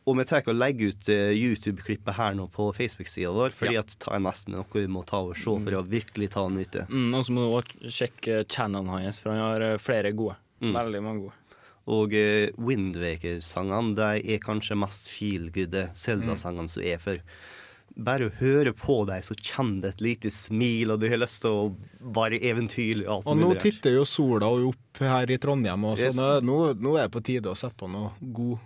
og 0.06 0.14
vi 0.20 0.24
tar 0.28 0.46
og 0.46 0.54
legger 0.54 0.92
ut 0.94 1.08
eh, 1.10 1.32
YouTube-klippet 1.34 2.14
her 2.14 2.36
nå 2.38 2.44
på 2.54 2.68
Facebook-sida 2.76 3.32
vår, 3.34 3.56
fordi 3.58 3.74
at 3.80 3.90
det 3.90 4.12
er 4.14 4.22
nesten 4.22 4.54
noe 4.54 4.68
vi 4.70 4.86
må 4.86 5.02
ta 5.02 5.18
og 5.18 5.34
se 5.34 5.50
for 5.50 5.78
å 5.80 5.82
virkelig 5.82 6.28
ta 6.36 6.44
nytte. 6.46 6.84
Mm, 6.86 7.08
og 7.18 7.26
så 7.26 7.34
må 7.34 7.42
du 7.42 7.56
også 7.58 7.90
sjekke 7.96 8.44
channelen 8.46 8.92
hans, 8.92 9.18
for 9.18 9.34
han 9.34 9.42
har 9.42 9.64
eh, 9.66 9.80
flere 9.82 10.14
gode. 10.14 10.38
Mm. 10.62 10.72
Veldig 10.78 11.02
mange 11.02 11.26
gode. 11.26 11.42
Og 11.86 12.14
Windwaker-sangene 12.66 13.94
de 13.94 14.32
er 14.34 14.40
kanskje 14.42 14.74
mest 14.78 15.04
feel-good 15.06 15.76
Selda-sangene 15.94 16.70
som 16.70 16.82
er 16.82 16.98
for. 16.98 17.20
Bare 17.96 18.26
å 18.28 18.32
høre 18.42 18.74
på 18.76 18.98
deg, 19.08 19.22
så 19.24 19.32
kjenner 19.34 19.86
det 19.86 19.90
et 19.94 20.02
lite 20.04 20.30
smil, 20.30 20.90
og 20.92 21.00
du 21.00 21.06
har 21.08 21.16
lyst 21.22 21.40
til 21.46 21.50
å 21.54 21.62
være 22.12 22.42
eventyrlig. 22.44 23.06
alt 23.08 23.24
Og 23.24 23.38
nå 23.40 23.54
titter 23.62 23.96
jo 23.96 24.04
sola 24.04 24.50
opp 24.52 25.00
her 25.00 25.32
i 25.32 25.38
Trondheim, 25.40 25.84
og 25.88 25.96
så 25.96 26.10
Yes. 26.10 26.16
nå, 26.18 26.26
nå, 26.44 26.58
nå 26.76 26.96
er 26.98 27.08
det 27.08 27.14
på 27.16 27.22
tide 27.24 27.48
å 27.48 27.56
sette 27.56 27.78
på 27.80 27.88
noe 27.88 28.12
god 28.20 28.58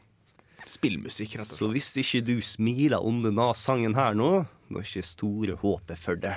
spillmusikk, 0.67 1.37
rett 1.39 1.47
og 1.47 1.55
slett. 1.55 1.59
Så 1.63 1.71
hvis 1.71 1.91
ikke 2.03 2.25
du 2.27 2.37
smiler 2.43 3.03
om 3.07 3.23
denne 3.23 3.49
sangen 3.55 3.95
her 3.95 4.15
nå, 4.19 4.47
da 4.71 4.83
er 4.83 4.87
ikke 4.87 5.07
store 5.07 5.57
håpet 5.63 5.99
for 5.99 6.19
det. 6.21 6.37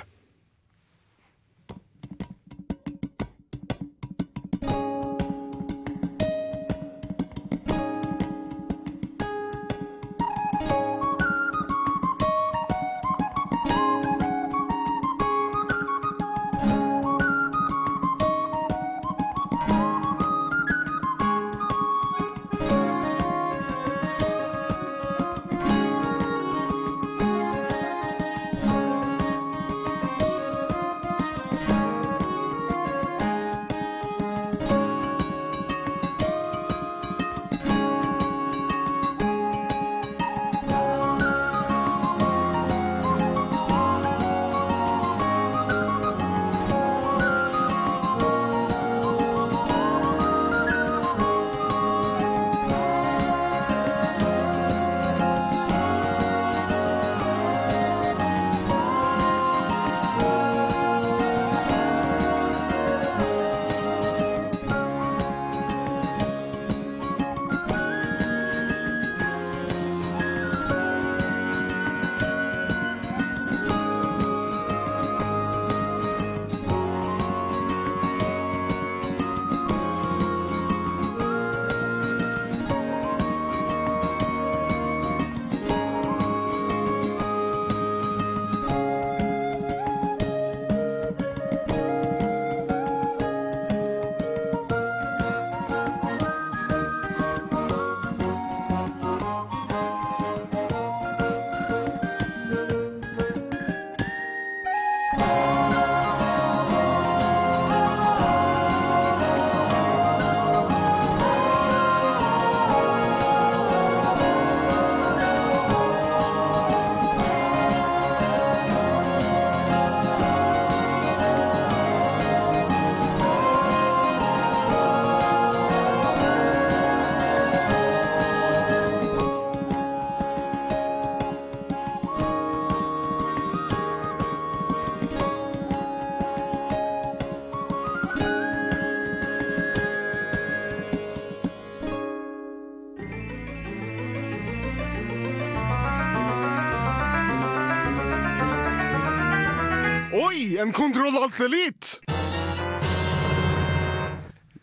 En 150.64 150.72
Kontroll 150.72 151.16
Alt 151.20 151.40
Elite! 151.44 151.98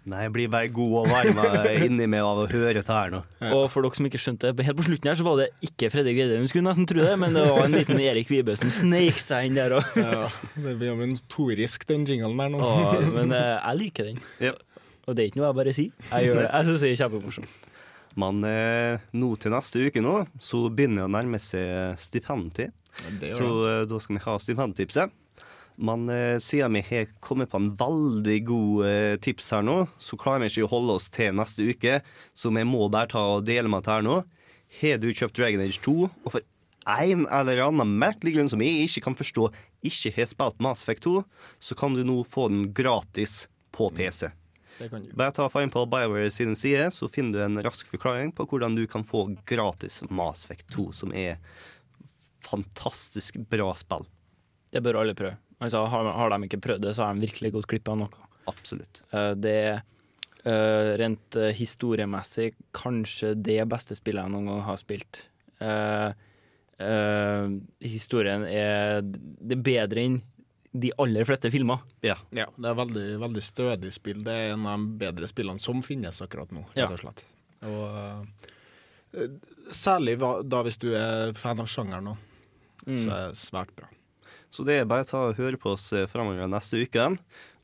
Nei, 0.09 0.23
jeg 0.25 0.31
blir 0.33 0.47
bare 0.49 0.69
god 0.73 0.95
og 0.97 1.11
varm 1.11 1.67
inni 1.85 2.07
meg 2.09 2.25
av 2.25 2.39
å 2.41 2.45
høre 2.49 2.73
dette 2.79 2.95
her 2.95 3.11
nå. 3.13 3.19
Og 3.53 3.67
for 3.69 3.85
dere 3.85 3.99
som 3.99 4.07
ikke 4.09 4.19
skjønte 4.19 4.49
det, 4.49 4.65
helt 4.65 4.79
på 4.79 4.85
slutten 4.87 5.11
her 5.11 5.19
så 5.19 5.25
var 5.27 5.37
det 5.43 5.45
ikke 5.67 5.91
Fredrik 5.93 6.17
Reidar, 6.17 6.41
skulle 6.49 6.65
nesten 6.65 6.89
tro 6.89 7.03
det, 7.05 7.13
men 7.21 7.37
det 7.37 7.43
var 7.45 7.61
en 7.67 7.77
liten 7.77 8.01
Erik 8.01 8.33
Vibe 8.33 8.57
som 8.57 8.73
sneik 8.73 9.21
seg 9.21 9.51
inn 9.51 9.59
der 9.61 9.77
òg. 9.77 9.93
Ja, 10.01 10.25
det 10.57 10.73
blir 10.81 10.89
jo 10.89 10.97
notorisk, 11.13 11.85
den 11.93 12.09
jinglen 12.09 12.41
der 12.41 12.51
nå. 12.55 12.73
Men 13.13 13.37
eh, 13.37 13.53
jeg 13.53 13.81
liker 13.83 14.09
den. 14.09 14.19
Og 15.05 15.13
det 15.13 15.21
er 15.21 15.29
ikke 15.29 15.43
noe 15.43 15.51
jeg 15.51 15.59
bare 15.61 15.77
sier. 15.77 15.95
Jeg 16.09 16.31
gjør 16.31 16.41
det. 16.41 16.49
Jeg 16.49 16.69
syns 16.71 16.83
det 16.87 16.91
er 16.95 17.01
kjempemorsomt. 17.05 17.71
Men 18.25 18.43
eh, 18.49 19.07
nå 19.21 19.33
til 19.39 19.53
neste 19.53 19.85
uke 19.85 20.03
nå, 20.03 20.17
så 20.41 20.65
begynner 20.65 21.05
det 21.05 21.09
å 21.11 21.15
nærme 21.19 21.45
seg 21.45 22.01
stipendtid. 22.01 22.73
Så 23.37 23.53
eh, 23.69 23.83
da 23.87 24.01
skal 24.01 24.17
vi 24.17 24.25
ha 24.25 24.39
stipendtipset. 24.41 25.20
Men 25.81 26.05
eh, 26.13 26.37
siden 26.37 26.77
vi 26.77 26.83
har 26.85 27.09
kommet 27.25 27.49
på 27.49 27.57
en 27.57 27.71
veldig 27.77 28.37
god 28.45 28.85
eh, 28.85 29.15
tips 29.23 29.49
her 29.55 29.65
nå, 29.65 29.77
så 29.97 30.17
klarer 30.19 30.43
vi 30.43 30.51
ikke 30.51 30.67
å 30.67 30.73
holde 30.75 30.97
oss 30.99 31.09
til 31.13 31.33
neste 31.37 31.65
uke, 31.65 31.99
så 32.37 32.53
vi 32.53 32.65
må 32.69 32.85
bare 32.93 33.09
ta 33.15 33.23
og 33.37 33.47
dele 33.47 33.71
med 33.71 33.81
dette 33.81 33.95
her 33.95 34.05
nå. 34.05 34.19
Har 34.81 35.01
du 35.01 35.09
kjøpt 35.09 35.39
Dragon 35.39 35.63
Age 35.63 35.81
2, 35.81 35.95
og 36.05 36.35
for 36.35 36.45
en 36.91 37.25
eller 37.33 37.63
annen 37.65 37.97
merkelig 38.01 38.35
grunn 38.37 38.51
som 38.53 38.61
jeg 38.61 38.85
ikke 38.85 39.07
kan 39.07 39.17
forstå, 39.17 39.49
ikke 39.89 40.13
har 40.19 40.29
spilt 40.29 40.61
Mass 40.61 40.85
Effect 40.85 41.05
2, 41.07 41.17
så 41.59 41.77
kan 41.77 41.97
du 41.97 42.05
nå 42.05 42.21
få 42.29 42.47
den 42.53 42.69
gratis 42.77 43.47
på 43.73 43.89
PC. 43.97 44.29
Det 44.77 44.89
kan 44.89 45.03
du. 45.03 45.11
Bare 45.17 45.33
ta 45.33 45.49
inn 45.61 45.73
på 45.73 45.85
BioWare 45.89 46.29
sin 46.33 46.55
side, 46.57 46.91
så 46.93 47.09
finner 47.09 47.39
du 47.39 47.43
en 47.45 47.61
rask 47.65 47.89
forklaring 47.89 48.33
på 48.37 48.45
hvordan 48.49 48.77
du 48.77 48.85
kan 48.89 49.05
få 49.05 49.31
gratis 49.49 50.03
Mass 50.09 50.45
Effect 50.45 50.69
2, 50.77 50.91
som 50.93 51.13
er 51.13 51.41
fantastisk 52.45 53.37
bra 53.49 53.73
spill. 53.77 54.05
Det 54.71 54.81
bør 54.85 55.01
alle 55.01 55.17
prøve. 55.17 55.37
Altså, 55.61 55.83
har, 55.93 56.11
har 56.17 56.29
de 56.33 56.47
ikke 56.47 56.61
prøvd 56.63 56.81
det, 56.87 56.95
så 56.97 57.05
har 57.05 57.13
de 57.15 57.21
virkelig 57.27 57.51
gått 57.53 57.67
glipp 57.69 57.89
av 57.93 57.97
noe. 58.01 58.27
Absolutt. 58.49 59.03
Eh, 59.13 59.33
Det 59.37 59.51
er 59.61 59.81
eh, 60.43 60.97
rent 60.97 61.35
eh, 61.37 61.51
historiemessig 61.53 62.53
kanskje 62.73 63.35
det 63.37 63.59
beste 63.69 63.93
spillet 63.99 64.25
jeg 64.25 64.33
noen 64.33 64.49
gang 64.49 64.63
har 64.65 64.79
spilt. 64.81 65.25
Historien 67.81 68.45
er 68.49 69.01
Det 69.05 69.57
bedre 69.63 70.01
enn 70.07 70.19
de 70.71 70.87
aller 71.03 71.25
fleste 71.27 71.49
filmer. 71.51 71.81
Ja. 72.01 72.15
Ja, 72.31 72.45
det 72.55 72.69
er 72.69 72.75
veldig, 72.79 73.05
veldig 73.19 73.41
stødig 73.43 73.89
spill. 73.91 74.21
Det 74.23 74.31
er 74.31 74.53
en 74.53 74.63
av 74.71 74.79
de 74.79 74.93
bedre 75.01 75.27
spillene 75.27 75.59
som 75.59 75.81
finnes 75.83 76.21
akkurat 76.23 76.49
nå, 76.55 76.63
Ja. 76.75 76.85
rett 76.87 76.93
og 76.95 77.01
slett. 77.03 77.23
Og 77.67 78.27
særlig 79.75 80.17
da 80.47 80.61
hvis 80.63 80.79
du 80.79 80.93
er 80.95 81.33
fan 81.33 81.59
av 81.59 81.67
sjangeren 81.67 82.03
nå, 82.07 82.17
Mm. 82.87 82.97
så 82.97 83.09
er 83.13 83.27
det 83.29 83.37
svært 83.37 83.75
bra. 83.75 83.85
Så 84.51 84.65
det 84.67 84.81
er 84.81 84.89
bare 84.89 85.05
å 85.05 85.07
ta 85.07 85.25
og 85.29 85.37
høre 85.39 85.59
på 85.59 85.73
oss 85.77 85.89
framover 85.89 86.11
fremover 86.11 86.49
neste 86.51 86.81
uke. 86.83 87.09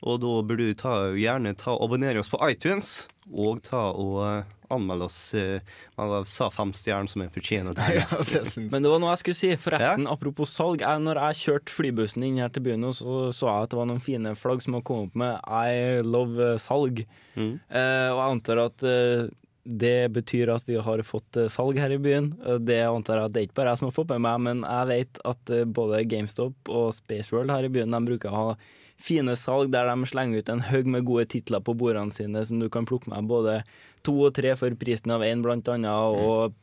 Og 0.06 0.20
da 0.22 0.34
burde 0.46 0.68
du 0.68 0.76
ta, 0.78 0.94
gjerne 1.18 1.56
ta 1.58 1.74
og 1.74 1.88
abonnere 1.88 2.22
oss 2.22 2.30
på 2.30 2.38
iTunes, 2.46 3.08
og 3.28 3.60
ta 3.66 3.90
og 3.90 4.20
eh, 4.24 4.52
anmelde 4.72 5.08
oss 5.08 5.34
eh, 5.36 5.64
Man 5.98 6.24
sa 6.28 6.48
fem 6.52 6.72
stjerner 6.76 7.10
som 7.10 7.24
en 7.24 7.32
fortjener. 7.32 7.74
det. 7.76 8.44
Men 8.70 8.84
det 8.84 8.92
var 8.92 9.02
noe 9.02 9.12
jeg 9.14 9.22
skulle 9.24 9.40
si. 9.40 9.50
Forresten, 9.60 10.06
apropos 10.10 10.54
salg. 10.54 10.84
Jeg, 10.84 11.02
når 11.04 11.20
jeg 11.24 11.40
kjørte 11.42 11.74
flybussen 11.74 12.26
inn 12.28 12.40
her 12.42 12.52
til 12.54 12.64
byen, 12.68 12.88
så 12.92 13.28
så 13.34 13.50
jeg 13.50 13.68
at 13.68 13.74
det 13.74 13.80
var 13.80 13.90
noen 13.90 14.04
fine 14.04 14.34
flagg 14.38 14.62
som 14.64 14.78
hadde 14.78 14.88
kommet 14.88 15.10
opp 15.10 15.18
med 15.18 15.34
'I 15.44 16.06
love 16.06 16.54
salg. 16.62 17.04
salg'. 17.04 17.58
Eh, 17.68 18.08
og 18.12 18.22
jeg 18.22 18.30
antar 18.36 18.64
at 18.68 18.86
eh, 18.86 19.28
det 19.68 20.08
betyr 20.16 20.48
at 20.54 20.64
vi 20.68 20.78
har 20.80 21.02
fått 21.04 21.36
eh, 21.36 21.50
salg 21.52 21.76
her 21.80 21.92
i 21.92 22.00
byen. 22.00 22.30
Det 22.64 22.80
antar 22.88 23.20
jeg 23.20 23.28
at 23.28 23.34
det 23.34 23.40
er 23.40 23.48
ikke 23.48 23.58
bare 23.60 23.74
jeg 23.74 23.80
som 23.82 23.88
har 23.90 23.96
fått 23.98 24.12
med 24.14 24.24
meg, 24.24 24.40
men 24.46 24.62
jeg 24.64 24.88
vet 24.88 25.20
at 25.28 25.52
eh, 25.52 25.66
både 25.78 26.04
GameStop 26.08 26.72
og 26.72 26.94
Spaceworld 26.96 27.52
her 27.52 27.68
i 27.68 27.72
byen 27.72 27.92
de 27.92 28.00
bruker 28.06 28.32
å 28.32 28.38
ha 28.38 28.54
fine 28.98 29.36
salg 29.38 29.70
der 29.70 29.90
de 29.90 30.08
slenger 30.10 30.40
ut 30.40 30.48
en 30.50 30.64
haug 30.70 30.88
med 30.90 31.04
gode 31.06 31.28
titler 31.34 31.62
på 31.62 31.76
bordene 31.78 32.14
sine 32.14 32.40
som 32.48 32.58
du 32.58 32.66
kan 32.72 32.88
plukke 32.88 33.12
med 33.12 33.28
både 33.30 33.60
to 34.06 34.16
og 34.16 34.32
tre 34.38 34.56
for 34.58 34.74
prisen 34.80 35.12
av 35.14 35.22
én, 35.26 35.44
blant 35.44 35.68
annet. 35.68 36.16
Og 36.16 36.56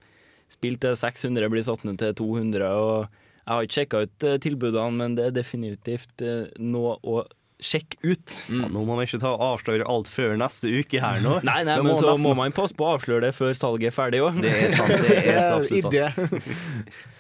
spill 0.52 0.80
til 0.82 0.98
600 0.98 1.52
blir 1.54 1.66
satt 1.66 1.86
ned 1.86 2.02
til 2.02 2.18
200. 2.18 2.66
Og 2.74 3.06
jeg 3.46 3.54
har 3.54 3.68
ikke 3.68 3.80
sjekka 3.80 4.04
ut 4.06 4.26
eh, 4.26 4.40
tilbudene, 4.42 4.98
men 4.98 5.18
det 5.18 5.30
er 5.30 5.38
definitivt 5.38 6.26
eh, 6.26 6.48
noe 6.58 6.98
å 7.06 7.22
sjekke 7.64 7.98
ut. 8.04 8.36
Ja, 8.52 8.68
nå 8.72 8.84
må 8.88 8.98
vi 9.00 9.08
ikke 9.08 9.22
ta 9.24 9.32
og 9.36 9.44
avsløre 9.54 9.88
alt 9.90 10.10
før 10.12 10.36
neste 10.40 10.70
uke 10.76 11.02
her 11.02 11.22
nå. 11.24 11.38
Nei, 11.48 11.62
nei, 11.68 11.80
men 11.82 11.96
så 11.96 12.12
nesten- 12.14 12.28
må 12.28 12.36
man 12.42 12.56
passe 12.56 12.76
på 12.76 12.86
å 12.88 12.96
avsløre 12.98 13.28
det 13.30 13.34
før 13.38 13.56
salget 13.58 13.92
er 13.92 13.96
ferdig 13.96 14.24
òg. 14.26 14.40
Det 14.44 14.54
er 14.54 14.72
sant. 14.76 14.96
det 15.08 15.20
er 15.24 15.42
så 15.50 15.60
absolutt 15.62 15.92
Idé. 15.94 16.08
sant. 16.16 16.96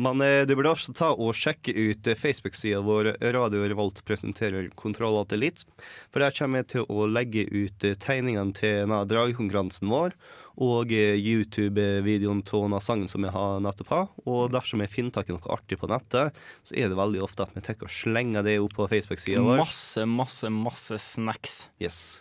Men 0.00 0.22
eh, 0.24 0.46
du 0.48 0.54
burde 0.56 0.70
også 0.72 0.94
ta 0.96 1.10
og 1.12 1.34
sjekke 1.36 1.74
ut 1.76 2.06
eh, 2.08 2.16
Facebook-sida 2.16 2.78
vår 2.80 3.10
Radio 3.36 3.66
Revolt 3.68 3.98
presenterer 4.08 4.70
Kontroll 4.80 5.18
Alt 5.20 5.34
Elite. 5.36 5.66
For 6.08 6.24
der 6.24 6.32
kommer 6.32 6.62
jeg 6.62 6.70
til 6.72 6.86
å 6.88 7.04
legge 7.04 7.44
ut 7.52 7.84
eh, 7.84 7.98
tegningene 8.00 8.56
til 8.56 8.88
dragkonkurransen 9.10 9.92
vår. 9.92 10.16
Og 10.60 10.92
eh, 10.92 11.16
YouTube-videoen 11.16 12.42
av 12.44 12.64
denne 12.66 12.80
sangen 12.84 13.10
som 13.10 13.24
jeg 13.24 13.32
har 13.34 13.60
nettopp 13.64 13.92
har. 13.94 14.08
Og 14.28 14.50
dersom 14.52 14.82
jeg 14.84 14.92
finner 14.92 15.14
tak 15.16 15.30
i 15.30 15.36
noe 15.36 15.54
artig 15.54 15.80
på 15.80 15.88
nettet, 15.90 16.36
så 16.66 16.76
er 16.76 16.90
det 16.90 16.98
veldig 17.00 17.22
ofte 17.24 17.46
at 17.46 17.54
vi 17.56 17.64
tenker 17.64 17.88
å 17.88 17.92
slenge 17.92 18.44
det 18.46 18.58
opp 18.60 18.76
på 18.76 18.88
Facebook-sida 18.92 19.44
vår. 19.46 19.62
Masse, 19.64 20.04
masse, 20.08 20.52
masse 20.52 21.00
snacks. 21.00 21.62
Yes. 21.80 22.20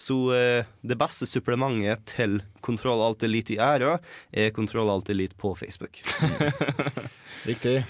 Så 0.00 0.16
eh, 0.34 0.68
det 0.80 0.96
beste 1.00 1.26
supplementet 1.28 2.06
til 2.14 2.40
Kontroll 2.64 3.02
Alt 3.04 3.24
Elite 3.26 3.56
i 3.56 3.60
æra 3.62 3.98
er 4.32 4.54
Kontroll 4.56 4.90
Alt 4.92 5.10
Elite 5.12 5.36
på 5.38 5.52
Facebook. 5.58 6.00
Riktig. 7.50 7.82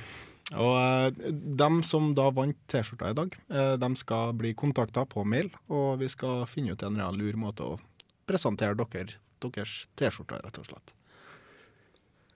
Og 0.59 0.75
eh, 0.75 1.31
dem 1.63 1.81
som 1.87 2.11
da 2.19 2.29
vant 2.35 2.59
T-skjorta 2.71 3.13
i 3.13 3.17
dag, 3.17 3.37
eh, 3.53 3.75
dem 3.79 3.97
skal 3.99 4.35
bli 4.39 4.53
kontakta 4.59 5.05
på 5.07 5.25
mail, 5.29 5.53
og 5.71 6.01
vi 6.03 6.11
skal 6.11 6.47
finne 6.51 6.75
ut 6.75 6.83
en 6.83 6.97
eller 6.97 7.11
annen 7.11 7.23
lur 7.23 7.39
måte 7.39 7.67
å 7.67 7.79
presentere 8.27 8.75
dere, 8.79 9.19
deres 9.49 9.87
T-skjorter, 9.97 10.43
rett 10.45 10.59
og 10.61 10.67
slett. 10.69 10.95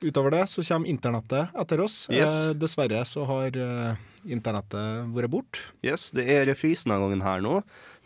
Utover 0.04 0.30
det 0.34 0.42
så 0.52 0.62
kommer 0.66 0.88
internettet 0.90 1.54
etter 1.56 1.80
oss. 1.80 2.06
Yes. 2.12 2.28
Eh, 2.28 2.52
dessverre 2.60 3.04
så 3.08 3.24
har 3.28 3.56
eh, 3.56 3.96
internettet 4.26 5.06
vært 5.14 5.30
borte. 5.32 5.62
Yes, 5.86 6.10
det 6.12 6.26
er 6.28 6.44
reprisen 6.50 6.90
denne 6.92 7.04
gangen 7.06 7.24
her 7.24 7.40
nå. 7.44 7.60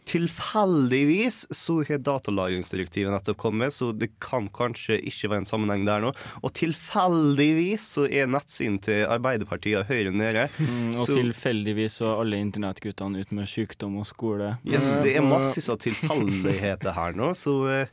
Tilfeldigvis 0.09 1.43
så 1.53 1.83
har 1.85 1.99
datalagringsdirektivet 2.01 3.13
nettopp 3.13 3.37
kommet, 3.43 3.75
så 3.77 3.91
det 3.93 4.09
kan 4.25 4.47
kanskje 4.57 4.97
ikke 5.05 5.29
være 5.29 5.43
en 5.43 5.49
sammenheng 5.51 5.85
der 5.85 6.01
nå. 6.01 6.13
Og 6.41 6.53
tilfeldigvis 6.57 7.85
så 7.97 8.07
er 8.09 8.31
nettsiden 8.31 8.79
til 8.87 9.03
Arbeiderpartiet 9.05 9.83
og 9.83 9.91
Høyre 9.91 10.15
nede. 10.17 10.47
Mm, 10.57 10.95
og 10.95 11.03
Så- 11.07 11.19
tilfeldigvis 11.19 11.99
så 12.01 12.09
er 12.15 12.21
alle 12.23 12.41
internettguttene 12.41 13.21
ute 13.21 13.35
med 13.35 13.49
sykdom 13.49 13.99
og 14.01 14.07
skole. 14.07 14.55
Yes, 14.65 14.95
det 15.03 15.17
er 15.17 15.23
massevis 15.29 15.69
av 15.69 15.79
tilfeldigheter 15.85 16.95
her 16.97 17.13
nå, 17.13 17.35
så 17.37 17.59
eh, 17.83 17.87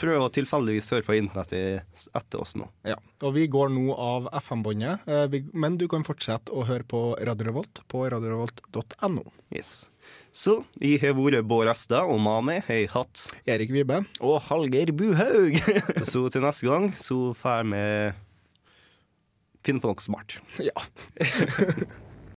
prøv 0.00 0.24
å 0.24 0.30
tilfeldigvis 0.32 0.90
høre 0.94 1.06
på 1.06 1.16
internettet 1.18 2.06
etter 2.16 2.42
oss 2.42 2.54
nå. 2.58 2.68
Ja, 2.86 2.98
og 3.22 3.34
vi 3.36 3.46
går 3.50 3.72
nå 3.74 3.94
av 3.94 4.28
FM-båndet, 4.42 5.06
eh, 5.08 5.40
men 5.52 5.78
du 5.80 5.86
kan 5.90 6.06
fortsette 6.06 6.54
å 6.54 6.66
høre 6.68 6.86
på 6.88 7.02
Radio 7.20 7.50
Revolt 7.50 7.82
på 7.90 8.04
radiorevolt.no. 8.12 9.26
Yes. 9.54 9.88
Så 10.34 10.58
jeg 10.82 10.98
har 11.04 11.14
vært 11.16 11.46
Bård 11.46 11.70
Esta, 11.70 12.02
og 12.10 12.18
med 12.22 12.48
meg 12.48 12.64
har 12.66 12.80
jeg 12.80 12.90
hatt 12.94 13.26
Erik 13.46 13.70
Vibe. 13.74 14.02
Og 14.18 14.40
Hallgeir 14.48 14.90
Buhaug. 14.96 15.60
så 16.10 16.26
til 16.32 16.44
neste 16.44 16.66
gang 16.66 16.90
så 16.98 17.30
får 17.38 17.68
vi 17.70 17.84
finne 19.64 19.80
på 19.80 19.92
noe 19.92 20.04
smart. 20.04 20.40
Ja. 20.60 20.74